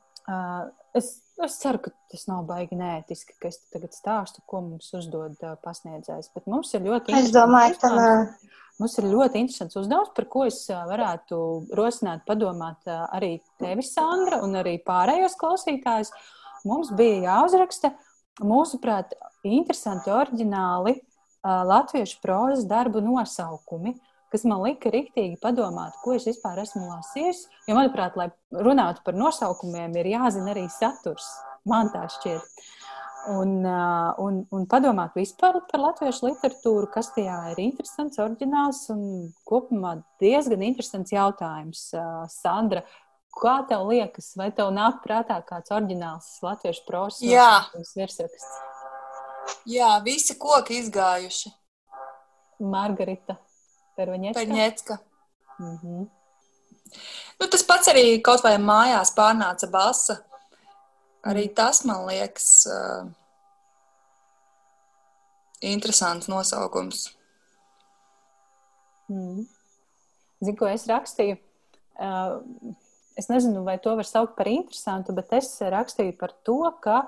es, 0.96 1.12
es 1.44 1.58
ceru, 1.60 1.82
ka 1.84 1.92
tas 2.12 2.24
nav 2.30 2.46
baigi 2.48 2.78
neētiski, 2.80 3.36
ka 3.42 3.52
es 3.52 3.60
tagad 3.74 3.92
stāstu, 3.96 4.44
ko 4.48 4.64
mums 4.70 4.92
uzdod 4.96 5.42
pasniedzējs. 5.66 6.32
Bet 6.36 6.48
mums 6.48 6.72
ir 6.78 6.86
ļoti 6.88 7.18
es 7.20 7.34
domāju, 7.36 7.80
ka 7.82 7.96
Mums 8.76 8.98
ir 9.00 9.06
ļoti 9.08 9.40
interesants 9.40 9.76
uzdevums, 9.80 10.10
par 10.12 10.26
ko 10.28 10.42
es 10.44 10.58
varētu 10.68 11.36
rosināt, 11.78 12.26
padomāt 12.28 12.84
arī 12.92 13.38
tevi, 13.60 13.84
Sandra, 13.86 14.42
un 14.44 14.58
arī 14.60 14.74
pārējos 14.84 15.36
klausītājus 15.40 16.10
mums 16.66 16.90
bija 16.96 17.22
jāuzraksta, 17.30 17.92
mūsuprāt, 18.44 19.14
interesanti, 19.46 20.12
oriģināli 20.12 20.98
latviešu 21.46 22.20
prozas 22.22 22.66
darbu 22.68 23.00
nosaukumi, 23.04 23.94
kas 24.32 24.44
man 24.48 24.64
lika 24.64 24.90
rīktīgi 24.92 25.38
padomāt, 25.42 25.94
ko 26.02 26.16
es 26.16 26.26
vispār 26.28 26.58
esmu 26.64 26.88
lasījusi. 26.88 27.46
Jo, 27.68 27.76
manuprāt, 27.78 28.16
lai 28.18 28.30
runātu 28.52 29.04
par 29.06 29.16
nosaukumiem, 29.18 29.94
ir 30.00 30.10
jāzina 30.16 30.52
arī 30.54 30.66
saturs. 30.72 31.28
Man 31.66 31.90
tā 31.94 32.04
šķiet. 32.10 32.66
Un, 33.26 33.64
un, 34.22 34.36
un 34.54 34.66
padomāt 34.70 35.16
vispār 35.18 35.56
par 35.66 35.82
latviešu 35.82 36.28
literatūru, 36.28 36.86
kas 36.94 37.08
tajā 37.14 37.38
ir 37.54 37.62
interesants, 37.64 38.20
oriģināls 38.22 38.84
un 38.94 39.00
kopumā 39.48 39.96
diezgan 40.22 40.62
interesants 40.62 41.14
jautājums. 41.14 41.88
Sandra, 42.30 42.84
Kā 43.36 43.58
tev 43.68 43.84
liekas, 43.90 44.30
vai 44.38 44.48
tev 44.56 44.70
nāk 44.72 45.02
prātā 45.04 45.36
kāds 45.44 45.72
oriģināls 45.74 46.28
latviešu 46.44 46.84
prosas 46.86 47.92
virsraksts? 47.96 48.54
Jā, 49.68 49.90
visi 50.04 50.38
koki 50.40 50.80
izgājuši. 50.80 51.52
Margarita. 52.64 53.36
Pervaņecka. 53.96 54.40
Perņecka. 54.40 54.98
Mm 55.58 55.76
-hmm. 55.82 56.06
Nu, 57.40 57.46
tas 57.52 57.62
pats 57.62 57.88
arī 57.88 58.22
kaut 58.22 58.42
vai 58.44 58.56
mājās 58.62 59.12
pārnāca 59.16 59.68
basa. 59.70 60.18
Arī 61.26 61.54
tas 61.54 61.84
man 61.84 62.06
liekas 62.06 62.66
uh, 62.70 63.08
interesants 65.60 66.28
nosaukums. 66.28 67.10
Mm. 69.08 69.46
Zinu, 70.40 70.56
ko 70.58 70.66
es 70.66 70.86
rakstīju. 70.86 71.36
Uh, 71.96 72.76
es 73.18 73.30
nezinu, 73.32 73.64
vai 73.66 73.78
to 73.82 73.94
var 73.98 74.08
saukt 74.08 74.36
par 74.38 74.50
interesantu, 74.50 75.14
bet 75.16 75.32
es 75.38 75.50
rakstīju 75.60 76.16
par 76.20 76.34
to, 76.46 76.60
ka, 76.84 77.02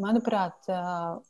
manuprāt, 0.00 0.56
uh, 0.72 1.20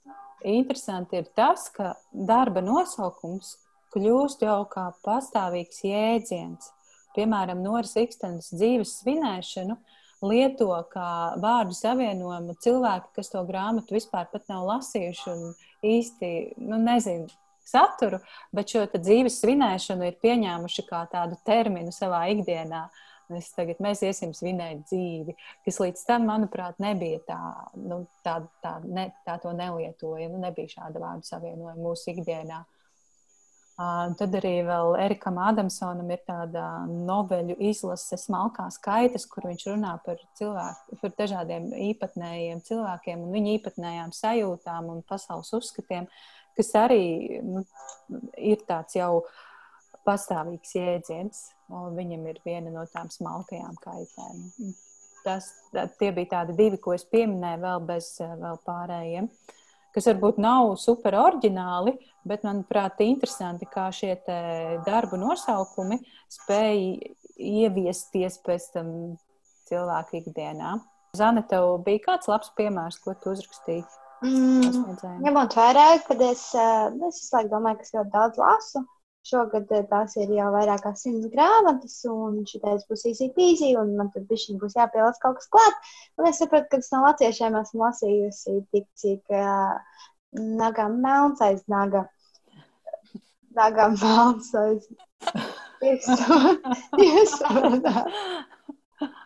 interesanti 0.45 1.19
ir 1.21 1.29
tas, 1.37 1.69
ka 1.75 1.95
darba 2.13 2.63
nosaukums 2.65 3.57
kļūst 3.95 4.43
jau 4.45 4.63
kā 4.71 4.89
pastāvīgs 5.05 5.85
jēdziens. 5.87 6.71
Piemēram, 7.15 7.61
Noras 7.63 7.95
Ikstenes 8.01 8.51
dzīves 8.55 8.99
svinēšanu 9.01 9.77
lieto 10.25 10.73
kā 10.91 11.37
vārdu 11.41 11.77
savienojumu 11.77 12.57
cilvēki, 12.65 13.13
kas 13.19 13.31
to 13.31 13.45
grāmatu 13.47 13.95
vispār 13.95 14.27
pat 14.33 14.49
nav 14.51 14.67
lasījuši 14.71 15.31
un 15.31 15.45
īsti 15.85 16.31
nu, 16.65 16.81
nezinu 16.81 17.29
saturu, 17.65 18.21
bet 18.55 18.73
šo 18.73 18.85
dzīves 18.95 19.39
svinēšanu 19.43 20.09
ir 20.09 20.21
pieņēmuši 20.23 20.87
kā 20.89 21.05
tādu 21.13 21.39
terminu 21.47 21.95
savā 21.95 22.27
ikdienā. 22.35 22.87
Es 23.33 23.49
tagad 23.57 23.79
mēs 23.81 24.03
iesim 24.05 24.35
svinēt 24.37 24.85
dzīvi, 24.91 25.33
kas 25.65 25.81
līdz 25.81 26.03
tam, 26.05 26.27
manuprāt, 26.29 26.77
nebija 26.83 27.23
tā, 27.25 27.41
nu, 27.81 28.03
tā, 28.27 28.39
tā, 28.65 28.77
ne, 28.85 29.09
tā 29.25 29.39
to 29.41 29.55
nelietoja. 29.57 30.29
Nu, 30.29 30.43
nebija 30.43 30.77
šāda 30.77 31.01
vārdu 31.01 31.29
savienojuma 31.29 31.81
mūsu 31.81 32.13
ikdienā. 32.13 32.61
Uh, 32.65 32.85
tad 34.19 34.35
arī 34.39 34.61
Erikam 35.03 35.39
Adamsonam 35.43 36.11
ir 36.15 36.21
tāda 36.29 36.85
noveļu 36.87 37.57
izlase 37.59 38.17
Smalkās 38.21 38.79
kaitas, 38.79 39.27
kur 39.27 39.49
viņš 39.49 39.65
runā 39.73 39.97
par, 40.05 40.21
cilvēku, 40.39 40.99
par 41.01 41.15
dažādiem 41.19 41.73
īpatnējiem 41.91 42.63
cilvēkiem 42.63 43.25
un 43.25 43.35
viņu 43.35 43.57
īpatnējām 43.59 44.15
sajūtām 44.15 44.93
un 44.93 45.03
pasaules 45.03 45.51
uzskatiem, 45.59 46.07
kas 46.55 46.71
arī 46.79 47.41
nu, 47.43 47.65
ir 48.39 48.63
tāds 48.69 48.95
jau 48.95 49.25
pastāvīgs 50.07 50.77
jēdziens. 50.79 51.45
Viņam 51.71 52.27
ir 52.29 52.41
viena 52.45 52.73
no 52.73 52.85
tām 52.93 53.09
smalkajām 53.13 53.77
kaitēm. 53.81 54.75
Tas, 55.25 55.49
tie 55.99 56.11
bija 56.13 56.35
tādi 56.39 56.57
divi, 56.59 56.79
ko 56.81 56.93
es 56.93 57.07
pieminēju 57.09 57.63
vēl 57.63 57.85
bez 57.89 58.11
vēl 58.21 58.59
pārējiem. 58.67 59.31
Kas 59.95 60.09
varbūt 60.11 60.41
nav 60.43 60.75
super 60.83 61.15
oriģināli, 61.17 61.95
bet, 62.27 62.43
manuprāt, 62.45 63.01
interesanti, 63.07 63.69
kā 63.71 63.87
šie 63.95 64.17
darbu 64.85 65.21
nosaukumi 65.23 66.01
spēja 66.35 67.15
ieviesties 67.39 68.41
pēc 68.45 68.73
tam 68.75 68.89
cilvēku 69.71 70.21
ikdienā. 70.21 70.77
Zana, 71.15 71.45
tev 71.47 71.77
bija 71.87 72.03
kāds 72.09 72.29
labs 72.31 72.51
piemērs, 72.59 72.99
ko 73.05 73.15
tu 73.23 73.33
uzrakstīji? 73.37 73.85
Mm, 74.25 74.97
ņemot 75.23 75.55
vērā, 75.59 75.87
kad 76.07 76.21
es, 76.25 76.47
eh, 76.57 76.91
es 77.09 77.21
visu 77.21 77.37
laiku 77.37 77.53
domāju, 77.53 77.79
ka 77.79 77.87
es 77.87 77.95
ļoti 77.95 78.13
daudz 78.15 78.41
lasu, 78.41 78.85
Šogad 79.25 79.71
eh, 79.73 79.85
tās 79.89 80.17
ir 80.21 80.33
jau 80.37 80.51
vairāk 80.53 80.83
kā 80.85 80.91
simts 81.01 81.31
grāmatas, 81.33 81.97
un 82.13 82.43
šitais 82.49 82.83
būs 82.91 83.07
īsi 83.09 83.31
pīzī, 83.37 83.71
un 83.81 83.95
man 83.97 84.11
tad 84.13 84.27
bišķiņ 84.29 84.59
būs 84.61 84.77
jāpielāc 84.77 85.17
kaut 85.23 85.39
kas 85.39 85.49
klāt. 85.55 85.79
Un 86.21 86.29
es 86.29 86.41
saprotu, 86.43 86.69
ka 86.69 86.81
tas 86.83 86.93
no 86.93 87.01
latviešiem 87.07 87.57
esmu 87.63 87.87
lasījusi 87.87 88.59
tik, 88.75 88.85
cik 89.01 89.33
uh, 89.33 89.79
naga 90.61 90.91
melns 90.93 91.41
aiz 91.47 91.63
naga. 91.73 92.05
Naga 93.57 93.89
melns 93.95 94.53
aiz. 94.61 94.91
Saprotat? 97.39 98.13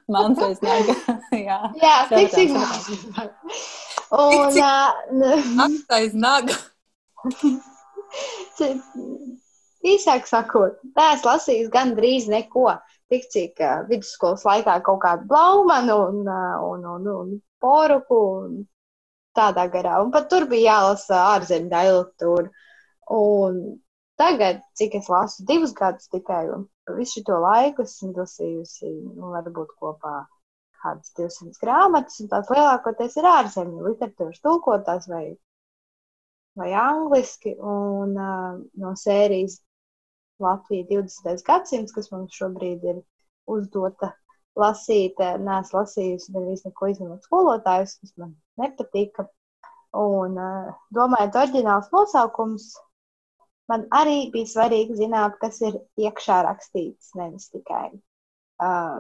Melns 0.08 0.38
aiz 0.46 0.62
naga. 0.62 0.94
Jā, 1.48 1.58
Jā 1.82 1.96
tik, 2.12 2.30
cik 2.36 2.54
melns. 2.54 2.86
Un... 4.14 4.54
Uh, 4.62 5.76
aiz 5.98 6.14
naga. 6.14 6.54
Īsāk 9.88 10.26
sakot, 10.28 10.78
es 11.04 11.26
lasīju 11.26 11.70
gandrīz 11.74 12.28
neko. 12.30 12.70
Tik 13.08 13.28
cik 13.32 13.60
uh, 13.64 13.84
vidusskolas 13.88 14.42
laikā 14.44 14.74
kaut 14.84 15.00
kādu 15.00 15.28
blaumanu 15.30 15.94
un, 16.10 16.18
uh, 16.28 16.64
un, 16.68 16.82
un, 16.94 17.06
un 17.14 17.30
poruku 17.62 18.18
un 18.42 18.56
tādā 19.38 19.64
garā. 19.72 19.98
Un 20.04 20.12
pat 20.14 20.28
tur 20.32 20.48
bija 20.50 20.74
jālasa 20.74 21.20
ārzemju 21.36 21.70
daļliteratūra. 21.72 22.50
Un 23.16 23.60
tagad, 24.20 24.60
cik 24.76 24.98
es 24.98 25.08
lasu 25.12 25.46
divus 25.48 25.72
gadus 25.76 26.10
tikai, 26.12 26.42
un 26.52 26.66
visu 26.98 27.22
šo 27.24 27.38
laiku 27.44 27.86
esmu 27.86 28.12
lasījusi, 28.16 28.90
nu, 28.90 29.32
varbūt 29.36 29.72
kopā 29.80 30.16
kādas 30.82 31.14
200 31.18 31.62
grāmatas, 31.62 32.20
un 32.22 32.30
tās 32.30 32.50
lielākoties 32.52 33.16
ir 33.18 33.28
ārzemju 33.30 33.86
literatūras 33.88 34.42
tulkotās 34.44 35.08
vai, 35.10 35.24
vai 36.58 36.68
angliski, 36.82 37.54
un 37.56 38.14
uh, 38.14 38.60
no 38.82 38.94
sērijas 38.98 39.58
Latvija 40.42 40.86
20. 40.90 41.44
gadsimts, 41.46 41.94
kas 41.96 42.10
mums 42.12 42.36
šobrīd 42.38 42.84
ir 42.86 43.02
uzdota 43.50 44.12
lasīt. 44.58 45.18
Nē, 45.18 45.60
es 45.64 45.74
lasījusi 45.74 46.34
gandrīz 46.34 46.64
neko 46.66 46.90
izņemot 46.92 47.26
skolotājus, 47.28 47.98
kas 48.02 48.14
man 48.22 48.34
nepatika. 48.60 49.28
Un 49.98 50.36
domājot, 50.94 51.38
oriģināls 51.42 51.88
nosaukums, 51.94 52.70
man 53.72 53.86
arī 53.96 54.18
bija 54.34 54.50
svarīgi 54.50 54.98
zināt, 54.98 55.38
kas 55.40 55.62
ir 55.64 55.78
iekšā 56.04 56.42
rakstīts, 56.44 57.14
nevis 57.16 57.48
tikai 57.54 57.86
uh, 57.96 58.98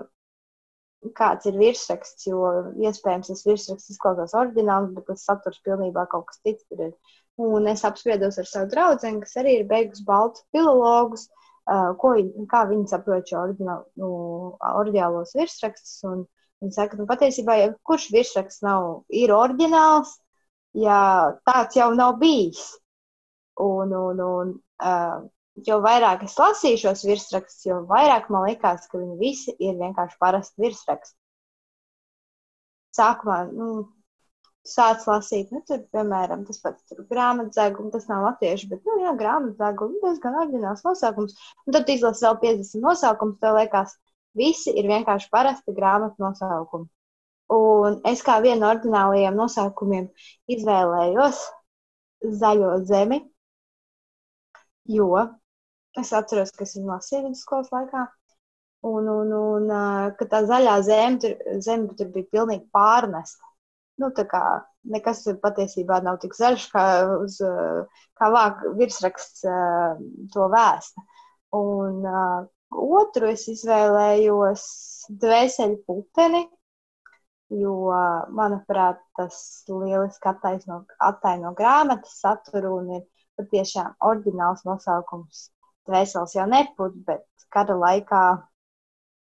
kāds 1.18 1.46
ir 1.46 1.58
virsraksts, 1.60 2.26
jo 2.26 2.48
iespējams 2.82 3.30
tas 3.30 3.44
virsraksts 3.46 3.92
izklausās 3.94 4.34
oriģināls, 4.38 4.94
bet 4.96 5.06
tas 5.12 5.24
saturs 5.28 5.60
pilnībā 5.66 6.06
kaut 6.10 6.26
kas 6.30 6.40
cits. 6.42 6.66
Tur 6.70 6.88
ir 6.88 6.94
Un 7.38 7.68
es 7.70 7.84
apspriedos 7.86 8.38
ar 8.42 8.48
savu 8.50 8.70
draugu, 8.72 9.12
kas 9.22 9.36
arī 9.38 9.60
ir 9.60 9.68
beigusi 9.70 10.02
baltu 10.06 10.42
filologus, 10.54 11.28
uh, 11.70 11.92
ko 12.00 12.16
kā 12.50 12.64
viņi 12.70 12.90
saprot 12.90 13.30
šo 13.30 13.44
nu, 13.60 14.08
oriģinālos 14.72 15.36
virsrakstus. 15.38 16.00
Viņi 16.58 16.74
saka, 16.74 16.96
ka 16.96 16.98
nu, 16.98 17.06
patiesībā 17.06 17.54
jebkurš 17.60 18.08
virsraksts 18.10 18.64
nav 18.66 18.88
ir 19.14 19.30
oriģināls, 19.30 20.16
ja 20.74 20.98
tāds 21.46 21.78
jau 21.78 21.92
nav 21.94 22.18
bijis. 22.18 22.64
Un, 23.62 23.94
un, 23.94 24.22
un, 24.22 24.50
uh, 24.82 25.20
jo 25.66 25.78
vairāk 25.82 26.24
es 26.26 26.34
lasīju 26.38 26.82
šos 26.82 27.04
virsrakstus, 27.06 27.66
jo 27.66 27.78
vairāk 27.90 28.28
man 28.34 28.48
likās, 28.48 28.90
ka 28.90 28.98
viņi 28.98 29.16
visi 29.22 29.54
ir 29.58 29.78
vienkārši 29.78 30.18
parasti 30.18 30.66
virsraksti. 30.66 31.16
Sākumā, 32.98 33.44
nu, 33.54 33.70
sāc 34.68 35.04
lasīt, 35.08 35.50
nu, 35.54 35.62
tur, 35.68 35.80
piemēram, 35.94 36.44
tas 36.48 36.60
pats 36.62 36.96
grāmatzēgums, 37.10 37.92
tas 37.94 38.06
nav 38.10 38.26
latviešu, 38.26 38.68
bet, 38.72 38.84
nu, 38.88 38.98
jā, 39.04 39.14
grāmatzēgums, 39.18 40.02
diezgan 40.04 40.38
oriģināls 40.42 40.84
nosaukums. 40.86 41.34
Un 41.66 41.76
tad 41.76 41.90
izlasi 41.92 42.26
vēl 42.26 42.38
50 42.44 42.84
nosaukums, 42.84 43.40
tev 43.42 43.58
liekas, 43.58 43.96
visi 44.38 44.74
ir 44.76 44.90
vienkārši 44.90 45.30
parasti 45.32 45.74
grāmatu 45.76 46.22
nosaukumi. 46.24 46.88
Un 47.54 47.98
es 48.08 48.20
kā 48.24 48.36
vienu 48.44 48.60
no 48.62 48.70
oriģinālajiem 48.74 49.36
nosaukumiem 49.38 50.08
izvēlējos 50.52 51.40
zaļo 52.42 52.74
zemi, 52.90 53.22
jo 54.92 55.10
es 55.98 56.12
atceros, 56.14 56.52
ka 56.54 56.66
es 56.66 56.76
viņu 56.76 56.92
lasīju 56.92 57.24
vidusskolas 57.26 57.72
laikā. 57.72 58.06
Un, 58.88 59.08
un, 59.10 59.32
un 59.34 59.72
ka 60.18 60.26
tā 60.30 60.44
zaļā 60.46 60.76
zeme 60.86 61.18
tur, 61.22 61.32
zeme 61.64 61.96
tur 61.98 62.12
bija 62.14 62.28
pilnīgi 62.36 62.68
pārnesta 62.74 63.47
nu, 64.02 64.10
nekas 64.94 65.24
patiesībā 65.42 66.00
nav 66.04 66.20
tik 66.22 66.36
zaļš, 66.38 66.66
kā, 66.72 66.84
uz, 67.24 67.38
kā 68.18 68.30
vāk 68.34 68.62
virsraksts 68.78 69.44
to 70.34 70.48
vēsta. 70.54 71.04
Un 71.58 72.04
otru 72.70 73.32
es 73.32 73.46
izvēlējos 73.50 74.64
dvēseli 75.22 75.80
puteni, 75.86 76.44
jo, 77.56 77.74
manuprāt, 78.36 79.00
tas 79.16 79.38
lieliski 79.70 80.28
attaino, 80.30 80.82
attaino 81.00 81.54
grāmatas 81.56 82.18
saturu 82.20 82.74
un 82.82 82.92
ir 82.98 83.06
patiešām 83.40 83.94
oriģināls 84.04 84.64
nosaukums. 84.68 85.48
Dvēseles 85.88 86.34
jau 86.36 86.44
neput, 86.50 86.96
bet 87.06 87.24
kara 87.54 87.76
laikā 87.78 88.22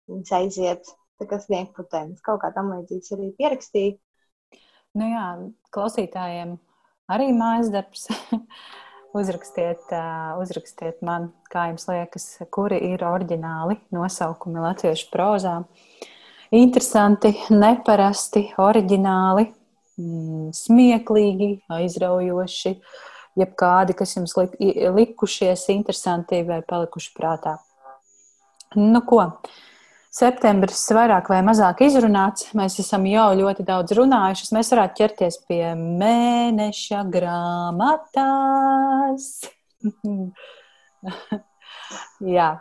viņas 0.07 0.35
aiziet 0.37 0.93
tā 1.19 1.27
kā 1.27 1.39
sniegputenis. 1.43 2.21
Kaut 2.23 2.41
kā 2.43 2.53
tam 2.55 2.71
līdzīgs 2.75 3.15
arī 3.17 3.31
pierakstīja. 3.39 3.97
Nu 4.93 5.09
jā, 5.09 5.27
klausītājiem 5.73 6.57
arī 7.11 7.31
mājas 7.35 7.71
darbs. 7.73 8.07
uzrakstiet, 9.13 9.93
uzrakstiet 10.41 11.01
man, 11.05 11.29
kā 11.53 11.67
jums 11.69 11.85
liekas, 11.89 12.27
kuri 12.53 12.79
ir 12.93 13.03
oriģināli 13.05 13.77
nosaukumi 13.93 14.63
latviešu 14.63 15.09
prozā. 15.13 15.59
Interesanti, 16.53 17.33
neparasti, 17.53 18.47
oriģināli, 18.61 19.47
mm, 19.97 20.47
smieklīgi, 20.57 21.49
aizraujoši, 21.73 22.73
jebkādi, 23.41 23.97
kas 23.97 24.17
jums 24.17 24.35
lik, 24.37 24.57
likušies 24.97 25.67
interesanti 25.73 26.43
vai 26.45 26.61
palikuši 26.65 27.13
prātā. 27.17 27.57
Nu, 28.77 29.01
ko? 29.05 29.21
Septembris 30.13 30.83
vairāk 30.93 31.31
vai 31.31 31.39
mazāk 31.41 31.79
izrunāts. 31.87 32.51
Mēs 32.53 32.75
esam 32.83 33.07
jau 33.09 33.31
ļoti 33.39 33.63
daudz 33.65 33.95
runājuši. 33.97 34.51
Mēs 34.53 34.69
varētu 34.69 34.99
ķerties 34.99 35.39
pie 35.47 35.71
mēneša 35.73 36.99
grāmatas. 37.15 39.25
Jā, 42.35 42.51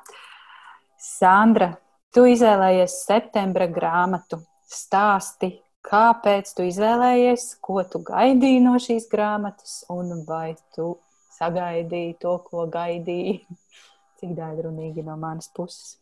Sandra, 0.96 1.74
tu 2.16 2.24
izvēlējies 2.32 2.96
septembra 3.04 3.68
grāmatu. 3.68 4.40
Stāsti, 4.72 5.52
kāpēc 5.84 6.56
tu 6.56 6.64
izvēlējies, 6.64 7.60
ko 7.60 7.84
tu 7.84 8.00
gaidīji 8.08 8.64
no 8.64 8.80
šīs 8.80 9.12
grāmatas, 9.12 9.82
un 9.92 10.24
vai 10.24 10.54
tu 10.72 10.94
sagaidīji 11.36 12.16
to, 12.24 12.38
ko 12.48 12.64
gaidīji. 12.72 13.42
Cik 14.22 14.32
daļrunīgi 14.40 15.04
no 15.04 15.20
manas 15.20 15.52
puses. 15.52 15.98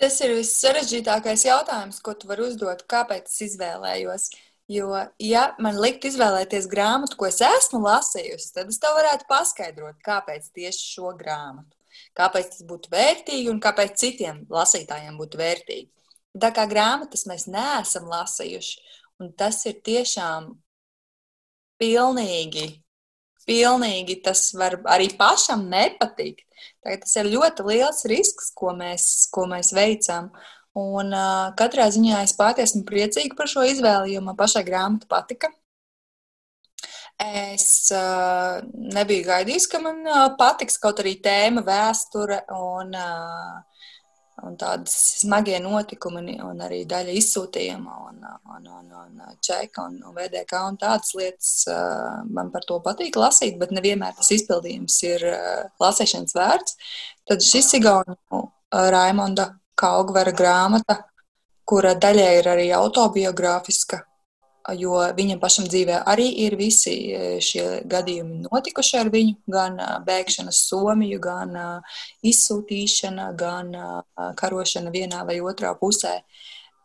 Tas 0.00 0.16
ir 0.24 0.32
viss 0.32 0.60
sarežģītākais 0.62 1.42
jautājums, 1.44 1.98
ko 2.00 2.14
tu 2.16 2.28
vari 2.30 2.46
uzdot, 2.46 2.86
kāpēc 2.88 3.28
es 3.28 3.42
izvēlējos. 3.50 4.30
Jo, 4.70 4.94
ja 5.20 5.48
man 5.60 5.76
likt 5.82 6.06
izvēlēties 6.08 6.68
grāmatu, 6.70 7.18
ko 7.18 7.26
es 7.26 7.40
esmu 7.42 7.82
lasījusi, 7.84 8.52
tad 8.54 8.70
es 8.70 8.78
tev 8.80 8.94
varētu 8.96 9.26
paskaidrot, 9.28 9.98
kāpēc 10.06 10.46
tieši 10.56 10.86
šo 10.94 11.12
grāmatu. 11.18 11.74
Kāpēc 12.16 12.52
tas 12.54 12.64
būtu 12.68 12.92
vērtīgi 12.92 13.50
un 13.50 13.58
kāpēc 13.60 13.98
citiem 13.98 14.44
lasītājiem 14.48 15.18
būtu 15.20 15.40
vērtīgi. 15.40 15.90
Tā 16.40 16.52
kā 16.54 16.64
grāmatas 16.70 17.26
mēs 17.26 17.48
neesam 17.50 18.06
lasījuši, 18.08 18.78
un 19.20 19.32
tas 19.36 19.58
ir 19.66 19.80
tiešām 19.84 20.52
pilnīgi, 21.82 22.68
pilnīgi 23.48 24.20
tas 24.24 24.50
var 24.56 24.78
arī 24.90 25.10
pašam 25.18 25.66
nepatikt. 25.70 26.46
Tagad 26.84 27.04
tas 27.04 27.16
ir 27.20 27.30
ļoti 27.32 27.66
liels 27.68 28.04
risks, 28.08 28.50
ko 28.56 28.74
mēs, 28.76 29.28
ko 29.32 29.46
mēs 29.50 29.72
veicam. 29.76 30.30
Un 30.80 31.10
uh, 31.12 31.50
katrā 31.58 31.88
ziņā 31.92 32.22
es 32.24 32.36
pati 32.38 32.62
esmu 32.64 32.84
priecīga 32.88 33.36
par 33.36 33.50
šo 33.50 33.64
izvēli, 33.66 34.14
jo 34.14 34.22
man 34.24 34.38
pašai 34.38 34.62
grāmata 34.66 35.08
patika. 35.10 35.50
Es 37.20 37.90
uh, 37.92 38.62
nebiju 38.94 39.26
gaidījis, 39.26 39.66
ka 39.68 39.80
man 39.82 40.00
uh, 40.08 40.30
patiks 40.40 40.78
kaut 40.80 41.02
arī 41.02 41.18
tēma, 41.20 41.60
vēsture 41.66 42.38
un 42.56 42.94
uh, 42.96 43.79
un 44.46 44.56
tādas 44.60 44.94
smagie 45.20 45.58
notikumi, 45.62 46.36
un 46.44 46.62
arī 46.64 46.82
daļa 46.88 47.14
izsūtījuma, 47.20 47.96
un, 48.08 48.24
un, 48.56 48.68
un, 48.78 48.90
un 49.02 49.38
čeka, 49.44 49.86
un, 49.86 49.98
un 50.06 50.16
VDK, 50.16 50.62
un 50.70 50.78
tādas 50.80 51.14
lietas 51.18 51.52
man 52.30 52.52
par 52.54 52.66
to 52.68 52.80
patīk 52.84 53.18
lasīt, 53.20 53.58
bet 53.60 53.74
nevienmēr 53.76 54.16
tas 54.18 54.32
izpildījums 54.36 54.98
ir 55.08 55.26
lasīšanas 55.82 56.36
vērts. 56.36 56.76
Tad 57.30 57.44
šis 57.46 57.74
Igaunu 57.80 58.44
Raimonda 58.70 59.50
Kaugvera 59.80 60.32
grāmata, 60.36 61.00
kura 61.64 61.94
daļai 61.94 62.30
ir 62.40 62.48
arī 62.50 62.70
autobiogrāfiska, 62.76 64.02
jo 64.78 64.98
viņam 65.16 65.40
pašam 65.40 65.66
dzīvē 65.68 66.00
arī 66.10 66.26
ir 66.44 66.56
visi 66.58 66.92
e, 67.12 67.38
šie 67.42 67.64
gadījumi 67.90 68.44
notikuši 68.46 68.98
ar 69.00 69.10
viņu, 69.12 69.36
gan 69.50 69.78
e, 69.80 69.88
bēgšana 70.06 70.52
uz 70.52 70.60
Somiju, 70.68 71.20
gan 71.22 71.56
e, 71.56 71.66
izsūtīšana, 72.30 73.30
gan 73.38 73.72
karošana 74.38 74.92
vienā 74.94 75.24
vai 75.28 75.40
otrā 75.40 75.72
pusē. 75.78 76.20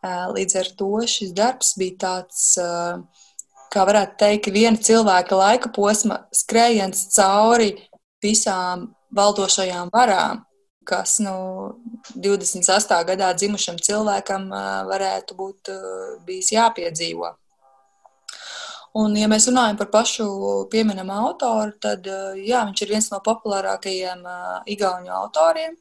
Līdz 0.06 0.58
ar 0.60 0.68
to 0.78 0.90
šis 1.08 1.32
darbs 1.34 1.72
bija 1.80 1.96
tāds, 2.04 2.42
kā 3.74 3.86
varētu 3.88 4.18
teikt, 4.20 4.50
viena 4.54 4.78
cilvēka 4.78 5.38
laika 5.38 5.70
posma 5.74 6.20
skrējiens 6.36 7.08
cauri 7.16 7.72
visām 8.22 8.86
valdošajām 9.16 9.90
varām, 9.94 10.44
kas 10.86 11.16
nu, 11.24 11.34
28. 12.14 13.00
gadā 13.08 13.32
dzimušam 13.34 13.80
cilvēkam 13.82 14.46
varētu 14.92 15.38
būt 15.40 15.72
bijis 16.28 16.52
jāpiedzīvo. 16.54 17.34
Un, 18.96 19.16
ja 19.18 19.26
mēs 19.28 19.48
runājam 19.50 19.76
par 19.76 19.90
pašu 19.92 20.26
pieminamu 20.72 21.12
autoru, 21.12 21.74
tad 21.82 22.06
eh, 22.08 22.38
jā, 22.48 22.62
viņš 22.68 22.82
ir 22.84 22.92
viens 22.94 23.08
no 23.12 23.18
populārākajiem 23.24 24.22
uh, 24.24 24.54
igauņu 24.72 25.12
autoriem, 25.12 25.74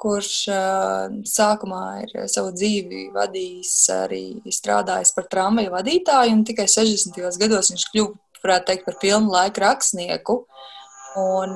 kurš 0.00 0.30
uh, 0.48 1.12
sākumā 1.28 1.82
ir 2.06 2.14
savu 2.32 2.54
dzīvi 2.56 3.10
vadījis, 3.12 3.74
arī 3.98 4.22
strādājis 4.48 5.12
par 5.16 5.28
tramvaju 5.34 5.74
vadītāju, 5.74 6.32
un 6.38 6.46
tikai 6.48 6.66
60. 6.72 7.20
gados 7.42 7.72
viņš 7.74 7.86
kļuva, 7.92 8.16
varētu 8.42 8.70
teikt, 8.70 8.86
par 8.88 8.98
pilnu 9.02 9.32
laiku 9.36 9.62
rakstnieku. 9.66 10.38
Un 11.20 11.52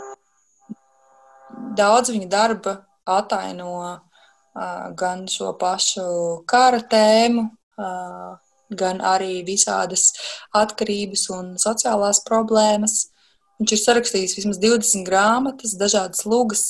daudz 1.79 2.13
viņa 2.13 2.29
darba 2.31 2.77
ataino 3.09 3.71
gan 4.97 5.25
šo 5.31 5.55
pašu 5.61 6.09
kara 6.49 6.83
tēmu, 6.85 7.49
gan 8.71 9.01
arī 9.05 9.41
visādas 9.47 10.11
atkarības 10.57 11.29
un 11.37 11.55
sociālās 11.61 12.23
problēmas. 12.27 13.07
Viņš 13.61 13.73
ir 13.73 13.81
sarakstījis 13.81 14.37
vismaz 14.41 14.61
20 14.61 15.07
grāmatas, 15.07 15.77
dažādas 15.81 16.27
lugas, 16.29 16.67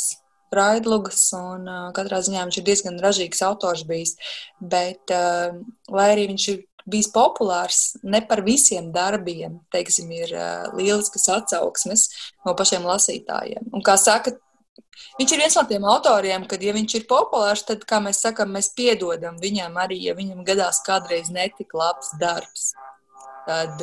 raidlugas, 0.55 1.25
un 1.35 1.67
uh, 1.67 1.89
katrā 1.97 2.21
ziņā 2.23 2.47
viņš 2.47 2.61
ir 2.61 2.67
diezgan 2.69 3.03
ražīgs 3.03 3.43
autors 3.43 3.83
bijis. 3.89 4.15
Bet, 4.61 5.03
uh, 5.11 5.57
lai 5.91 6.09
arī 6.15 6.29
viņš 6.31 6.49
ir 6.55 6.65
bijis 6.87 7.11
populārs, 7.11 7.81
ne 8.07 8.21
par 8.23 8.45
visiem 8.47 8.93
darbiem, 8.95 9.59
teiksim, 9.75 10.11
ir 10.15 10.31
uh, 10.37 10.69
lieliskas 10.79 11.27
atsauksmes 11.35 12.07
no 12.47 12.55
pašiem 12.59 12.87
lasītājiem. 12.87 13.73
Un, 13.73 13.83
kā 13.87 13.97
saka, 13.99 14.37
Viņš 15.17 15.33
ir 15.33 15.41
viens 15.41 15.57
no 15.57 15.65
tiem 15.69 15.87
autoriem, 15.89 16.45
kad, 16.49 16.63
ja 16.65 16.75
viņš 16.77 16.95
ir 16.99 17.07
populārs, 17.11 17.65
tad, 17.69 17.85
kā 17.89 18.01
mēs 18.05 18.21
sakām, 18.25 18.53
mēs 18.57 18.73
piedodam 18.77 19.39
viņam 19.41 19.77
arī, 19.81 19.99
ja 20.09 20.17
viņam 20.17 20.45
gadās 20.47 20.83
kādreiz 20.87 21.31
netika 21.33 21.79
labs 21.81 22.13
darbs. 22.21 22.71
Tad, 23.47 23.81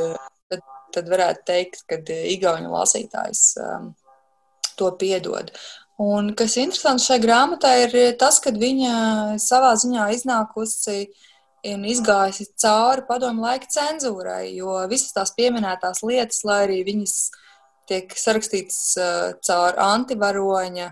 tad, 0.52 0.64
tad 0.94 1.10
varētu 1.10 1.46
teikt, 1.48 1.86
ka 1.90 2.02
Igaunijas 2.34 2.74
lasītājs 2.74 3.44
um, 3.64 3.94
to 4.78 4.92
piedod. 5.00 5.54
Un 6.04 6.34
kas 6.38 6.58
ir 6.58 6.68
interesants 6.68 7.06
šai 7.08 7.20
grāmatai, 7.22 7.76
ir 7.86 8.18
tas, 8.20 8.40
ka 8.44 8.52
viņa 8.54 9.38
savā 9.42 9.76
ziņā 9.80 10.10
iznākusi 10.18 11.06
un 11.70 11.86
izgājusi 11.88 12.50
cauri 12.60 13.06
padomu 13.08 13.46
laika 13.46 13.70
cenzūrai, 13.72 14.52
jo 14.58 14.82
visas 14.92 15.14
tās 15.16 15.32
pieminētās 15.38 16.02
lietas, 16.04 16.42
lai 16.48 16.64
arī 16.66 16.82
viņas 16.90 17.18
tiek 17.90 18.14
sarakstītas 18.18 18.82
uh, 19.00 19.32
caur 19.44 19.80
antivaroņa 19.84 20.92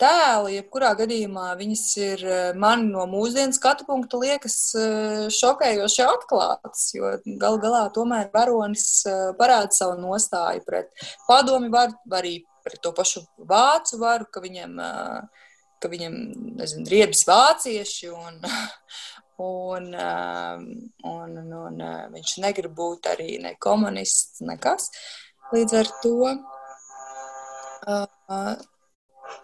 tēli, 0.00 0.56
jebkurā 0.56 0.92
gadījumā 0.98 1.50
viņas 1.60 1.84
ir 2.00 2.24
eh, 2.24 2.40
man 2.58 2.86
no 2.92 3.04
mūsdienu 3.10 3.54
skatu 3.56 3.86
punkta 3.88 4.20
liekas 4.20 4.56
eh, 4.78 5.26
šokējoši 5.34 6.04
atklātas, 6.06 6.86
jo 6.96 7.12
gal 7.40 7.60
galā 7.62 7.84
tomēr 7.94 8.30
varonis 8.34 8.86
eh, 9.08 9.30
parāda 9.38 9.76
savu 9.76 9.98
nostāju 10.00 10.64
pret 10.66 10.90
padomi 11.28 11.70
varu, 11.72 11.96
arī 12.16 12.38
pret 12.64 12.80
to 12.84 12.94
pašu 12.96 13.24
vācu 13.48 14.00
varu, 14.00 14.28
ka 14.32 14.42
viņam, 14.44 14.74
ka 15.80 15.88
viņam 15.88 16.16
nezinu, 16.58 16.84
riebas 16.92 17.22
vācieši 17.28 18.10
un, 18.12 18.36
un, 19.50 19.88
un, 19.96 21.38
un, 21.40 21.56
un 21.62 21.80
viņš 22.12 22.36
negrib 22.44 22.76
būt 22.76 23.08
arī 23.14 23.38
ne 23.40 23.54
komunists, 23.56 24.44
nekas. 24.44 24.90
Līdz 25.50 25.72
ar 25.80 25.88
to 26.02 26.16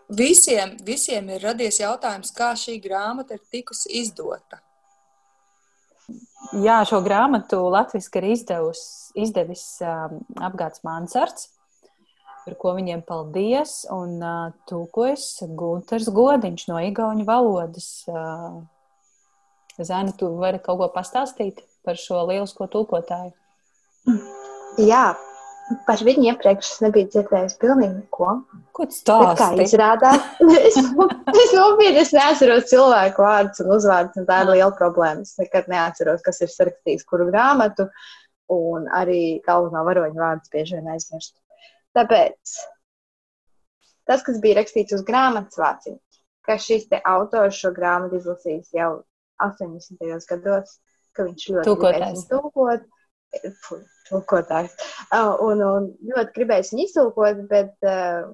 visiem, 0.08 0.76
visiem 0.86 1.32
ir 1.34 1.42
radies 1.42 1.80
jautājums, 1.80 2.30
kā 2.36 2.52
šī 2.58 2.78
grāmata 2.84 3.34
ir 3.34 3.42
tikusi 3.50 3.90
izdota. 4.02 4.60
Jā, 6.62 6.78
šo 6.86 7.00
grāmatu 7.02 7.58
Latvijas 7.72 8.06
ir 8.14 8.28
izdevis, 8.30 8.82
izdevis 9.18 9.64
um, 9.82 10.20
apgāds 10.38 10.84
Mansards, 10.86 11.48
par 12.44 12.54
ko 12.60 12.76
viņiem 12.76 13.02
paldies. 13.06 13.80
Un 13.90 14.20
uh, 14.22 14.54
tūkojas 14.70 15.42
Gunters 15.58 16.06
Godiņš 16.14 16.68
no 16.70 16.78
Igauņu 16.86 17.26
valodas. 17.26 17.90
Uh, 18.06 18.62
Zēna, 19.76 20.14
tu 20.16 20.30
vari 20.38 20.62
kaut 20.62 20.78
ko 20.80 20.86
pastāstīt 20.94 21.58
par 21.84 21.98
šo 22.00 22.22
lielisko 22.30 22.70
tulkotāju? 22.72 23.34
Jā, 24.80 25.16
Par 25.86 25.98
viņu 26.06 26.28
iepriekš 26.30 26.68
es 26.68 26.82
nebiju 26.84 27.08
dzirdējis 27.10 27.56
pilnīgi 27.58 27.96
neko. 27.96 28.34
Ko 28.76 28.84
tas 28.86 29.00
tāds- 29.06 29.38
kā 29.40 29.48
izrādās? 29.64 30.28
es, 30.68 30.76
es 30.76 31.54
nopietni 31.56 32.02
es 32.04 32.12
neatceros 32.14 32.68
cilvēku 32.70 33.24
vārdus 33.24 33.64
un 33.64 33.72
uzvārdus, 33.74 34.20
un 34.20 34.28
tā 34.28 34.44
ir 34.44 34.52
liela 34.52 34.70
problēma. 34.78 35.26
Es 35.26 35.34
nekad 35.40 35.66
neatceros, 35.72 36.22
kas 36.26 36.38
ir 36.46 36.52
sarakstījis 36.52 37.02
kuru 37.10 37.26
grāmatu, 37.32 37.88
un 38.54 38.86
arī 38.94 39.40
galveno 39.46 39.82
varoņu 39.88 40.22
vārdus 40.22 40.54
bieži 40.54 40.78
vien 40.78 40.92
aizmirst. 40.94 41.34
Tāpēc 41.98 42.54
tas, 44.06 44.22
kas 44.22 44.38
bija 44.44 44.60
rakstīts 44.60 44.94
uz 44.94 45.02
grāmatas 45.08 45.58
vāciņa, 45.58 45.98
ka 46.46 46.60
šis 46.62 46.86
autors 47.02 47.58
šo 47.58 47.74
grāmatu 47.74 48.20
izlasījis 48.20 48.70
jau 48.78 48.92
80. 49.42 50.30
gados, 50.30 50.78
ka 51.10 51.26
viņš 51.26 51.50
ļoti 51.58 51.76
gribēja 51.82 52.26
tulkot 52.30 52.86
tulkotājs. 54.08 54.74
Un, 55.14 55.62
un 55.62 55.88
ļoti 56.10 56.34
gribēju 56.38 56.72
viņu 56.72 56.86
iztulkot, 56.86 57.44
bet 57.50 57.86
uh, 57.86 58.26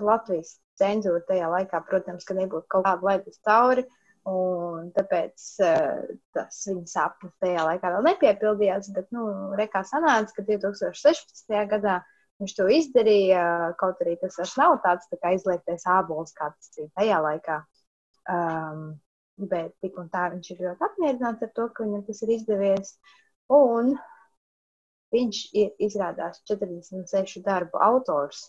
Latvijas 0.00 0.56
cenzūra 0.78 1.22
tajā 1.28 1.48
laikā, 1.52 1.80
protams, 1.88 2.26
ka 2.26 2.36
nebūtu 2.38 2.68
kaut 2.70 2.86
kāda 2.86 3.10
laidus 3.10 3.40
cauri. 3.46 3.86
Un 4.28 4.90
tāpēc 4.92 5.44
uh, 5.64 6.04
tas 6.36 6.60
viņa 6.68 6.90
sapnis 6.90 7.32
tajā 7.40 7.64
laikā 7.64 7.92
vēl 7.94 8.06
nepiepildījās. 8.10 8.92
Bet, 8.96 9.08
nu, 9.16 9.24
rekā 9.58 9.84
sanāca, 9.88 10.34
ka 10.36 10.44
2016. 10.50 11.56
gadā 11.72 11.98
viņš 12.42 12.54
to 12.58 12.68
izdarīja. 12.76 13.42
Kaut 13.80 14.02
arī 14.04 14.18
tas 14.20 14.36
vairs 14.40 14.56
nav 14.60 14.78
tāds 14.84 15.08
tā 15.10 15.20
kā 15.22 15.32
izliektais 15.36 15.86
ābols, 15.88 16.34
kā 16.36 16.52
tas 16.52 16.72
bija 16.76 16.92
tajā 17.00 17.20
laikā. 17.24 17.60
Um, 18.28 18.88
bet 19.38 19.72
tik 19.82 19.96
un 20.00 20.10
tā 20.12 20.26
viņš 20.34 20.52
ir 20.52 20.62
ļoti 20.66 20.84
apmierināts 20.84 21.46
ar 21.46 21.52
to, 21.54 21.68
ka 21.72 21.86
viņam 21.86 22.04
tas 22.08 22.22
ir 22.26 22.34
izdevies. 22.36 22.94
Un 23.54 23.94
viņš 25.14 25.42
ir 25.56 25.84
izrādās 25.84 26.40
46 26.50 27.42
darbu 27.46 27.80
autors. 27.84 28.48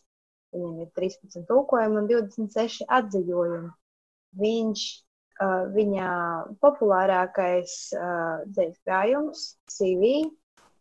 Viņam 0.55 0.79
ir 0.83 0.89
13 0.97 1.45
tulkojumi 1.49 2.01
un 2.01 2.09
26 2.09 2.87
atzīmējumi. 2.97 3.69
Viņš, 4.39 4.85
uh, 5.43 5.67
viņa 5.75 6.09
populārākais 6.63 7.75
uh, 7.97 8.41
dzīslis 8.49 8.81
krājums, 8.85 9.45
CV, 9.69 10.13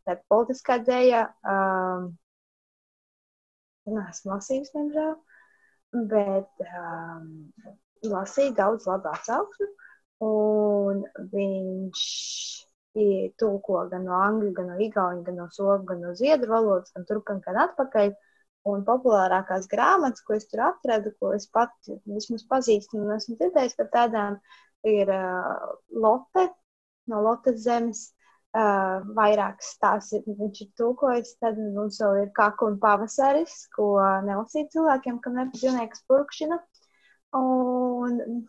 ir 0.08 0.22
politiskā 0.32 0.80
dzēja. 0.84 1.26
Um, 1.44 2.14
Nē, 3.88 4.02
esmu 4.12 4.34
lasījis, 4.34 4.72
diemžēl, 4.74 5.14
bet 6.10 6.64
um, 6.68 7.28
lasīju 8.04 8.52
daudz 8.58 8.84
labu 8.88 9.08
atsauksmi. 9.14 9.68
Un 10.26 11.04
viņš 11.32 12.02
tulko 13.41 13.84
gan 13.91 14.07
no 14.09 14.16
angļu, 14.18 14.53
gan 14.57 14.72
no 14.72 14.78
igauņu, 14.82 15.22
gan 15.26 15.36
no 15.41 15.47
somu, 15.55 15.84
gan 15.89 16.01
no 16.05 16.14
zviedru 16.18 16.53
valodas, 16.53 16.93
gan 16.95 17.07
turp, 17.09 17.28
gan 17.28 17.62
atpakaļ. 17.66 18.12
Un 18.68 18.82
populārākās 18.84 19.68
grāmatas, 19.70 20.20
ko 20.26 20.34
es 20.34 20.49
tur 20.51 20.61
atradu, 20.66 21.12
ko 21.20 21.30
es 21.32 21.47
pat 21.49 21.72
vismaz 21.89 22.43
pazīstu 22.51 22.99
un 23.01 23.14
esmu 23.14 23.36
dzirdējis 23.39 23.76
par 23.78 23.89
tādām, 23.95 24.39
ir 24.84 25.09
uh, 25.14 25.68
Lotte 26.05 26.49
no 27.09 27.22
Lottes 27.24 27.62
zemes. 27.64 28.09
Uh, 28.59 29.05
vairākas 29.12 29.74
tās 29.76 30.07
ir, 30.16 30.22
viņš 30.24 30.61
ir 30.64 30.68
tulkojis, 30.80 31.34
tad 31.39 31.59
mums 31.61 31.99
vēl 32.01 32.22
ir 32.22 32.30
Kaka 32.34 32.64
un 32.64 32.78
Pavasaris, 32.80 33.59
ko 33.76 33.91
nelasīt 34.24 34.72
cilvēkiem, 34.72 35.18
kam 35.22 35.36
dzīvnieks 35.53 36.07
purkšana. 36.09 36.57
Uh, 36.57 36.77
Un 37.36 38.46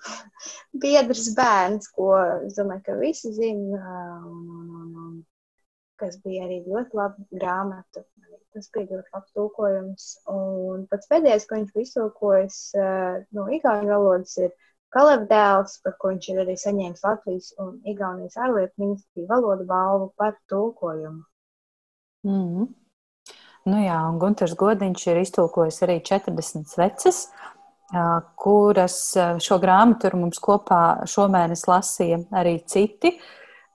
biedrs 0.72 1.34
bērns, 1.36 1.90
ko 1.96 2.14
es 2.46 2.56
domāju, 2.56 2.86
ka 2.86 2.96
visi 3.02 3.34
zina, 3.36 3.98
un, 4.24 4.46
un, 4.56 4.70
un, 4.82 4.94
un, 5.04 5.18
kas 6.00 6.16
bija 6.24 6.46
arī 6.48 6.62
ļoti 6.68 7.00
laba 7.00 7.28
grāmata. 7.36 8.06
Tas 8.56 8.70
bija 8.74 8.96
ļoti 8.96 9.14
labs 9.14 9.36
tulkojums. 9.36 10.08
Un 10.32 10.88
pats 10.90 11.12
pēdējais, 11.12 11.46
ko 11.46 11.60
viņš 11.60 11.76
bija 11.76 11.88
iztulkojis 11.88 12.62
no 13.36 13.46
igauņu 13.60 13.92
valodas, 13.92 14.38
ir 14.40 14.56
Kalevdēls, 14.96 15.76
par 15.86 15.94
ko 16.02 16.10
viņš 16.16 16.28
ir 16.32 16.40
arī 16.42 16.56
saņēmis 16.58 17.04
Latvijas 17.06 17.52
un 17.62 17.76
Igaunijas 17.92 18.40
ārlietu 18.42 18.82
ministriju 18.82 19.28
valodu 19.30 19.68
balvu 19.70 20.08
par 20.18 20.34
tulkojumu. 20.50 21.22
Mm 22.26 22.48
-hmm. 22.48 22.68
Nu 23.70 23.78
jā, 23.84 24.00
un 24.10 24.18
Gunters 24.20 24.56
Godiņš 24.56 25.08
ir 25.08 25.18
iztulkojis 25.22 25.82
arī 25.86 26.00
40 26.02 26.66
sveces 26.66 27.28
kuras 28.40 29.00
šo 29.42 29.58
grāmatu 29.62 30.12
mums 30.18 30.40
kopā 30.44 31.08
šomēnes 31.10 31.66
lasīja 31.70 32.24
arī 32.38 32.60
citi 32.70 33.16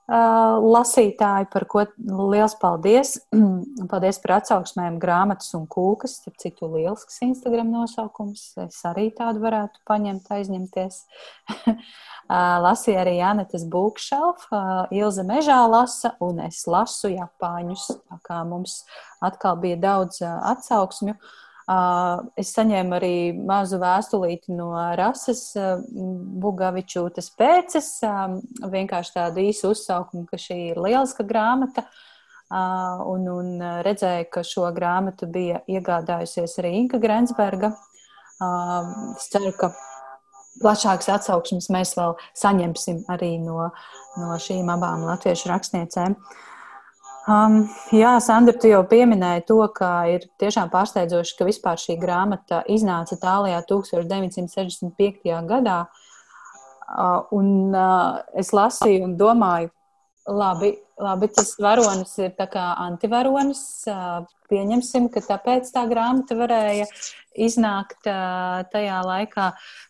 lasītāji, 0.05 1.47
par 1.49 1.65
ko 1.65 1.85
liels 2.29 2.53
paldies. 2.61 3.15
paldies 3.91 4.19
par 4.21 4.35
atsauksmēm 4.37 4.99
grāmatas 5.01 5.53
un 5.57 5.65
kūkas, 5.65 6.19
starp 6.19 6.37
citu 6.37 6.69
lielisks 6.69 7.23
Instagram 7.25 7.71
nosaukums. 7.73 8.53
Es 8.67 8.83
arī 8.85 9.09
tādu 9.15 9.41
varētu 9.41 9.81
paņemt, 9.89 10.29
aizņemties. 10.29 10.99
Lasīja 12.65 13.01
arī 13.01 13.17
Janetes 13.17 13.65
Būkšelf, 13.69 14.45
Ilze 14.93 15.25
Mežā 15.25 15.63
lasa, 15.69 16.15
un 16.21 16.43
es 16.45 16.63
lasu 16.69 17.09
Japāņus, 17.13 17.87
tā 18.05 18.21
kā 18.25 18.43
mums 18.45 18.83
atkal 19.25 19.57
bija 19.61 19.77
daudz 19.81 20.21
atsauksmju. 20.25 21.17
Uh, 21.17 21.44
Es 21.65 22.51
saņēmu 22.53 22.93
arī 22.93 23.15
mazu 23.33 23.79
vēstulīti 23.81 24.53
no 24.53 24.69
rases 24.99 25.47
Bugavičūtas 26.43 27.31
pēces, 27.39 27.87
vienkārši 28.69 29.15
tādu 29.15 29.41
īsu 29.47 29.71
uzsaukumu, 29.73 30.27
ka 30.29 30.37
šī 30.37 30.59
ir 30.75 30.81
lieliska 30.85 31.25
grāmata. 31.25 31.87
Un, 32.53 33.25
un 33.25 33.49
redzēju, 33.87 34.29
ka 34.29 34.45
šo 34.45 34.69
grāmatu 34.75 35.25
bija 35.25 35.63
iegādājusies 35.65 36.53
arī 36.61 36.75
Inka 36.83 37.01
Grensberga. 37.01 37.73
Es 39.17 39.31
ceru, 39.33 39.49
ka 39.57 39.73
plašākas 40.61 41.09
atsauksmes 41.17 41.71
mēs 41.73 41.95
vēl 41.97 42.13
saņemsim 42.37 43.07
arī 43.09 43.39
no, 43.41 43.71
no 44.21 44.37
šīm 44.37 44.69
abām 44.69 45.07
latviešu 45.09 45.49
rakstniecēm. 45.49 46.13
Uh, 46.13 46.43
Um, 47.25 47.63
jā, 47.89 48.11
Sandra, 48.21 48.53
tu 48.53 48.69
jau 48.69 48.83
pieminēji 48.85 49.47
to, 49.49 49.57
ka 49.73 50.05
ir 50.13 50.27
tiešām 50.37 50.69
pārsteidzoši, 50.69 51.33
ka 51.39 51.47
vispār 51.47 51.79
šī 51.81 51.95
grāmata 51.97 52.59
iznāca 52.69 53.15
Itālijā 53.17 53.63
1965. 53.65 55.31
gadā. 55.49 55.79
Uh, 56.85 57.23
un 57.33 57.73
uh, 57.73 58.19
es 58.37 58.51
lasīju 58.53 59.07
un 59.07 59.15
domāju, 59.17 59.71
labi, 60.29 60.75
labi 61.01 61.29
tas 61.33 61.55
varonis 61.57 62.13
ir 62.21 62.35
tā 62.37 62.45
kā 62.51 62.65
antivaronis. 62.83 63.63
Uh, 63.89 64.27
pieņemsim, 64.51 65.07
ka 65.09 65.23
tāpēc 65.25 65.71
tā 65.73 65.87
grāmata 65.89 66.37
varēja 66.37 66.85
iznākt 67.41 68.05
uh, 68.05 68.61
tajā 68.69 68.99
laikā. 69.01 69.47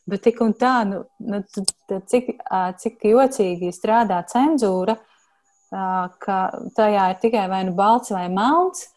Bet 0.07 0.23
tik 0.23 0.39
un 0.45 0.55
tā, 0.55 0.77
nu, 0.87 1.03
nu, 1.19 1.43
cik, 1.51 2.31
uh, 2.47 2.71
cik 2.79 3.03
jocīgi 3.11 3.75
strādā 3.75 4.21
cenzūra. 4.31 4.95
Uh, 4.95 5.11
ka 6.23 6.39
tajā 6.77 7.09
ir 7.11 7.17
tikai 7.23 7.47
vai 7.51 7.63
nu 7.67 7.73
balts 7.77 8.13
vai 8.13 8.27
melns, 8.31 8.87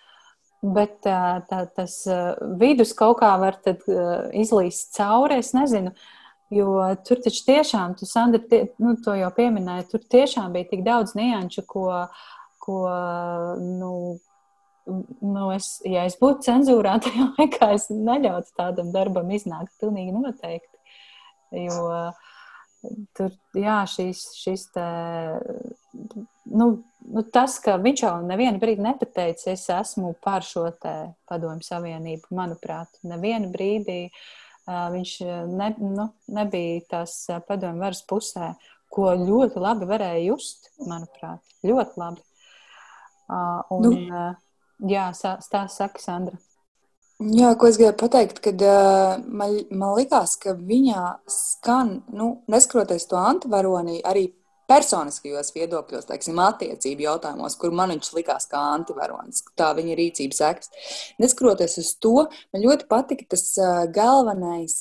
bet 0.63 0.99
tā, 1.05 1.39
tas 1.75 2.01
vidus 2.61 2.95
kaut 2.99 3.21
kā 3.23 3.33
var 3.41 3.59
izlīst 4.37 4.97
cauri. 4.97 5.41
Es 5.43 5.53
nezinu, 5.57 5.93
jo 6.55 6.79
tur 7.07 7.23
taču 7.25 7.45
tiešām, 7.49 7.99
tu 7.99 8.09
Sandra, 8.09 8.43
tie, 8.51 8.65
nu, 8.83 8.97
to 9.05 9.15
jau 9.19 9.31
pieminēji, 9.37 9.91
tur 9.93 10.07
tiešām 10.17 10.55
bija 10.57 10.71
tik 10.73 10.87
daudz 10.87 11.15
nianšu, 11.19 11.65
ko, 11.69 11.91
ko 12.65 12.81
nu, 13.61 13.93
nu 15.23 15.51
es, 15.55 15.77
ja 15.87 16.07
es 16.09 16.19
būtu 16.21 16.49
cenzūrā, 16.49 16.97
tajā 17.05 17.31
laikā 17.39 17.73
es 17.77 17.89
neļautu 17.93 18.57
tādam 18.59 18.91
darbam 18.95 19.31
iznākt 19.35 19.75
pilnīgi 19.83 20.17
noteikti. 20.17 20.75
Jo 21.55 22.11
tur, 23.17 23.35
jā, 23.57 23.81
šīs, 23.91 24.69
te 24.75 24.87
nu, 25.93 26.67
nu, 27.09 27.23
tas, 27.33 27.59
ka 27.65 27.77
viņš 27.81 28.03
jau 28.05 28.17
nevienu 28.27 28.61
brīdi 28.63 28.85
nepateica, 28.85 29.53
es 29.55 29.69
esmu 29.73 30.15
par 30.25 30.47
šo 30.47 30.67
padomu 31.29 31.65
savienību, 31.65 32.33
manuprāt, 32.37 33.01
nevienu 33.09 33.51
brīdī 33.55 34.03
uh, 34.09 34.21
viņš 34.69 35.13
ne, 35.49 35.69
nu, 35.81 36.09
nebija 36.29 36.81
tās 36.91 37.15
padomu 37.49 37.81
varas 37.85 38.03
pusē, 38.09 38.53
ko 38.93 39.13
ļoti 39.17 39.61
labi 39.61 39.89
varēja 39.89 40.27
just, 40.31 40.71
manuprāt, 40.87 41.41
ļoti 41.65 42.01
labi. 42.01 42.25
Un, 43.29 43.85
nu. 43.85 43.95
jā, 44.89 45.09
stāsts 45.13 45.81
saka 45.81 46.01
Sandra. 46.01 46.39
Jā, 47.19 47.51
ko 47.59 47.67
es 47.67 47.77
gribēju 47.81 47.97
pateikt, 47.99 48.37
kad 48.45 48.61
uh, 48.63 49.17
man, 49.27 49.57
man 49.75 49.97
likās, 49.99 50.37
ka 50.39 50.55
viņā 50.55 51.17
skan, 51.27 51.97
nu, 52.15 52.29
neskroties 52.47 53.09
to 53.11 53.19
antivaronī, 53.19 53.99
arī 54.07 54.29
personiskajos 54.69 55.51
viedokļos, 55.57 56.07
teiksim, 56.11 56.39
attiecību 56.45 57.07
jautājumos, 57.07 57.57
kur 57.61 57.75
man 57.75 57.95
viņš 57.95 58.13
likās 58.19 58.49
kā 58.51 58.61
antivaronis, 58.75 59.43
tā 59.59 59.71
viņa 59.79 59.97
rīcības 59.99 60.41
sekas. 60.43 60.73
Neskatoties 61.23 61.79
uz 61.83 61.93
to, 62.03 62.15
man 62.53 62.65
ļoti 62.65 62.89
patika 62.91 63.29
tas 63.35 63.47
galvenais, 63.95 64.79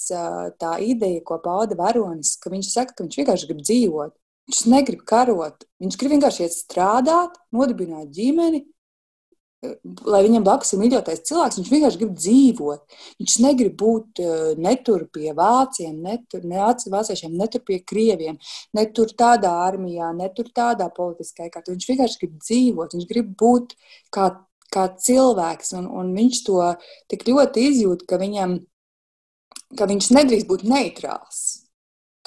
tā 0.61 0.77
ideja, 0.83 1.23
ko 1.27 1.39
pauda 1.43 1.79
varonis, 1.79 2.35
ka 2.41 2.51
viņš 2.53 2.71
saka, 2.73 2.97
ka 2.97 3.07
viņš 3.07 3.21
vienkārši 3.21 3.51
grib 3.51 3.63
dzīvot. 3.63 4.15
Viņš 4.47 4.59
negrib 4.71 5.01
karot, 5.03 5.65
viņš 5.83 5.95
grib 5.99 6.13
vienkārši 6.15 6.45
iet 6.45 6.53
strādāt, 6.55 7.33
nodibināt 7.51 8.13
ģimeni, 8.15 8.63
lai 10.05 10.21
viņam 10.25 10.45
blakus 10.45 10.73
ir 10.73 10.81
mīļotais 10.81 11.23
cilvēks, 11.25 11.57
viņš 11.59 11.69
vienkārši 11.71 11.99
grib 12.01 12.13
dzīvot. 12.17 12.97
Viņš 13.21 13.35
negrib 13.41 13.75
būt 13.79 14.21
netur 14.61 15.07
pie 15.13 15.33
vācijiem, 15.37 15.97
netur 16.05 16.45
ne 16.45 16.61
vāciešiem, 16.93 17.33
netur 17.37 17.63
pie 17.65 17.79
krieviem, 17.81 18.37
netur 18.77 19.13
tādā 19.17 19.55
armijā, 19.65 20.11
netur 20.17 20.51
tādā 20.53 20.89
politiskā 20.93 21.49
kārtā. 21.49 21.73
Viņš 21.73 21.89
vienkārši 21.89 22.21
grib 22.23 22.39
dzīvot, 22.43 22.97
viņš 22.97 23.09
grib 23.09 23.33
būt 23.41 23.77
kā, 24.13 24.29
kā 24.73 24.87
cilvēks, 25.07 25.73
un, 25.81 25.89
un 25.89 26.13
viņš 26.17 26.43
to 26.47 26.73
tik 27.09 27.25
ļoti 27.29 27.69
izjūt, 27.71 28.05
ka, 28.09 28.21
viņam, 28.21 28.59
ka 29.77 29.89
viņš 29.89 30.11
nedrīkst 30.19 30.51
būt 30.51 30.67
neitrāls. 30.69 31.66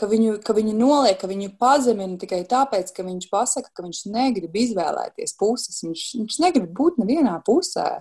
Ka 0.01 0.09
viņu, 0.09 0.39
ka 0.45 0.55
viņu 0.57 0.75
noliek, 0.79 1.19
ka 1.21 1.29
viņu 1.31 1.53
pazemina 1.61 2.17
tikai 2.21 2.43
tāpēc, 2.49 2.93
ka 2.97 3.05
viņš 3.05 3.27
pasaka, 3.33 3.73
ka 3.75 3.85
viņš 3.85 4.07
negrib 4.15 4.57
izvēlēties 4.57 5.37
puses. 5.41 5.83
Viņš, 5.85 6.05
viņš 6.23 6.39
negrib 6.45 6.71
būt 6.77 7.03
nevienā 7.03 7.37
pusē. 7.47 8.01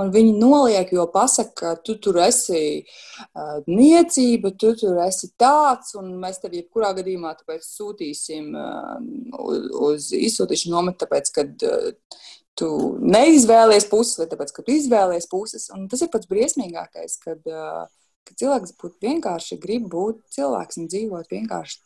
Un 0.00 0.08
viņi 0.10 0.32
noliek, 0.40 0.88
jo 0.90 1.04
pasaka, 1.06 1.52
ka 1.54 1.72
tu 1.86 1.94
tur 2.02 2.16
esi 2.24 2.80
uh, 2.82 3.60
niecība, 3.68 4.50
tu 4.58 4.72
tur 4.78 4.98
esi 5.04 5.30
tāds, 5.38 5.92
un 6.00 6.16
mēs 6.22 6.40
tevi 6.42 6.64
jebkurā 6.64 6.90
gadījumā 6.96 7.36
sūtīsim 7.62 8.48
uh, 8.58 8.96
uz, 9.38 9.68
uz 9.88 10.08
izsūtīšanu 10.18 10.74
nometni, 10.74 10.98
tāpēc, 11.04 11.30
ka 11.36 11.46
uh, 11.46 12.18
tu 12.58 12.70
neizvēlies 13.06 13.86
puses, 13.90 14.18
vai 14.18 14.26
tāpēc, 14.32 14.50
ka 14.56 14.66
tu 14.66 14.74
izvēlies 14.74 15.30
puses. 15.30 15.68
Un 15.74 15.86
tas 15.92 16.02
ir 16.02 16.10
pats 16.10 16.30
briesmīgākais, 16.30 17.14
kad, 17.22 17.46
uh, 17.46 17.86
kad 18.24 18.38
cilvēks 18.40 18.76
būtu 18.80 19.04
vienkārši 19.04 19.58
grib 19.62 19.88
būt 19.92 20.22
cilvēks 20.34 20.80
un 20.80 20.88
dzīvot 20.92 21.32
vienkārši, 21.32 21.80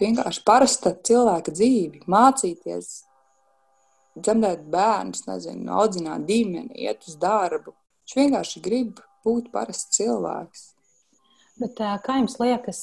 vienkārši 0.00 0.44
parasta 0.46 0.94
cilvēka 1.08 1.54
dzīvi, 1.54 2.04
mācīties, 2.10 2.92
dzemdēt 4.16 4.64
bērnus, 4.72 5.26
nezinu, 5.28 5.68
audzināt 5.76 6.24
ģimeni, 6.28 6.72
iet 6.86 7.04
uz 7.08 7.18
darbu. 7.20 7.74
Viņš 8.06 8.16
vienkārši 8.20 8.62
grib 8.64 9.00
būt 9.26 9.50
parasts 9.52 9.92
cilvēks. 9.96 10.68
Bet, 11.60 11.80
kā 12.04 12.18
jums 12.20 12.36
liekas, 12.40 12.82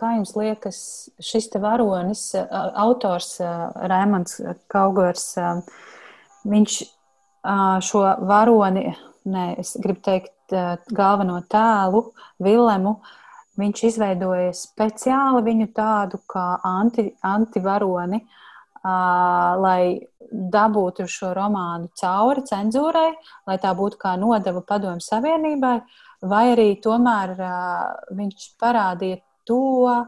kā 0.00 0.14
jums 0.16 0.32
liekas 0.36 0.80
šis 1.22 1.50
te 1.52 1.60
varonis, 1.62 2.30
autors 2.40 3.36
Rēmans 3.40 4.40
Kaugors, 4.72 5.34
viņš 6.48 6.80
šo 7.84 8.02
varoni, 8.28 8.90
ne, 9.30 9.46
es 9.60 9.76
gribu 9.80 10.02
teikt, 10.04 10.34
galveno 10.94 11.38
tēlu, 11.50 12.04
Vilemu, 12.42 12.96
viņš 13.60 13.82
izveidoja 13.90 14.52
speciāli 14.56 15.44
viņu 15.46 15.68
tādu 15.76 16.20
kā 16.30 16.46
anti, 16.66 17.10
antivaroni, 17.26 18.22
uh, 18.24 18.40
lai 18.82 20.06
dabūtu 20.30 21.06
šo 21.10 21.32
romānu 21.34 21.90
cauri 21.98 22.44
cenzūrai, 22.46 23.10
lai 23.46 23.58
tā 23.58 23.72
būtu 23.74 23.98
kā 23.98 24.14
nodeva 24.16 24.62
padomju 24.62 25.02
savienībai, 25.02 25.80
vai 26.22 26.44
arī 26.52 26.76
tomēr 26.82 27.34
viņš 28.14 28.48
parādīja 28.60 29.20
to 29.44 30.06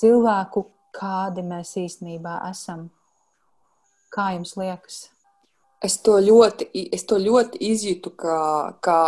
cilvēku, 0.00 0.66
kādi 0.94 1.42
mēs 1.42 1.76
īstenībā 1.78 2.40
esam. 2.50 2.90
Kā 4.14 4.32
jums 4.34 4.54
liekas? 4.56 5.13
Es 5.84 5.98
to 6.04 6.16
ļoti, 6.22 6.70
es 6.96 7.04
to 7.08 7.18
ļoti 7.20 7.60
izjūtu, 7.72 8.14
ka, 8.16 8.38
ka 8.84 8.98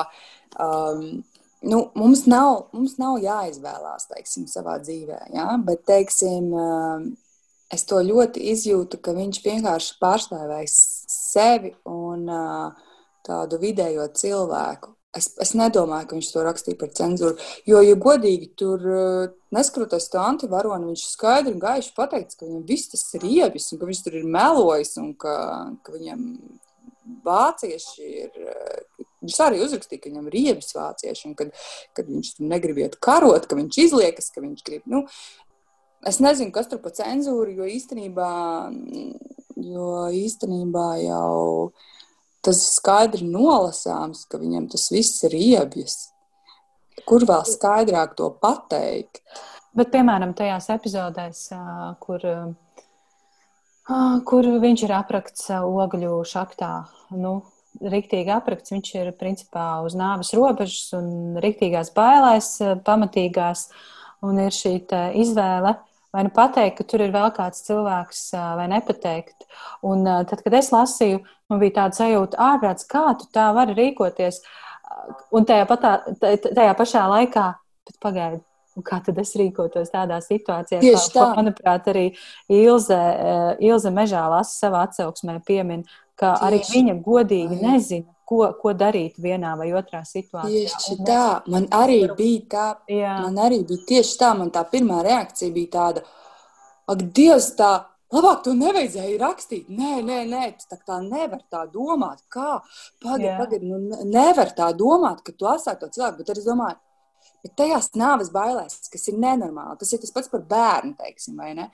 um, 0.60 1.22
nu, 1.64 1.78
mums, 1.96 2.26
nav, 2.28 2.66
mums 2.76 2.98
nav 3.00 3.20
jāizvēlās 3.22 4.10
teiksim, 4.10 4.48
savā 4.50 4.76
dzīvē, 4.82 5.20
ja? 5.34 5.54
bet 5.64 5.86
teiksim, 5.88 6.50
um, 6.52 7.06
es 7.72 7.86
to 7.88 8.02
ļoti 8.04 8.44
izjūtu, 8.52 9.00
ka 9.02 9.14
viņš 9.16 9.40
vienkārši 9.44 9.96
pārstāvēja 10.02 10.68
sevi 10.68 11.72
un 11.88 12.28
uh, 12.28 12.92
tādu 13.26 13.58
vidējo 13.62 14.06
cilvēku. 14.14 14.92
Es, 15.16 15.30
es 15.40 15.54
nedomāju, 15.56 16.10
ka 16.10 16.16
viņš 16.18 16.28
to 16.28 16.42
rakstīja 16.44 16.76
par 16.76 16.90
cenzūru. 16.92 17.38
Jo, 17.64 17.80
ja 17.80 17.96
godīgi 17.96 18.50
tur 18.60 18.82
uh, 18.84 19.30
neskatoties 19.56 20.10
to 20.12 20.20
antivaroni, 20.20 20.90
viņš 20.90 21.06
skaidri 21.14 21.54
un 21.56 21.62
gaiši 21.62 21.94
pateica, 21.96 22.36
ka 22.36 22.44
viņam 22.44 22.66
viss 22.68 22.92
tas 22.92 23.08
ir 23.16 23.24
iebis 23.24 23.70
un 23.72 23.80
ka 23.80 23.88
viņš 23.88 24.04
tur 24.04 24.20
ir 24.20 24.28
melojis 24.28 24.92
un 25.00 25.14
ka, 25.16 25.36
ka 25.80 25.96
viņam 25.96 26.28
vācieši 27.26 28.12
ir. 28.24 28.36
Viņš 29.24 29.38
arī 29.42 29.62
uzrakstīja, 29.64 30.02
ka 30.02 30.10
viņam 30.10 30.28
ir 30.30 30.38
iebis 30.42 30.74
vācieši, 30.76 31.24
un 31.30 31.34
kad, 31.38 31.50
kad 31.96 32.06
viņš 32.10 32.36
negrib 32.46 32.78
iet 32.82 32.98
karot, 33.02 33.48
ka 33.48 33.58
viņš 33.58 33.80
izliekas, 33.86 34.30
ka 34.34 34.44
viņš 34.44 34.64
grib. 34.66 34.86
Nu, 34.90 35.06
Es 36.06 36.20
nezinu, 36.22 36.52
kas 36.54 36.68
tur 36.70 36.78
pa 36.82 36.92
cenzūru, 36.94 37.50
jo 37.56 37.66
īstenībā, 37.66 38.30
jo 39.58 39.86
īstenībā 40.14 40.88
jau 41.02 41.72
tas 42.46 42.60
skaidri 42.76 43.26
nolasāms, 43.26 44.26
ka 44.30 44.38
viņam 44.38 44.68
tas 44.70 44.86
viss 44.94 45.24
ir 45.26 45.34
iebjas. 45.34 45.96
Kur 47.06 47.26
vēl 47.26 47.42
skaidrāk 47.48 48.14
to 48.18 48.28
pateikt? 48.42 49.18
Bet, 49.76 49.90
piemēram, 49.92 50.36
tajās 50.36 50.70
epizodēs, 50.76 51.42
kur, 52.00 52.22
kur 54.26 54.48
viņš 54.62 54.86
ir 54.86 54.94
aprakts 54.96 55.50
ogļu 55.56 56.20
šaktā, 56.26 56.70
nu, 57.14 57.38
riktīgi 57.80 58.32
aprakts, 58.34 58.72
viņš 58.74 58.94
ir 58.96 59.12
principā 59.20 59.66
uz 59.86 59.94
nāves 59.98 60.32
robežas 60.36 60.94
un 60.96 61.36
riktīgās 61.42 61.92
bailēs, 61.96 62.54
pamatīgās, 62.86 63.68
un 64.26 64.40
ir 64.46 64.54
šī 64.54 64.78
izvēle 65.22 65.76
Vai 66.16 66.22
nu 66.24 66.30
pateikt, 66.32 66.78
ka 66.78 66.84
tur 66.88 67.02
ir 67.04 67.10
vēl 67.12 67.28
kāds 67.36 67.58
cilvēks, 67.66 68.20
vai 68.56 68.64
nepateikt. 68.72 69.44
Un 69.84 70.06
tad, 70.06 70.40
kad 70.40 70.54
es 70.56 70.70
lasīju, 70.72 71.18
man 71.52 71.60
bija 71.60 71.74
tāda 71.82 71.98
sajūta, 71.98 72.38
ārprāts, 72.40 72.86
kā 72.88 73.02
tu 73.20 73.26
tā 73.36 73.50
vari 73.52 73.74
rīkoties. 73.76 74.38
Un 75.36 75.44
tajā, 75.44 75.66
patā, 75.68 75.90
tajā 76.22 76.72
pašā 76.78 77.02
laikā, 77.12 77.44
bet 77.84 77.98
pagaidi, 78.00 78.40
kā 78.84 78.98
tad 79.04 79.18
es 79.22 79.32
rīkotos 79.38 79.92
tādā 79.92 80.18
situācijā? 80.24 80.80
Tieši 80.82 81.14
tā. 81.14 81.28
Manuprāt, 81.36 81.88
arī 81.92 82.06
Ilze, 82.52 82.98
Ilze 83.64 83.92
Mežā 83.94 84.26
lasa 84.32 84.66
savā 84.66 84.84
atsauksmē 84.88 85.38
piemin, 85.46 85.86
ka 86.18 86.34
Tieši. 86.34 86.46
arī 86.48 86.60
viņa 86.72 86.98
godīgi 87.04 87.58
nezina, 87.62 88.08
ko, 88.26 88.42
ko 88.60 88.74
darīt 88.76 89.18
vienā 89.22 89.54
vai 89.58 89.70
otrā 89.76 90.02
situācijā. 90.06 90.68
Tieši 90.68 91.00
tā, 91.06 91.24
man 91.52 91.68
arī 91.74 92.02
bija 92.16 92.46
tā, 92.52 92.68
jā. 92.90 93.18
man 93.24 93.36
arī 93.46 93.62
bija 93.68 93.84
tieši 93.92 94.16
tā, 94.20 94.32
man 94.38 94.50
tā 94.54 94.64
pirmā 94.70 95.02
reakcija 95.06 95.54
bija 95.54 95.72
tāda, 95.76 96.06
ak, 96.90 97.04
Dievs, 97.14 97.52
tā, 97.58 97.70
labāk 98.14 98.42
to 98.46 98.54
nevajadzēja 98.58 99.20
rakstīt. 99.22 99.70
Nē, 99.72 100.00
nē, 100.06 100.22
nē, 100.30 100.42
tas 100.58 100.70
tā, 100.70 100.80
tā 100.88 100.98
nevar 101.04 101.42
tā 101.52 101.64
domāt. 101.70 102.22
Kā? 102.32 102.58
Pagaid, 103.02 103.32
pagaid, 103.40 103.66
nu 103.66 104.02
nevar 104.10 104.52
tā 104.56 104.72
domāt, 104.76 105.22
ka 105.26 105.34
tu 105.34 105.48
atstāji 105.50 105.82
to 105.82 105.92
cilvēku, 105.96 106.22
bet 106.22 106.34
es 106.36 106.46
domāju, 106.46 106.78
Bet 107.46 107.52
tajās 107.60 107.92
nāves 107.94 108.32
bailēs, 108.34 108.88
kas 108.90 109.04
ir 109.06 109.18
nenormāli, 109.22 109.76
tas 109.78 109.92
ir 109.94 110.00
tas 110.02 110.10
pats 110.10 110.30
par 110.32 110.42
bērnu, 110.50 110.96
teiksim, 110.98 111.36
vai 111.38 111.52
ne? 111.54 111.66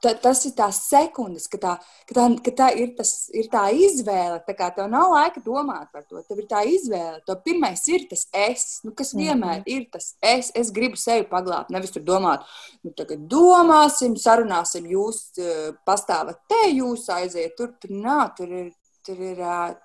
Ta, 0.00 0.14
tas 0.18 0.40
ir 0.48 0.54
tās 0.56 0.78
sekundes, 0.86 1.44
ka 1.52 1.60
tā, 1.60 1.72
ka 2.08 2.16
tā, 2.16 2.24
ka 2.46 2.54
tā 2.62 2.68
ir, 2.80 2.94
tas, 2.96 3.10
ir 3.36 3.50
tā 3.52 3.66
izvēle. 3.76 4.40
Tā 4.46 4.54
kā 4.56 4.70
tev 4.72 4.88
nav 4.90 5.12
laika 5.12 5.42
domāt 5.44 5.92
par 5.92 6.06
to, 6.08 6.22
tev 6.24 6.40
ir 6.40 6.48
tā 6.48 6.62
izvēle. 6.64 7.20
Tev 7.28 7.42
pirmais 7.44 7.84
ir 7.92 8.08
tas 8.08 8.24
es, 8.46 8.64
nu, 8.86 8.94
kas 8.96 9.12
vienmēr 9.12 9.60
mm 9.60 9.62
-hmm. 9.66 9.76
ir 9.76 9.86
tas 9.92 10.14
es. 10.32 10.50
Es 10.54 10.72
gribu 10.72 10.96
sevi 10.96 11.28
paglābt, 11.28 11.70
nevis 11.70 11.92
tur 11.92 12.02
domāt, 12.02 12.48
nu, 12.82 12.90
tagad 12.96 13.28
domāsim, 13.28 14.16
sarunāsim, 14.16 14.88
jūs 14.96 15.20
uh, 15.38 15.76
pastāvat 15.86 16.40
te, 16.48 16.70
jūs 16.72 17.08
aiziet 17.08 17.56
tur, 17.56 17.76
tur 17.80 17.90
nā, 17.90 18.34
tur 18.36 18.48
ir 18.48 18.72
tur 19.06 19.20
ir, 19.20 19.38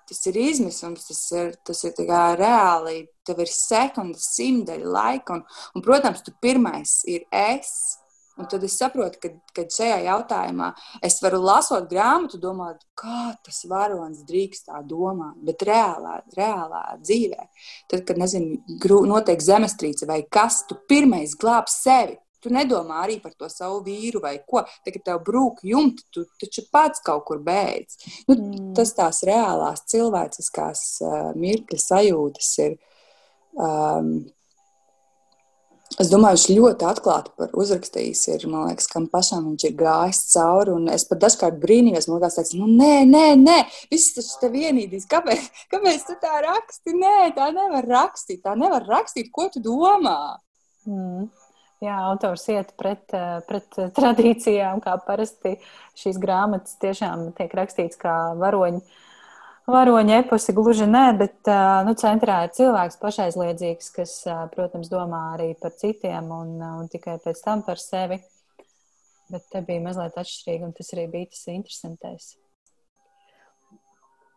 tas 0.08 0.20
ir 0.30 0.38
izmisums, 0.40 1.06
tas 1.08 1.22
ir, 1.36 1.54
tas 1.66 1.84
ir 1.86 2.02
reāli. 2.38 3.06
Tev 3.26 3.42
ir 3.44 3.50
sekundes, 3.52 4.30
simtaļa 4.38 4.92
laika, 4.94 5.36
un, 5.36 5.42
un, 5.76 5.84
protams, 5.84 6.22
tu 6.24 6.32
pirmais 6.40 7.00
ir 7.10 7.26
es. 7.34 7.98
Un 8.38 8.46
tad 8.46 8.62
es 8.62 8.76
saprotu, 8.78 9.18
ka, 9.18 9.28
ka 9.50 9.64
šajā 9.74 9.96
jautājumā 10.04 10.68
es 11.02 11.16
varu 11.24 11.40
lasot 11.42 11.88
grāmatu, 11.90 12.38
domāt, 12.38 12.84
kā 12.94 13.32
tas 13.42 13.64
varonis 13.66 14.22
drīkst 14.28 14.70
tā 14.70 14.78
domāt. 14.86 15.34
Bet 15.42 15.64
reālā, 15.66 16.20
reālā 16.38 16.84
dzīvē, 17.02 17.48
tad, 17.90 18.06
kad 18.06 18.22
nezinu, 18.22 18.62
notiek 19.10 19.42
zemestrīce 19.42 20.06
vai 20.06 20.22
kas, 20.30 20.62
tu 20.70 20.78
pirmais 20.88 21.34
glābsi 21.34 21.82
sevi. 21.82 22.18
Tu 22.42 22.52
nedomā 22.54 23.02
arī 23.02 23.18
par 23.22 23.34
to 23.38 23.48
savu 23.50 23.80
vīru 23.86 24.22
vai 24.22 24.36
ko. 24.46 24.62
Tagad 24.86 25.04
tev 25.08 25.20
brūk 25.26 25.64
jumti, 25.66 26.06
tu 26.14 26.24
taču 26.40 26.66
pats 26.72 27.02
kaut 27.04 27.26
kur 27.28 27.42
beidz. 27.42 27.98
Nu, 28.28 28.36
mm. 28.36 28.72
Tas 28.78 28.94
tās 28.94 29.24
reālās 29.26 29.86
cilvēciskās 29.90 30.84
uh, 31.02 31.30
mirkļa 31.38 31.84
sajūtas 31.84 32.52
ir. 32.66 32.76
Um, 33.58 34.18
Es 35.96 36.10
domāju, 36.12 36.36
viņš 36.36 36.44
ļoti 36.52 36.84
atklāti 36.86 37.32
par 37.40 37.54
uzrakstījis. 37.58 38.20
Ir, 38.34 38.44
man 38.52 38.68
liekas, 38.68 38.86
kam 38.92 39.08
pašam 39.10 39.46
viņš 39.48 39.64
ir 39.66 39.72
gājis 39.78 40.20
cauri. 40.34 40.74
Es 40.92 41.06
pat 41.08 41.22
dažkārt 41.24 41.56
brīnījos, 41.62 42.06
man 42.10 42.20
liekas, 42.20 42.36
tāds, 42.38 42.52
nu, 42.58 42.68
nē, 42.68 43.06
nē, 43.08 43.24
nē, 43.40 43.56
viss 43.90 44.12
tas 44.14 44.28
te 44.38 44.52
vienīdīs. 44.52 45.08
Kāpēc, 45.10 45.48
kāpēc 45.72 46.04
tu 46.06 46.18
tā 46.20 46.42
raksti? 46.44 46.94
Nē, 46.94 47.16
tā 47.38 47.48
nevar 47.56 47.88
rakstīt. 47.88 48.44
Tā 48.44 48.54
nevar 48.60 48.86
rakstīt, 48.86 49.32
ko 49.34 49.48
tu 49.54 49.64
domā. 49.64 50.36
Mm. 50.86 51.26
Jā, 51.78 51.94
autors 52.08 52.42
iet 52.50 52.72
pret, 52.78 53.04
eh, 53.14 53.38
pret 53.46 53.76
tradīcijām, 53.94 54.80
kā 54.82 54.96
parasti 55.06 55.54
šīs 55.98 56.16
grāmatas 56.18 56.74
tiešām 56.82 57.28
tiek 57.38 57.54
rakstīts 57.54 58.00
kā 58.00 58.14
varoņi. 58.38 58.82
Varoņa 59.68 60.16
eposi 60.24 60.54
gluži 60.56 60.88
nē, 60.90 61.04
bet 61.20 61.50
eh, 61.52 61.60
nu, 61.86 61.94
centrā 62.00 62.40
ir 62.46 62.54
cilvēks 62.56 62.98
pašaizliedzīgs, 62.98 63.92
kas, 63.94 64.16
eh, 64.26 64.42
protams, 64.56 64.90
domā 64.90 65.22
arī 65.36 65.52
par 65.60 65.76
citiem 65.78 66.32
un, 66.34 66.58
un 66.80 66.90
tikai 66.90 67.20
pēc 67.22 67.44
tam 67.46 67.62
par 67.62 67.78
sevi. 67.78 68.18
Bet 69.30 69.46
te 69.52 69.62
bija 69.62 69.84
mazliet 69.84 70.18
atšķirīgi, 70.18 70.64
un 70.66 70.74
tas 70.74 70.94
arī 70.96 71.06
bija 71.12 71.30
tas 71.30 71.46
interesantais. 71.52 72.30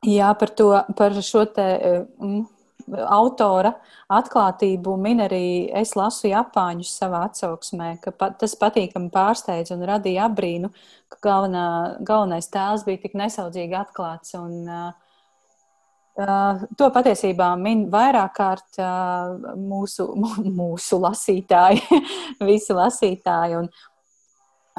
Jā, 0.06 0.30
par, 0.38 0.54
to, 0.54 0.74
par 0.98 1.16
šo 1.26 1.48
te. 1.50 1.70
Autora 3.08 3.74
atklātību 4.12 4.96
min 5.02 5.24
arī 5.26 5.46
es 5.82 5.94
lasu 5.98 6.30
Japāņus 6.32 6.92
savā 7.02 7.26
atsauksmē, 7.30 7.94
ka 8.04 8.14
pa, 8.16 8.32
tas 8.38 8.56
patīkami 8.60 9.12
pārsteidz 9.14 9.74
un 9.76 9.86
radīja 9.88 10.28
abrīnu, 10.30 10.72
ka 11.12 11.22
galvenā, 11.28 11.68
galvenais 12.08 12.50
tēls 12.52 12.86
bija 12.88 13.04
tik 13.06 13.16
nesaudzīgi 13.20 13.78
atklāts. 13.80 14.36
Un, 14.40 14.66
uh, 14.68 16.66
to 16.78 16.90
patiesībā 16.94 17.54
min 17.60 17.86
vairāk 17.92 18.36
kārt 18.38 18.82
uh, 18.84 19.56
mūsu, 19.58 20.10
mūsu 20.62 21.00
lasītāji, 21.02 22.02
visi 22.50 22.76
lasītāji. 22.78 23.62
Un, 23.64 23.72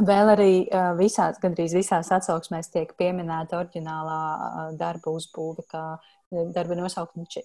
Vēl 0.01 0.33
arī 0.33 0.53
visās, 0.97 1.37
gandrīz 1.43 1.75
visās 1.77 2.09
atsauksmēs 2.17 2.71
tiek 2.73 2.95
pieminēta 2.97 3.59
oriģinālā 3.61 4.73
darba 4.81 5.13
uzbūve, 5.13 5.67
kā 5.69 5.83
darba 6.55 6.79
nosaukums, 6.79 7.37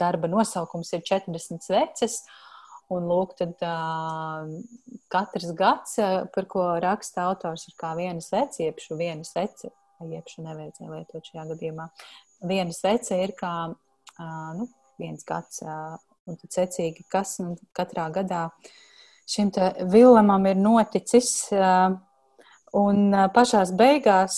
darba 0.00 0.30
nosaukums 0.32 0.94
ir 0.96 1.04
40 1.04 1.64
sveces. 1.64 2.22
Un 2.92 3.06
lūk, 3.08 3.32
tad 3.38 3.62
uh, 3.64 4.48
katrs 5.12 5.54
gads, 5.56 5.96
par 6.34 6.46
ko 6.52 6.66
raksta 6.84 7.24
autors, 7.30 7.64
ir 7.70 7.76
kā 7.80 7.94
viena 7.96 8.20
svece, 8.20 8.66
iepšu 8.66 8.98
viena 9.00 9.24
svece, 9.24 9.70
iepšu 10.04 10.44
nevajadzēja 10.44 10.90
lietot 10.92 11.30
šajā 11.30 11.46
gadījumā. 11.54 11.88
Viena 12.44 12.76
svece 12.76 13.22
ir 13.24 13.32
kā 13.38 13.54
uh, 13.72 14.50
nu, 14.58 14.68
viens 15.00 15.24
gads, 15.24 15.62
uh, 15.64 15.96
un 16.28 16.36
tad 16.42 16.58
secīgi, 16.58 17.06
kas 17.08 17.38
nu, 17.40 17.56
katrā 17.76 18.10
gadā 18.12 18.50
šim 19.28 19.52
te 19.54 19.72
Vilamam 19.90 20.46
ir 20.46 20.58
noticis. 20.60 21.48
Uh, 21.52 21.96
Un 22.74 23.12
pašā 23.30 23.60
beigās 23.78 24.36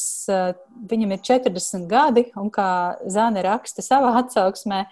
viņam 0.90 1.14
ir 1.14 1.20
40 1.24 1.86
gadi, 1.88 2.26
un 2.36 2.50
kā 2.52 2.98
Zāne 3.08 3.40
raksta 3.46 3.80
savā 3.80 4.10
atsauksmē, 4.20 4.82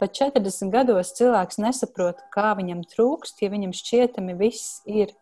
pat 0.00 0.14
40 0.16 0.72
gados 0.72 1.12
cilvēks 1.18 1.60
nesaprot, 1.60 2.22
kā 2.32 2.54
viņam 2.56 2.80
trūkst, 2.88 3.42
ja 3.44 3.52
viņam 3.52 3.76
šķietami 3.76 4.38
viss 4.40 4.80
ir. 4.88 5.12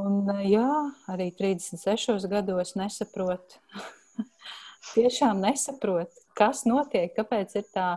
Un 0.00 0.26
jā, 0.48 0.66
arī 1.12 1.28
36 1.38 2.26
gados 2.30 2.74
nesaprot. 2.74 3.60
Tiešām 4.90 5.44
nesaprot, 5.44 6.10
kas 6.34 6.64
notiek, 6.66 7.12
kāpēc 7.14 7.54
ir 7.60 7.70
tā, 7.70 7.88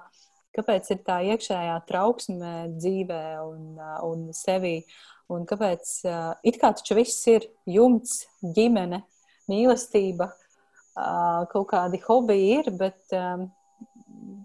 kāpēc 0.56 0.92
ir 0.94 1.02
tā 1.08 1.20
iekšējā 1.34 1.80
trauksme 1.90 2.54
dzīvē 2.76 3.24
un, 3.44 3.82
un 4.06 4.30
sevī. 4.36 4.78
Un 5.32 5.48
kāpēc 5.50 5.92
it 6.46 6.60
kā 6.62 6.74
taču 6.76 6.98
viss 7.00 7.28
ir 7.32 7.48
jumts, 7.70 8.26
ģimene, 8.44 9.02
mīlestība, 9.50 10.30
kaut 11.54 11.70
kādi 11.72 12.02
hobiji 12.04 12.50
ir, 12.60 12.70
bet 12.78 13.16
um, 13.18 13.48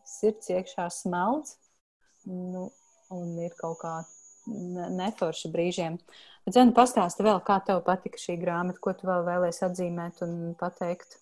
sirds 0.09 0.49
iekšā 0.55 0.89
smeldz 0.93 1.57
nu, 2.29 2.69
un 3.13 3.37
ir 3.43 3.55
kaut 3.59 3.79
kā 3.83 3.95
neforši 4.49 5.51
brīžiem. 5.53 5.99
Bet, 6.45 6.57
Zeni, 6.57 6.75
pastāsti 6.77 7.25
vēl, 7.27 7.41
kā 7.45 7.59
tev 7.65 7.83
patika 7.87 8.21
šī 8.21 8.39
grāmata, 8.41 8.81
ko 8.81 8.95
tu 8.97 9.09
vēl 9.09 9.27
vēlēsi 9.27 9.65
atzīmēt 9.69 10.23
un 10.25 10.37
pateikt? 10.61 11.19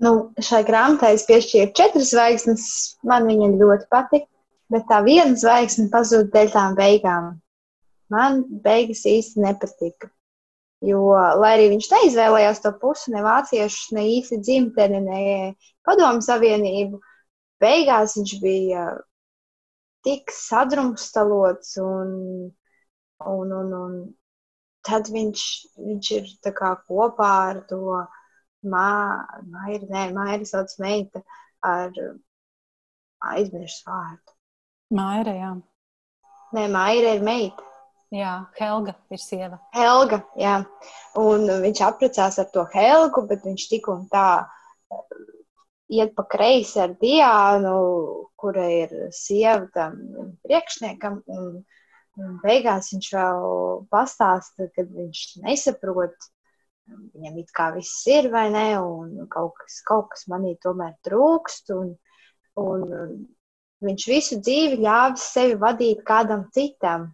Nu, 0.00 0.12
šai 0.40 0.62
grāmatai 0.64 1.14
es 1.16 1.26
piešķīru 1.28 1.74
četras 1.76 2.12
zvaigznes. 2.14 2.66
Man 3.04 3.26
viņa 3.28 3.50
ļoti 3.60 3.88
patika 3.92 4.30
bet 4.70 4.86
tā 4.90 5.00
viena 5.06 5.34
zvaigzne 5.38 5.90
pazuda 5.92 6.30
dēļ 6.34 6.52
tām 6.54 6.78
beigām. 6.78 7.34
Man 8.10 8.42
beigas 8.64 9.04
īsti 9.06 9.42
nepatika. 9.42 10.10
Jo, 10.86 11.02
lai 11.36 11.52
arī 11.56 11.66
viņš 11.74 11.90
neizvēlējās 11.92 12.62
to 12.64 12.72
pusi, 12.80 13.12
ne 13.12 13.20
vāciešus, 13.26 13.90
ne 13.92 14.06
īsti 14.14 14.38
dzimteni, 14.40 15.02
ne 15.04 15.24
padomu 15.84 16.24
savienību, 16.24 17.00
beigās 17.60 18.16
viņš 18.16 18.32
bija 18.40 18.86
tik 20.06 20.32
sadrumstalots 20.32 21.74
un, 21.84 22.14
un, 23.34 23.52
un, 23.58 23.74
un 23.82 23.98
tad 24.88 25.10
viņš, 25.12 25.44
viņš 25.90 26.10
ir 26.16 26.32
kopā 26.88 27.30
ar 27.50 27.60
to 27.68 28.00
māju, 28.62 29.86
nē, 29.90 30.04
māju 30.16 30.48
sauc 30.48 30.74
meita 30.82 31.22
ar 31.64 31.90
aizmirsu 33.32 33.88
vārdu. 33.88 34.36
Maira, 34.96 35.34
jā. 35.36 35.50
Nē, 36.56 36.68
Maira 36.72 37.16
ir 37.16 37.26
meita. 37.26 37.66
Jā, 38.10 38.32
Helga 38.58 38.96
ir 39.14 39.20
sieva. 39.22 39.60
Helga, 39.74 40.24
jā. 40.38 40.56
Un 41.20 41.46
viņš 41.62 41.82
apprecās 41.86 42.40
ar 42.42 42.48
to 42.50 42.64
Helgu, 42.72 43.22
bet 43.30 43.44
viņš 43.46 43.66
tik 43.70 43.86
un 43.92 44.08
tā 44.10 44.24
uh, 44.42 45.04
iet 45.90 46.14
pa 46.16 46.24
kreisi 46.30 46.80
ar 46.82 46.94
Diānu, 46.98 47.76
kura 48.40 48.66
ir 48.70 48.94
sieva 49.14 49.66
tam 49.74 49.96
priekšniekam. 50.46 51.20
Un, 51.34 51.62
un 52.20 52.36
beigās 52.42 52.92
viņš 52.94 53.12
vēl 53.16 53.46
pastāsta, 53.94 54.68
ka 54.74 54.86
viņš 54.86 55.24
nesaprot, 55.44 56.30
viņam 56.88 57.42
it 57.42 57.50
kā 57.56 57.70
viss 57.74 58.06
ir 58.10 58.30
vai 58.32 58.48
ne, 58.54 58.68
un 58.78 59.28
kaut 59.32 59.56
kas, 59.58 59.82
kaut 59.86 60.08
kas 60.14 60.26
manī 60.32 60.56
tomēr 60.62 60.96
trūkst. 61.06 61.74
Un, 61.76 61.92
un 62.60 62.88
Viņš 63.80 64.06
visu 64.10 64.36
dzīvi 64.44 64.82
ļāvis 64.84 65.22
sevi 65.34 65.56
vadīt 65.60 66.02
kādam 66.08 66.44
citam. 66.56 67.08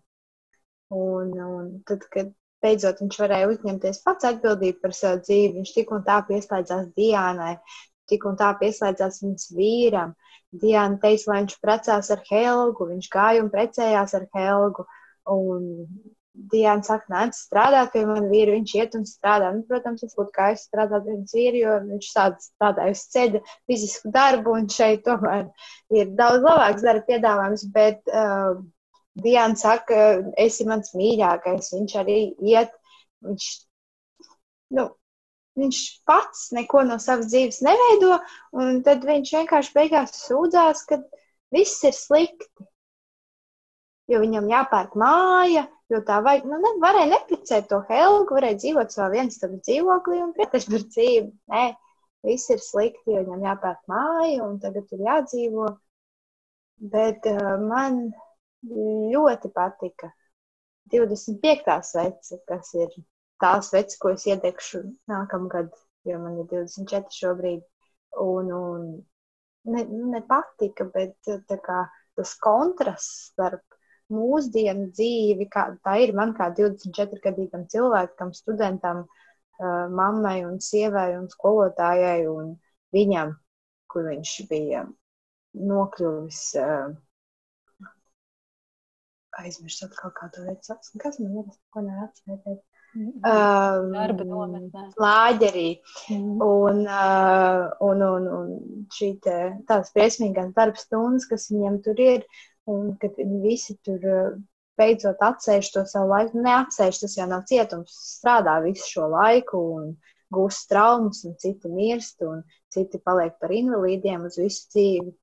Un, 0.91 1.31
un 1.43 1.69
tad, 1.87 2.03
kad 2.11 2.33
beidzot 2.63 3.03
viņš 3.03 3.19
varēja 3.23 3.51
uzņemties 3.53 4.03
pats 4.07 4.27
atbildību 4.27 4.81
par 4.83 4.95
savu 4.99 5.21
dzīvi, 5.23 5.53
viņš 5.61 5.75
tik 5.77 5.93
un 5.95 6.03
tā 6.07 6.17
pieslēdzās 6.27 6.89
Diānai, 6.99 7.53
tik 8.11 8.27
un 8.27 8.39
tā 8.41 8.51
pieslēdzās 8.59 9.23
viņas 9.23 9.51
vīram. 9.55 10.17
Diana 10.57 10.99
teica, 11.03 11.31
lai 11.31 11.41
viņš 11.45 11.57
precās 11.63 12.11
ar 12.15 12.23
Helgu, 12.27 12.89
viņš 12.91 13.11
gāja 13.15 13.43
un 13.45 13.51
precējās 13.55 14.15
ar 14.19 14.27
Helgu. 14.35 14.87
Un 15.31 15.65
Diana 16.37 16.85
saka, 16.85 17.09
nē, 17.13 17.23
strādāt 17.35 17.93
pie 17.95 18.03
manas 18.07 18.29
vīra, 18.31 18.55
viņš 18.57 18.73
iet 18.77 18.97
un 18.99 19.05
strādā. 19.09 19.49
Nu, 19.57 19.63
protams, 19.69 20.03
es 20.05 20.17
būtu 20.19 20.33
kā 20.35 20.51
es 20.55 20.67
strādātu 20.69 21.07
pie 21.07 21.15
viņas 21.15 21.37
vīra, 21.39 21.61
jo 21.63 21.77
viņš 21.87 22.09
strādā 22.45 22.89
uz 22.93 23.05
ceļa 23.15 23.41
fizisku 23.71 24.13
darbu, 24.15 24.57
un 24.61 24.69
šeit 24.73 25.05
tomēr 25.07 25.47
ir 25.97 26.13
daudz 26.19 26.45
labāks 26.45 26.85
darba 26.85 27.07
piedāvājums. 27.09 27.65
Bet 27.77 28.13
uh, 28.13 28.61
Diana 29.25 29.57
saka, 29.57 30.03
esi 30.45 30.69
mans 30.69 30.93
mīļākais, 30.99 31.73
viņš 31.79 31.97
arī 32.03 32.21
iet. 32.53 32.77
Viņš, 33.27 33.49
nu, 34.77 34.87
viņš 35.57 35.83
pats 36.09 36.51
neko 36.57 36.85
no 36.87 37.01
savas 37.03 37.33
dzīves 37.33 37.63
neveido, 37.65 38.21
un 38.61 38.83
tad 38.87 39.09
viņš 39.09 39.37
vienkārši 39.41 39.77
beigās 39.79 40.19
sūdzās, 40.27 40.85
ka 40.91 41.01
viss 41.55 41.81
ir 41.89 41.97
slikti 41.97 42.69
jo 44.11 44.21
viņam 44.23 44.51
jāpērk 44.51 44.95
māja, 44.99 45.67
jo 45.93 46.01
tā 46.07 46.21
vajag, 46.25 46.47
nu, 46.51 46.59
ne, 46.63 46.73
varēja 46.83 47.11
neprecēt 47.13 47.69
to 47.71 47.81
Helgu, 47.89 48.37
varēja 48.37 48.61
dzīvot 48.63 48.95
savā 48.95 49.09
viens 49.15 49.41
tam 49.43 49.57
dzīvoklī 49.59 50.21
un 50.23 50.35
priekš 50.37 50.69
par 50.73 50.85
dzīvi. 50.85 51.33
Nē, 51.53 51.65
viss 52.27 52.53
ir 52.55 52.63
slikti, 52.63 53.15
jo 53.15 53.25
viņam 53.25 53.49
jāpērk 53.49 53.83
māja 53.91 54.47
un 54.47 54.61
tagad 54.63 54.95
ir 54.95 55.05
jādzīvo. 55.09 55.73
Bet 56.93 57.27
uh, 57.31 57.57
man 57.63 58.03
ļoti 58.67 59.51
patika 59.55 60.11
25. 60.93 61.77
svece, 61.87 62.41
kas 62.49 62.73
ir 62.77 62.93
tā 63.43 63.57
svece, 63.65 63.99
ko 64.01 64.13
es 64.15 64.27
iedegšu 64.29 64.83
nākamgad, 65.11 65.73
jo 66.07 66.19
man 66.23 66.39
ir 66.43 66.51
24 66.53 67.15
šobrīd. 67.21 67.65
Un, 68.23 68.53
un 68.55 68.85
ne, 69.73 69.83
ne 70.13 70.21
patika, 70.29 70.87
bet 70.93 71.17
tā 71.27 71.59
kā 71.65 71.83
tas 72.17 72.33
kontrasts 72.41 73.33
starp 73.33 73.76
mūsdienu 74.13 74.91
dzīvi, 74.93 75.49
kā 75.53 75.69
tā 75.85 75.97
ir 76.05 76.13
man 76.17 76.35
kā 76.37 76.51
24 76.59 77.23
gadīgam 77.25 77.65
cilvēkam, 77.73 78.33
studentam, 78.37 79.07
uh, 79.07 79.87
mammai 79.91 80.39
un 80.47 80.61
sievai 80.63 81.11
un 81.17 81.27
skolotājai 81.33 82.29
un 82.31 82.55
viņam, 82.97 83.35
kur 83.91 84.09
viņš 84.13 84.37
bija 84.51 84.87
nokļuvis. 85.57 86.45
Uh, 86.63 86.95
aizmirst 89.43 89.85
atkal 89.85 90.13
kādu 90.17 90.47
lietu. 90.47 90.77
Kas 91.03 91.21
man 91.21 91.43
ir? 91.43 91.53
Ko 91.75 91.83
neatcerēties? 91.85 92.63
Um, 92.97 93.91
Darba 93.93 94.25
nometnē. 94.25 94.87
Lāģerī. 95.01 95.67
Mm. 96.15 96.37
Un, 96.47 96.83
uh, 96.89 97.67
un, 97.85 98.05
un, 98.07 98.29
un 98.39 98.87
šī 98.97 99.11
tādas 99.21 99.93
briesmīgās 99.97 100.55
darba 100.57 100.81
stundas, 100.81 101.29
kas 101.29 101.51
viņiem 101.53 101.81
tur 101.85 102.01
ir, 102.01 102.25
un 102.73 102.93
kad 103.01 103.17
viņi 103.19 103.41
visi 103.45 103.77
tur 103.87 104.05
uh, 104.11 104.37
beidzot 104.77 105.23
atsēž 105.25 105.71
to 105.75 105.85
savu 105.89 106.11
laiku, 106.13 106.41
neatsēž, 106.45 107.01
tas 107.03 107.17
jau 107.19 107.27
nav 107.31 107.47
cietums, 107.49 107.95
strādā 108.19 108.59
visu 108.65 108.87
šo 108.91 109.09
laiku 109.13 109.61
un 109.77 109.95
gūst 110.35 110.69
traumas, 110.71 111.23
un 111.29 111.37
citi 111.41 111.71
mirst, 111.73 112.21
un 112.27 112.43
citi 112.73 113.01
paliek 113.03 113.37
par 113.41 113.55
invalīdiem 113.55 114.27
uz 114.29 114.39
visu 114.41 114.67
dzīvi. 114.75 115.15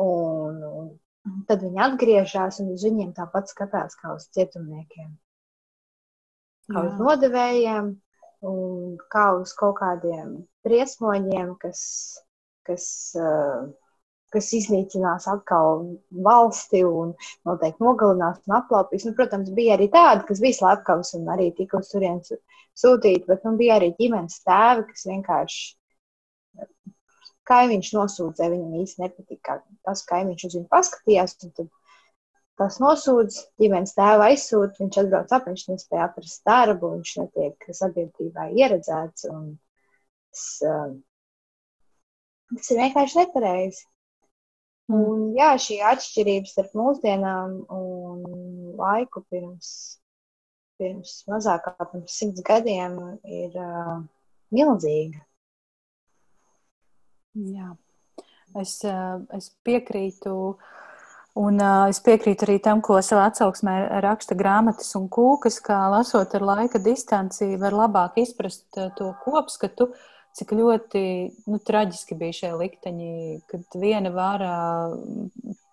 Un, 0.00 0.60
un 0.64 1.42
tad 1.48 1.64
viņi 1.64 1.82
atgriežas, 1.86 2.60
un 2.62 2.72
uz 2.74 2.84
viņiem 2.86 3.12
tāpat 3.16 3.52
skatās 3.52 3.96
kā 4.00 4.14
uz 4.16 4.28
cietumniekiem. 4.36 5.10
Kā 6.70 6.86
uz 6.86 6.96
nodevējiem, 7.02 7.92
un 8.46 8.96
kā 9.12 9.26
uz 9.40 9.52
kaut 9.58 9.78
kādiem 9.80 10.36
briesmoņiem, 10.64 11.54
kas, 11.60 11.82
kas 12.68 12.86
uh, 13.18 13.68
kas 14.34 14.52
iznīcinās 14.56 15.26
atkal 15.30 15.82
valsti 16.26 16.84
un 16.86 17.12
noteikti 17.48 17.84
nogalinās 17.84 18.38
un 18.46 18.56
aplaupīs. 18.60 19.06
Nu, 19.08 19.14
protams, 19.18 19.50
bija 19.56 19.74
arī 19.76 19.90
tādi, 19.92 20.26
kas 20.28 20.42
bija 20.44 20.58
slepkavas 20.60 21.12
un 21.18 21.28
arī 21.34 21.50
tika 21.56 21.80
uz 21.80 21.90
turienes 21.90 22.32
sūtīti, 22.78 23.26
bet 23.28 23.44
nu, 23.46 23.56
bija 23.60 23.80
arī 23.80 23.90
ģimenes 23.98 24.40
tēvi, 24.46 24.86
kas 24.92 25.06
vienkārši 25.10 25.68
kaimiņš 27.50 27.92
nosūdzēja, 27.96 28.52
viņam 28.54 28.80
īsti 28.84 29.04
nepatika 29.04 29.60
tas, 29.86 30.04
kaimiņš 30.08 30.46
uz 30.48 30.56
viņu 30.58 30.68
paskatījās. 30.70 31.36
Tas 32.60 32.76
nosūdz, 32.82 33.38
ģimenes 33.62 33.94
tēva 33.96 34.28
aizsūta, 34.30 34.82
viņš 34.82 34.98
atbrauc 35.02 35.30
ap, 35.32 35.46
viņš 35.48 35.62
nespēja 35.70 36.06
atrast 36.10 36.42
darbu, 36.46 36.92
viņš 36.98 37.14
netiek 37.22 37.70
sabiedrībā 37.78 38.50
ieredzēts. 38.52 39.26
Tas, 39.26 40.44
uh, 40.68 40.92
tas 42.52 42.70
ir 42.70 42.82
vienkārši 42.84 43.22
nepareizi. 43.22 43.86
Un, 44.90 45.30
jā, 45.36 45.52
šī 45.62 45.78
atšķirība 45.86 46.50
starp 46.50 46.72
mūsdienām 46.78 47.52
un 47.70 48.24
laiku 48.80 49.22
pirms, 49.30 49.68
pirms 50.80 51.12
mazāk 51.30 51.68
kā 51.68 51.86
pirms 51.92 52.16
simts 52.18 52.42
gadiem 52.46 52.96
ir 53.22 53.54
uh, 53.54 54.00
milzīga. 54.50 55.22
Jā, 57.38 57.70
es, 58.58 58.80
uh, 58.88 59.22
es 59.36 59.52
piekrītu 59.62 60.34
uh, 60.34 60.70
Un 61.38 61.60
uh, 61.62 61.86
es 61.86 62.00
piekrītu 62.02 62.42
arī 62.42 62.56
tam, 62.58 62.80
ko 62.82 62.96
savā 63.06 63.28
atsauksmē 63.30 63.74
raksta 64.02 64.34
grāmatas 64.34 64.90
un 64.98 65.06
kūkas, 65.12 65.60
kā 65.62 65.78
lasot 65.92 66.34
ar 66.34 66.42
laika 66.42 66.80
distanci, 66.82 67.54
var 67.60 67.76
labāk 67.76 68.18
izprast 68.18 68.66
uh, 68.80 68.88
to 68.98 69.12
kopskatu, 69.22 69.92
cik 70.38 70.54
ļoti 70.56 71.02
nu, 71.50 71.58
traģiski 71.58 72.16
bija 72.18 72.36
šie 72.42 72.52
likteņi, 72.58 73.12
kad 73.50 73.80
viena 73.80 74.12
vara 74.14 74.54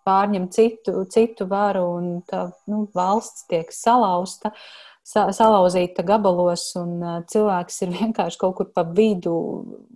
pārņem 0.07 0.49
citu, 0.53 1.03
citu 1.11 1.47
varu 1.49 1.85
un 1.97 2.11
tā 2.27 2.47
nu, 2.71 2.85
valsts 2.95 3.47
tiek 3.51 3.73
salauzta. 3.75 4.53
Sa 5.07 5.29
salauzīta 5.31 6.03
gabalos, 6.03 6.65
un 6.75 6.97
uh, 6.99 7.19
cilvēks 7.31 7.77
ir 7.85 7.93
vienkārši 8.01 8.39
kaut 8.41 8.57
kur 8.57 8.71
pa 8.75 8.83
vidu, 8.83 9.35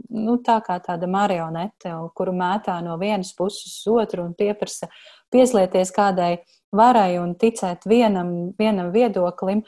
nu, 0.07 0.37
tā 0.39 0.61
kā 0.63 0.77
tāda 0.83 1.09
marionete, 1.11 1.91
kuru 2.15 2.35
mētā 2.37 2.77
no 2.85 2.95
vienas 3.01 3.33
puses 3.35 3.81
uz 3.81 3.89
otru 3.91 4.23
un 4.29 4.31
pieprasa 4.39 4.87
pieslieties 5.31 5.91
kādai 5.95 6.37
varai 6.71 7.19
un 7.19 7.35
ticēt 7.35 7.87
vienam, 7.91 8.53
vienam 8.59 8.93
viedoklim. 8.95 9.65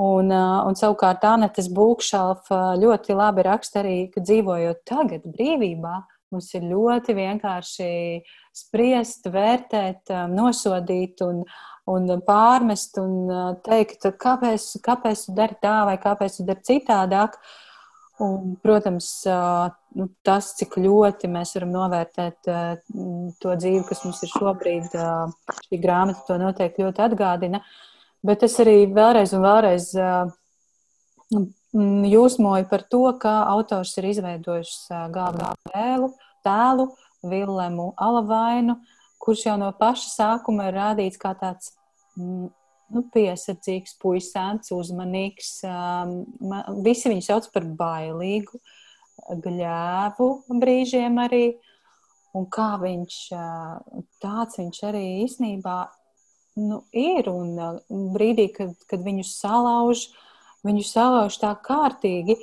Un, 0.00 0.32
un 0.32 0.78
savukārt 0.78 1.24
Anētas 1.28 1.68
Būkšalfa 1.72 2.78
ļoti 2.80 3.16
labi 3.16 3.44
raksta 3.44 3.82
arī, 3.82 3.96
ka 4.12 4.22
dzīvojot 4.24 4.80
tagad 4.88 5.26
brīvībā, 5.28 5.98
mums 6.32 6.48
ir 6.56 6.64
ļoti 6.70 7.12
vienkārši 7.18 7.90
spriest, 8.56 9.28
vērtēt, 9.28 10.14
nosodīt 10.32 11.20
un, 11.26 11.42
un 11.92 12.14
pārmest 12.24 12.96
un 13.02 13.58
teikt, 13.66 14.08
kāpēc, 14.16 14.70
kāpēc 14.86 15.26
tu 15.26 15.36
dari 15.36 15.60
tā 15.60 15.82
vai 15.90 15.98
kāpēc 16.00 16.40
tu 16.40 16.48
dari 16.48 16.64
citādāk. 16.72 17.36
Uh, 17.36 17.60
Un, 18.22 18.56
protams, 18.62 19.06
nu, 19.96 20.06
tas, 20.22 20.52
cik 20.58 20.76
ļoti 20.84 21.30
mēs 21.32 21.54
varam 21.56 21.72
novērtēt 21.74 22.50
to 23.42 23.54
dzīvi, 23.56 23.80
kas 23.88 24.02
mums 24.04 24.20
ir 24.22 24.30
šobrīd, 24.34 24.92
šī 25.66 25.80
grāmata 25.80 26.22
to 26.28 26.36
noteikti 26.42 26.84
ļoti 26.84 27.02
atgādina. 27.06 27.62
Bet 28.22 28.44
es 28.46 28.54
arī 28.62 28.86
vēlreiz 28.94 29.32
un 29.34 29.42
vēlreiz 29.42 29.88
jūsmoju 32.12 32.68
par 32.70 32.84
to, 32.92 33.04
kā 33.18 33.34
autors 33.50 33.96
ir 33.98 34.10
izveidojis 34.12 34.74
galveno 35.14 35.54
tēlu, 35.72 36.12
tēlu 36.46 36.90
Vilemu 37.22 37.92
Alavainu, 38.02 38.76
kurš 39.22 39.46
jau 39.46 39.56
no 39.58 39.70
paša 39.78 40.10
sākuma 40.10 40.68
ir 40.68 40.76
rādīts 40.78 41.20
kā 41.22 41.32
tāds 41.38 41.72
nu, 42.18 43.02
piesardzīgs, 43.14 43.96
puisēns, 44.02 44.72
uzmanīgs. 44.74 45.52
Visi 46.84 47.12
viņu 47.12 47.26
sauc 47.26 47.48
par 47.54 47.66
bailīgu, 47.78 48.60
gļēvu 49.44 50.28
brīžiem 50.62 51.20
arī. 51.22 51.44
Un 52.36 52.46
kā 52.48 52.74
viņš 52.80 53.16
tāds 54.22 54.56
viņš 54.56 54.78
arī 54.88 55.04
īsnībā 55.26 55.78
nu, 56.58 56.82
ir. 56.92 57.28
Un 57.30 58.10
brīdī, 58.14 58.48
kad, 58.54 58.74
kad 58.90 59.04
viņu 59.04 59.24
salauž, 59.28 60.08
viņu 60.66 60.84
salauž 60.86 61.38
tā 61.42 61.54
kārtīgi. 61.64 62.38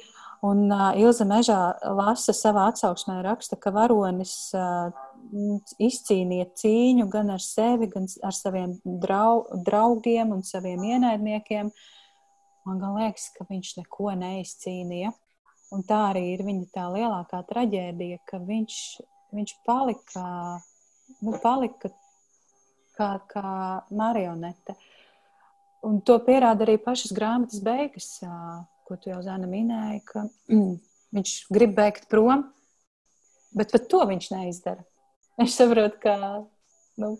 Un 0.45 0.69
uh, 0.71 0.95
Ilza 0.95 1.25
Mežā 1.27 1.59
lasa 1.83 2.31
savā 2.31 2.69
atsauksmē, 2.71 3.17
raksta, 3.25 3.57
ka 3.59 3.73
varonis 3.75 4.53
uh, 4.55 4.87
izcīnīja 5.83 6.47
cīņu 6.61 7.09
gan 7.11 7.33
ar 7.33 7.43
sevi, 7.43 7.89
gan 7.91 8.07
ar 8.23 8.35
saviem 8.35 8.77
drau, 8.85 9.43
draugiem 9.67 10.31
un 10.37 10.45
saviem 10.47 10.85
ienaidniekiem. 10.93 11.73
Man 12.69 12.85
liekas, 12.95 13.29
ka 13.35 13.45
viņš 13.49 13.73
neko 13.81 14.13
neizcīnīja. 14.21 15.11
Un 15.75 15.83
tā 15.85 15.99
arī 16.09 16.23
ir 16.33 16.43
viņa 16.47 16.71
tā 16.73 16.87
lielākā 16.95 17.43
traģēdija, 17.51 18.23
ka 18.25 18.39
viņš, 18.41 18.77
viņš 19.35 19.53
palika, 19.67 20.23
nu, 21.21 21.35
palika 21.43 21.91
kā, 22.99 23.09
kā 23.31 23.53
marionete. 23.95 24.75
Un 25.87 26.01
to 26.03 26.17
pierāda 26.25 26.65
arī 26.67 26.75
pašas 26.83 27.15
grāmatas 27.15 27.63
beigas, 27.63 28.11
ko 28.87 28.99
tu 28.99 29.13
jau 29.13 29.21
Zana 29.23 29.47
minēji, 29.47 30.03
ka 30.11 30.25
viņš 31.15 31.35
grib 31.55 31.75
bēgt 31.77 32.09
prom, 32.11 32.43
bet 33.55 33.71
pat 33.73 33.87
to 33.91 34.03
viņš 34.09 34.31
neizdara. 34.35 34.83
Es 35.39 35.55
saprotu, 35.55 35.95
ka, 36.03 36.15
nu, 36.99 37.13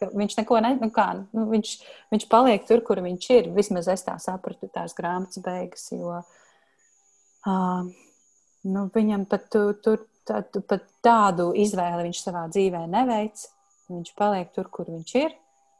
ka 0.00 0.08
viņš 0.14 0.38
neko 0.40 0.60
ne, 0.64 0.72
nu 0.80 0.88
kā, 0.94 1.08
nu, 1.36 1.44
viņš, 1.50 1.72
viņš 2.14 2.28
paliek 2.32 2.64
tur, 2.68 2.80
kur 2.86 3.02
viņš 3.04 3.28
ir. 3.36 3.50
Vismaz 3.56 3.90
es 3.92 4.06
tā 4.06 4.16
sapratu 4.22 4.70
tās 4.72 4.96
grāmatas 4.96 5.42
beigas, 5.44 5.84
jo 5.92 6.16
uh, 6.22 7.82
nu, 8.64 8.86
viņam 8.94 9.26
pat, 9.28 9.50
tu, 9.52 9.66
tur, 9.84 10.06
tu, 10.26 10.62
pat 10.64 10.88
tādu 11.04 11.50
izvēli 11.58 12.08
viņš 12.08 12.22
savā 12.24 12.46
dzīvē 12.52 12.86
neveic. 12.90 13.44
Viņš 13.90 14.12
paliek 14.18 14.52
tur, 14.54 14.68
kur 14.72 14.90
viņš 14.90 15.14
ir, 15.20 15.34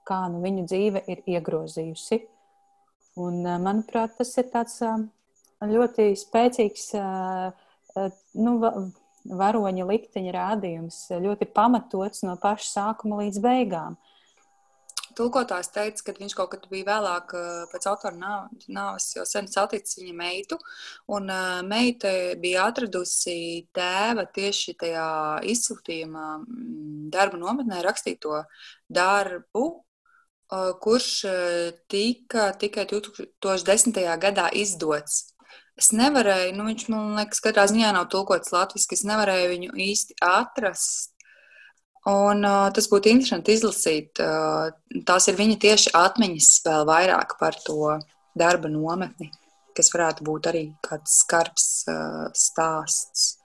kā 0.09 0.25
nu 0.33 0.43
viņu 0.43 0.67
dzīve 0.71 1.05
ir 1.13 1.23
iegrozījusi. 1.37 2.23
Un, 3.23 3.43
uh, 3.45 3.59
manuprāt, 3.63 4.17
tas 4.19 4.33
ir 4.41 4.49
tāds 4.53 4.79
uh, 4.87 4.99
ļoti 5.69 6.11
spēcīgs 6.19 6.89
uh, 6.99 7.53
nu, 8.41 8.55
varoņa 9.29 9.87
likteņa 9.87 10.33
rādījums 10.35 11.05
ļoti 11.23 11.47
pamatots 11.55 12.25
no 12.27 12.37
paša 12.41 12.69
sākuma 12.71 13.23
līdz 13.23 13.43
beigām. 13.45 13.99
Tulkotājs 15.19 15.71
teica, 15.75 16.05
ka 16.07 16.15
viņš 16.19 16.35
kaut 16.39 16.51
kad 16.55 16.67
bija 16.71 16.87
vēlāk, 16.89 17.35
pēc 17.73 17.87
autora 17.91 18.37
nāves, 18.69 19.09
jau 19.17 19.25
sen 19.29 19.49
saticis 19.51 20.01
viņa 20.01 20.15
meitu, 20.19 20.59
un 21.13 21.31
meita 21.69 22.13
bija 22.43 22.67
atradusi 22.71 23.67
tēva 23.77 24.27
tieši 24.35 24.77
tajā 24.83 25.09
izsūtījumā 25.55 26.29
darba 27.13 27.41
nometnē 27.41 27.83
rakstīto 27.85 28.45
darbu, 28.89 29.67
kurš 30.85 31.11
tika 31.89 32.51
tikai 32.61 32.89
2010. 32.91 34.03
gadā 34.21 34.51
izdots 34.53 35.33
Es 35.81 35.89
nevarēju, 35.97 36.53
nu, 36.59 36.67
viņš 36.69 36.83
man 36.93 37.15
liekas, 37.17 37.41
katrā 37.41 37.65
ziņā 37.71 37.95
nav 37.97 38.11
tulkots 38.13 38.53
latviešu, 38.53 38.93
es 38.93 39.05
nevarēju 39.09 39.49
viņu 39.55 39.71
īsti 39.87 40.19
atrast. 40.27 41.12
Un, 42.11 42.43
uh, 42.43 42.67
tas 42.75 42.89
būtu 42.91 43.13
interesanti 43.13 43.55
izlasīt. 43.55 44.19
Uh, 44.19 44.73
tās 45.07 45.29
ir 45.31 45.37
viņa 45.39 45.59
tieši 45.63 45.93
atmiņas 45.95 46.49
vēl 46.65 46.89
vairāk 46.89 47.37
par 47.39 47.55
to 47.63 47.95
darba 48.35 48.71
nometni, 48.73 49.31
kas 49.77 49.93
varētu 49.95 50.27
būt 50.27 50.51
arī 50.51 50.65
kāds 50.83 51.21
skarbs 51.23 51.69
uh, 51.87 52.27
stāsts. 52.35 53.37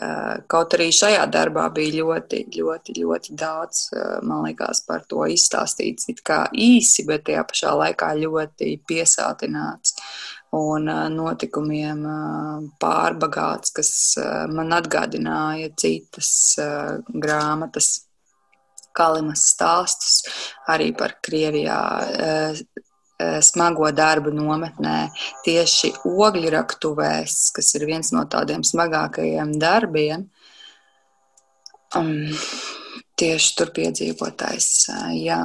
Uh, 0.00 0.38
kaut 0.46 0.76
arī 0.76 0.86
šajā 0.94 1.24
darbā 1.34 1.64
bija 1.74 2.04
ļoti, 2.04 2.44
ļoti, 2.54 2.94
ļoti 3.02 3.34
daudz, 3.34 3.88
uh, 3.90 4.20
man 4.22 4.46
liekas, 4.46 4.84
par 4.86 5.02
to 5.10 5.26
izstāstīts. 5.26 6.06
It 6.14 6.22
kā 6.22 6.44
īsi, 6.54 7.02
bet 7.08 7.26
tajā 7.26 7.42
pašā 7.50 7.74
laikā 7.74 8.12
ļoti 8.22 8.76
piesātināts 8.86 9.98
un 10.56 10.90
notikumiem 11.14 12.02
pārbagāts, 12.82 13.72
kas 13.76 13.90
man 14.50 14.74
atgādināja 14.76 15.72
citas 15.78 16.30
grāmatas, 17.08 18.06
Kalimas 18.90 19.44
stāstus 19.52 20.24
arī 20.68 20.90
par 20.98 21.14
Krievijā 21.22 21.78
smago 23.44 23.86
darbu 23.94 24.32
nometnē, 24.34 24.96
tieši 25.44 25.92
ogļraktuvēs, 26.08 27.36
kas 27.54 27.70
ir 27.78 27.86
viens 27.86 28.10
no 28.16 28.24
tādiem 28.32 28.64
smagākajiem 28.66 29.54
darbiem. 29.62 30.26
Um, 31.96 32.30
tieši 33.20 33.56
tur 33.58 33.72
piedzīvotais. 33.76 34.68
Jā. 35.18 35.40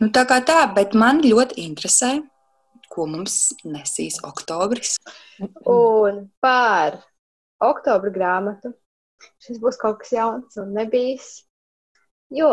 Nu, 0.00 0.10
tā 0.14 0.24
kā 0.28 0.40
tā, 0.46 0.60
bet 0.74 0.94
man 0.98 1.22
ļoti 1.24 1.64
interesē, 1.64 2.16
ko 2.94 3.08
mums 3.10 3.36
nesīs 3.66 4.20
oktobris. 4.26 4.96
Un 5.68 6.24
par 6.44 7.00
oktobra 7.64 8.12
grāmatu 8.14 8.74
šis 9.44 9.60
būs 9.62 9.78
kaut 9.80 10.00
kas 10.02 10.14
jauns 10.14 10.58
un 10.60 10.72
nebijis. 10.76 11.44
Jo 12.34 12.50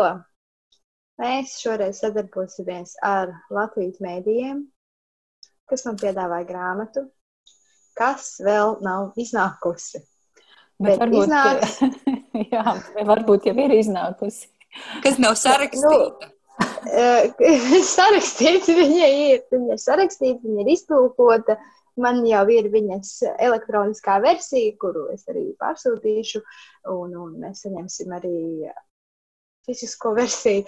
mēs 1.20 1.56
šoreiz 1.62 2.02
sadarbosimies 2.02 2.94
ar 3.06 3.32
Latvijas 3.52 4.00
mēdījiem, 4.04 4.62
kas 5.70 5.84
man 5.88 5.98
piedāvāja 6.00 6.48
grāmatu, 6.48 7.06
kas 7.98 8.34
vēl 8.44 8.78
nav 8.84 9.18
iznākusi. 9.20 10.02
Bet, 10.82 10.98
bet 10.98 11.02
varbūt, 11.04 11.24
iznāks... 11.26 11.78
jā, 12.54 12.76
varbūt 13.06 13.48
jau 13.50 13.56
ir 13.64 13.76
iznākusi. 13.78 14.48
Kas 15.04 15.18
nav 15.20 15.36
sarakstīta? 15.38 16.30
Nu, 16.30 16.31
sarakstīta 17.96 18.74
viņa 18.78 19.10
ir. 19.18 19.44
Viņa 19.52 19.76
ir 19.76 19.80
sarakstīta, 19.82 20.42
viņa 20.44 20.64
ir 20.64 20.72
iztulkota. 20.74 21.58
Man 22.00 22.22
jau 22.24 22.46
ir 22.48 22.70
viņas 22.72 23.10
elektroniskā 23.36 24.16
versija, 24.24 24.72
kuru 24.80 25.10
es 25.12 25.26
arī 25.28 25.50
pārsūtīšu, 25.60 26.40
un, 26.88 27.12
un 27.20 27.34
mēs 27.42 27.66
saņemsim 27.66 28.14
arī 28.16 28.38
fizisko 29.66 30.14
versiju. 30.16 30.64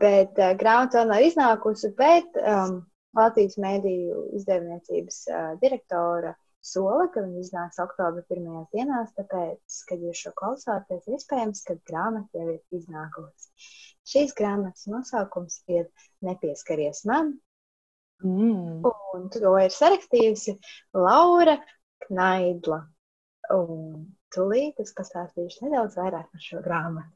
Bet 0.00 0.38
uh, 0.40 0.54
grāmata 0.58 1.02
vēl 1.02 1.12
nav 1.12 1.26
iznākusi, 1.26 1.92
bet 1.98 2.40
um, 2.40 2.80
Latvijas 3.16 3.58
mēdīju 3.60 4.22
izdevniecības 4.40 5.20
uh, 5.28 5.50
direktora 5.60 6.32
sola, 6.66 7.06
ka 7.12 7.22
viņi 7.22 7.44
iznāks 7.44 7.78
oktobra 7.82 8.24
pirmajās 8.30 8.72
dienās, 8.74 9.12
tāpēc, 9.18 9.82
kad 9.88 10.02
jūs 10.02 10.24
šo 10.24 10.32
klausāties, 10.40 11.06
iespējams, 11.18 11.62
ka 11.68 11.78
grāmata 11.88 12.40
jau 12.40 12.56
ir 12.56 12.80
iznākusi. 12.80 13.52
Šīs 14.06 14.34
grāmatas 14.38 14.86
nosaukums 14.90 15.60
ir 15.72 15.88
Nepieskaries 16.26 17.02
man, 17.10 17.32
mm. 18.22 18.84
un 18.86 19.26
to 19.34 19.54
ir 19.62 19.72
sarakstījusi 19.74 20.56
Laura 20.94 21.56
Knaidla. 22.06 22.84
Un 23.54 24.06
tūlīt 24.34 24.80
es 24.82 24.94
pastāstīšu 24.96 25.66
nedaudz 25.66 25.98
vairāk 25.98 26.30
par 26.30 26.42
šo 26.42 26.62
grāmatu. 26.64 27.12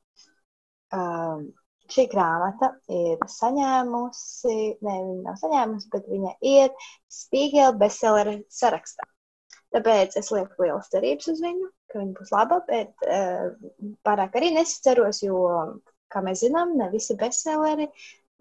Um, 0.95 1.51
šī 1.91 2.07
grāmata 2.11 2.73
ir 2.91 3.23
saņēmusi, 3.31 4.57
ne, 4.83 4.97
viņa 5.07 5.23
nav 5.27 5.39
saņēmusi, 5.41 5.89
bet 5.93 6.11
viņa 6.11 6.35
ir 6.47 6.91
Spiegel 7.11 7.75
bestseller 7.79 8.33
sarakstā. 8.51 9.07
Tāpēc 9.75 10.17
es 10.19 10.31
lieku 10.35 10.65
lielas 10.65 10.91
cerības 10.91 11.31
uz 11.31 11.43
viņu, 11.45 11.71
ka 11.91 12.01
viņa 12.01 12.15
būs 12.19 12.33
laba, 12.35 12.59
bet 12.67 13.07
uh, 13.07 13.51
pārāk 14.07 14.39
arī 14.39 14.51
nesaceros, 14.57 15.23
jo, 15.23 15.39
kā 16.12 16.23
mēs 16.24 16.45
zinām, 16.45 16.77
ne 16.78 16.91
visi 16.93 17.16
bestselleri 17.19 17.89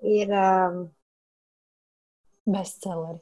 ir. 0.05 0.33
Um, 0.33 0.87
bestselleri. 2.49 3.19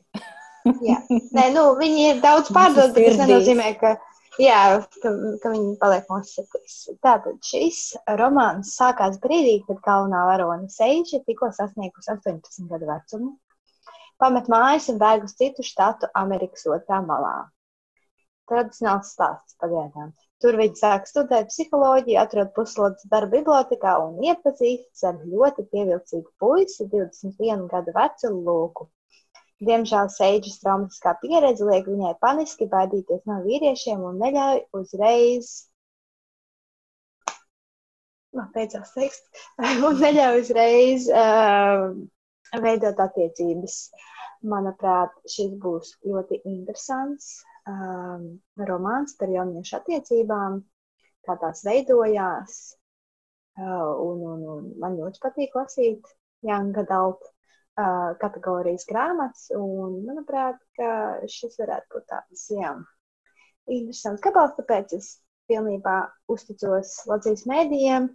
jā, 0.90 1.00
Nē, 1.36 1.50
nu, 1.56 1.72
viņi 1.80 2.06
ir 2.12 2.22
daudz 2.24 2.52
pārdoti, 2.56 2.96
bet 2.98 3.10
tas 3.12 3.22
nenozīmē, 3.24 3.72
ka, 3.80 3.94
jā, 4.42 4.62
ka, 5.02 5.12
ka 5.44 5.52
viņi 5.54 5.74
paliek 5.82 6.08
mūsu 6.12 6.42
sirdīs. 6.42 6.78
Tātad 7.04 7.38
šis 7.46 7.82
romāns 8.20 8.76
sākās 8.80 9.20
brīdī, 9.24 9.60
kad 9.68 9.82
galvenā 9.86 10.24
varone 10.32 10.72
Seiša 10.72 11.24
tikko 11.28 11.52
sasniegusi 11.56 12.12
18 12.16 12.72
gadu 12.72 12.90
vecumu, 12.90 13.36
pamet 14.22 14.50
mājas 14.52 14.90
un 14.94 15.00
bēg 15.02 15.28
uz 15.28 15.38
citu 15.40 15.66
štatu 15.66 16.12
Amerikas 16.18 16.68
otrā 16.72 17.04
malā 17.06 17.38
tradicionāls 18.48 19.12
stāsts 19.12 19.58
pagaidām. 19.62 20.14
Tur 20.44 20.58
viņi 20.60 20.78
sāk 20.78 21.08
studēt 21.10 21.48
psiholoģiju, 21.50 22.18
atrod 22.22 22.52
puslodes 22.58 23.08
darbu 23.14 23.40
bibliotekā 23.40 23.94
un 24.04 24.20
iepazīstas 24.26 25.08
ar 25.10 25.16
ļoti 25.32 25.66
pievilcīgu 25.72 26.30
puisi, 26.44 26.86
21 26.92 27.64
gadu 27.72 27.96
vecu 27.96 28.30
lūku. 28.36 28.86
Diemžēl 29.70 30.12
Seidžas 30.14 30.60
traumatiskā 30.62 31.16
pieredze 31.24 31.66
liek 31.66 31.90
viņai 31.90 32.14
paniski 32.22 32.68
baidīties 32.70 33.24
no 33.26 33.40
vīriešiem 33.48 34.04
un 34.12 34.22
neļauj 34.22 34.62
uzreiz. 34.78 35.50
Man 38.38 38.54
beidzās 38.54 38.94
teksts, 38.94 39.50
un 39.90 39.98
neļauj 40.04 40.44
uzreiz 40.44 41.10
uh, 41.10 41.90
veidot 42.62 43.02
attiecības. 43.10 43.82
Manuprāt, 44.46 45.18
šis 45.26 45.58
būs 45.66 45.96
ļoti 46.06 46.44
interesants 46.46 47.40
um, 47.68 48.26
romāns 48.70 49.16
par 49.20 49.32
jauniešu 49.34 49.78
attiecībām, 49.80 50.60
kā 51.28 51.38
tās 51.42 51.64
veidojās. 51.68 52.60
Uh, 53.58 53.94
un, 54.04 54.22
un, 54.22 54.44
un 54.54 54.68
man 54.82 55.00
ļoti 55.00 55.22
patīk 55.24 55.56
lasīt 55.58 56.06
Young 56.46 56.78
Adult 56.78 57.24
uh, 57.26 58.14
kategorijas 58.22 58.86
grāmatas, 58.90 59.48
un 59.58 60.04
manuprāt, 60.06 60.62
šis 61.32 61.58
varētu 61.58 61.96
būt 61.96 62.06
tāds, 62.12 62.46
jā, 62.54 62.76
interesants 63.66 64.22
gabals, 64.24 64.54
tāpēc 64.60 64.94
es 65.00 65.12
pilnībā 65.50 65.98
uzticos 66.32 66.94
Latvijas 67.10 67.46
mēdījiem 67.50 68.10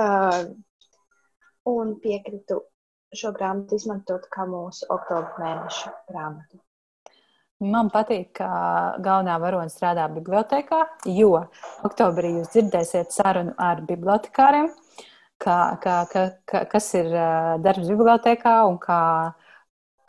uh, 0.00 0.42
un 1.72 1.94
piekritu 2.02 2.62
šo 3.12 3.32
grāmatu 3.36 3.76
izmantot 3.76 4.28
kā 4.32 4.46
mūsu 4.48 4.88
oktobra 4.92 5.44
mēneša 5.44 5.96
grāmatu. 6.08 6.62
Man 7.62 7.92
patīk, 7.94 8.32
ka 8.40 8.48
galvenā 9.02 9.36
varone 9.38 9.70
strādā 9.70 10.08
bibliotekā, 10.10 10.80
jo 11.14 11.44
oktobrī 11.86 12.32
jūs 12.40 12.50
dzirdēsiet 12.56 13.14
sarunu 13.14 13.54
ar 13.60 13.84
bibliotekāriem, 13.86 14.66
kā, 15.42 15.58
kā, 15.82 15.96
kā, 16.10 16.24
kā, 16.48 16.64
kas 16.72 16.88
ir 16.98 17.12
darbs 17.62 17.86
bibliotekā 17.92 18.56
un 18.66 18.80
kā, 18.82 19.02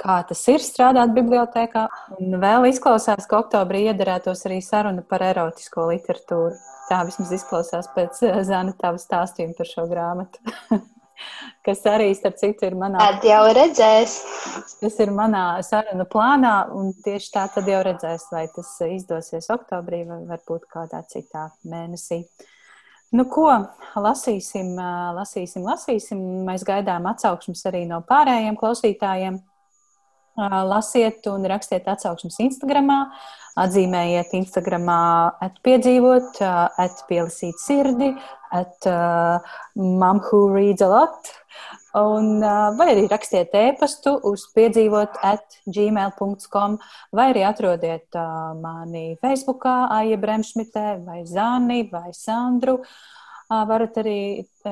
kā 0.01 0.17
tas 0.30 0.41
ir 0.49 0.65
strādāt 0.65 1.13
bibliotekā. 1.13 1.85
Un 2.17 2.39
vēl 2.41 2.69
izklausās, 2.71 3.30
ka 3.30 3.43
oktobrī 3.43 3.85
iedarētos 3.91 4.45
arī 4.49 4.57
saruna 4.65 5.05
par 5.05 5.25
erotisko 5.30 5.91
literatūru. 5.91 6.57
Tā 6.89 7.03
vismaz 7.07 7.38
izklausās 7.38 7.91
pēc 7.93 8.25
Zana 8.49 8.73
tava 8.81 8.97
stāstījuma 9.01 9.55
par 9.61 9.69
šo 9.69 9.88
grāmatu. 9.91 10.57
kas 11.66 11.84
arī, 11.90 12.10
starp 12.18 12.40
citu, 12.41 12.68
ir 12.68 12.78
manā. 12.80 13.02
Tad 13.02 13.28
jau 13.28 13.44
redzēs. 13.56 14.18
Tas 14.82 14.98
ir 15.04 15.14
manā 15.16 15.45
sarunu 15.66 16.08
plānā, 16.10 16.56
un 16.76 16.91
tieši 17.06 17.32
tā 17.36 17.45
tad 17.54 17.70
jau 17.70 17.84
redzēs, 17.86 18.28
vai 18.34 18.48
tas 18.56 18.74
izdosies 18.88 19.50
oktobrī 19.54 20.04
vai 20.10 20.24
varbūt 20.34 20.68
kādā 20.72 21.04
citā 21.10 21.50
mēnesī. 21.70 22.24
Nu, 23.14 23.28
ko 23.30 23.45
lasīsim, 24.02 24.74
lasīsim, 25.14 25.66
lasīsim. 25.68 26.22
Mēs 26.48 26.66
gaidām 26.66 27.06
atsauksmes 27.12 27.62
arī 27.70 27.84
no 27.86 28.02
pārējiem 28.08 28.58
klausītājiem. 28.58 29.38
Lasiet 30.35 31.27
un 31.30 31.45
rakstiet 31.45 31.85
atsauksmes 31.88 32.39
Instagram, 32.41 32.89
atzīmējiet 33.60 34.34
Instagram, 34.39 34.89
atpiedzīvot, 35.45 36.41
atpielisīt 36.81 37.61
sirdi, 37.61 38.10
at 38.53 38.89
mom 39.77 40.23
who 40.26 40.47
reads 40.53 40.81
a 40.81 40.89
lot. 40.89 41.34
Un, 41.93 42.41
vai 42.41 42.88
arī 42.95 43.05
rakstiet 43.05 43.53
e-pastu 43.53 44.15
uz 44.26 44.47
piedzīvot 44.55 45.19
at 45.22 45.60
gmail.com, 45.69 46.80
vai 47.14 47.27
arī 47.30 47.45
atrodiet 47.45 48.18
mani 48.57 49.11
Facebookā, 49.22 49.76
Aija 49.99 50.18
Bremšmitē, 50.18 50.88
vai 51.05 51.22
Zani, 51.30 51.84
vai 51.93 52.10
Sandru. 52.18 52.81
Uh, 52.81 53.23
varat 53.69 53.97
arī 54.01 54.17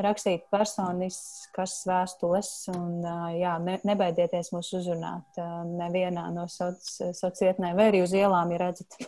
rakstīt 0.03 0.47
personiskas 0.53 1.81
vēstules, 1.87 2.51
un 2.75 3.03
jā, 3.37 3.57
ne, 3.63 3.77
nebaidieties 3.87 4.51
mūs 4.55 4.71
uzrunāt 4.79 5.41
nevienā 5.67 6.27
no 6.35 6.47
sociāliem, 6.51 7.75
vai 7.77 7.91
arī 7.91 8.03
uz 8.05 8.15
ielām, 8.15 8.53
ja 8.53 8.63
redzat. 8.65 8.97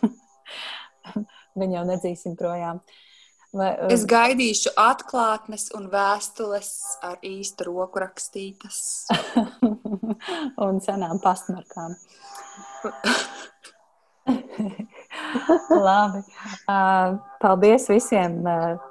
Viņu 1.60 1.78
jau 1.78 1.88
nedzīsim 1.88 2.36
projām. 2.38 2.80
Vai. 3.54 3.68
Es 3.94 4.02
gaidīšu 4.10 4.72
atklātnes 4.80 5.68
un 5.78 5.86
vēstules 5.92 6.70
ar 7.06 7.20
īstu 7.22 7.68
roku 7.68 8.02
rakstītas. 8.02 9.06
un 10.66 10.82
senām 10.82 11.22
pastmarkām. 11.22 11.94
Labi. 15.86 16.22
Paldies 17.40 17.88
visiem 17.90 18.40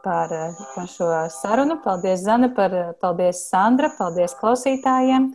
par, 0.03 0.30
par 0.76 0.88
šo 0.90 1.10
sarunu. 1.34 1.80
Paldies, 1.84 2.24
Zana, 2.26 2.49
par, 2.56 2.76
paldies, 3.02 3.45
Sandra, 3.49 3.90
paldies 3.98 4.36
klausītājiem. 4.40 5.32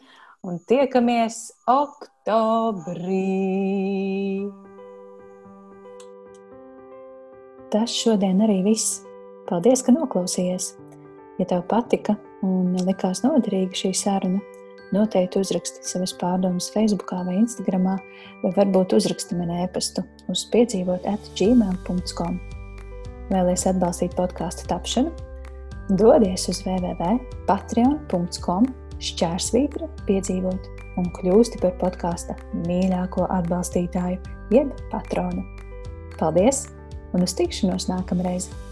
Un 0.47 0.59
tiekamies 0.71 1.51
oktobrī. 1.69 3.25
Tas 7.73 7.93
šodien 7.93 8.41
arī 8.47 8.63
viss. 8.65 9.03
Paldies, 9.49 9.83
ka 9.85 9.93
noklausījies! 9.93 10.77
Ja 11.39 11.47
tev 11.49 11.63
patika 11.71 12.17
un 12.45 12.75
likās 12.87 13.23
noderīga 13.25 13.77
šī 13.77 13.93
saruna, 13.97 14.41
noteikti 14.95 15.41
uzraksti 15.43 15.79
savas 15.87 16.13
pārdomas 16.21 16.71
Facebook 16.75 17.13
vai 17.13 17.37
Instagram, 17.41 17.87
vai 18.43 18.53
varbūt 18.57 18.95
uzraksti 18.99 19.37
man 19.39 19.51
e-pastu 19.63 20.01
uz 20.33 20.41
piedzīvot 20.53 21.03
atgmail.com. 21.09 22.35
Vēlēs 23.29 23.67
atbalstīt 23.69 24.13
podkāstu 24.17 24.63
tapšanu? 24.71 25.11
Dodies 25.89 26.49
uz 26.53 26.59
www.patreon.com 26.67 28.65
šķērsvītra 28.99 29.87
piedzīvot 30.09 30.63
un 30.99 31.05
kļūsti 31.17 31.57
par 31.63 31.75
podkāsta 31.81 32.35
mīļāko 32.67 33.23
atbalstītāju, 33.39 34.19
jeb 34.55 34.69
patronu. 34.93 35.43
Paldies 36.19 36.59
un 37.15 37.23
uz 37.25 37.33
tikšanos 37.39 37.89
nākamreiz! 37.93 38.68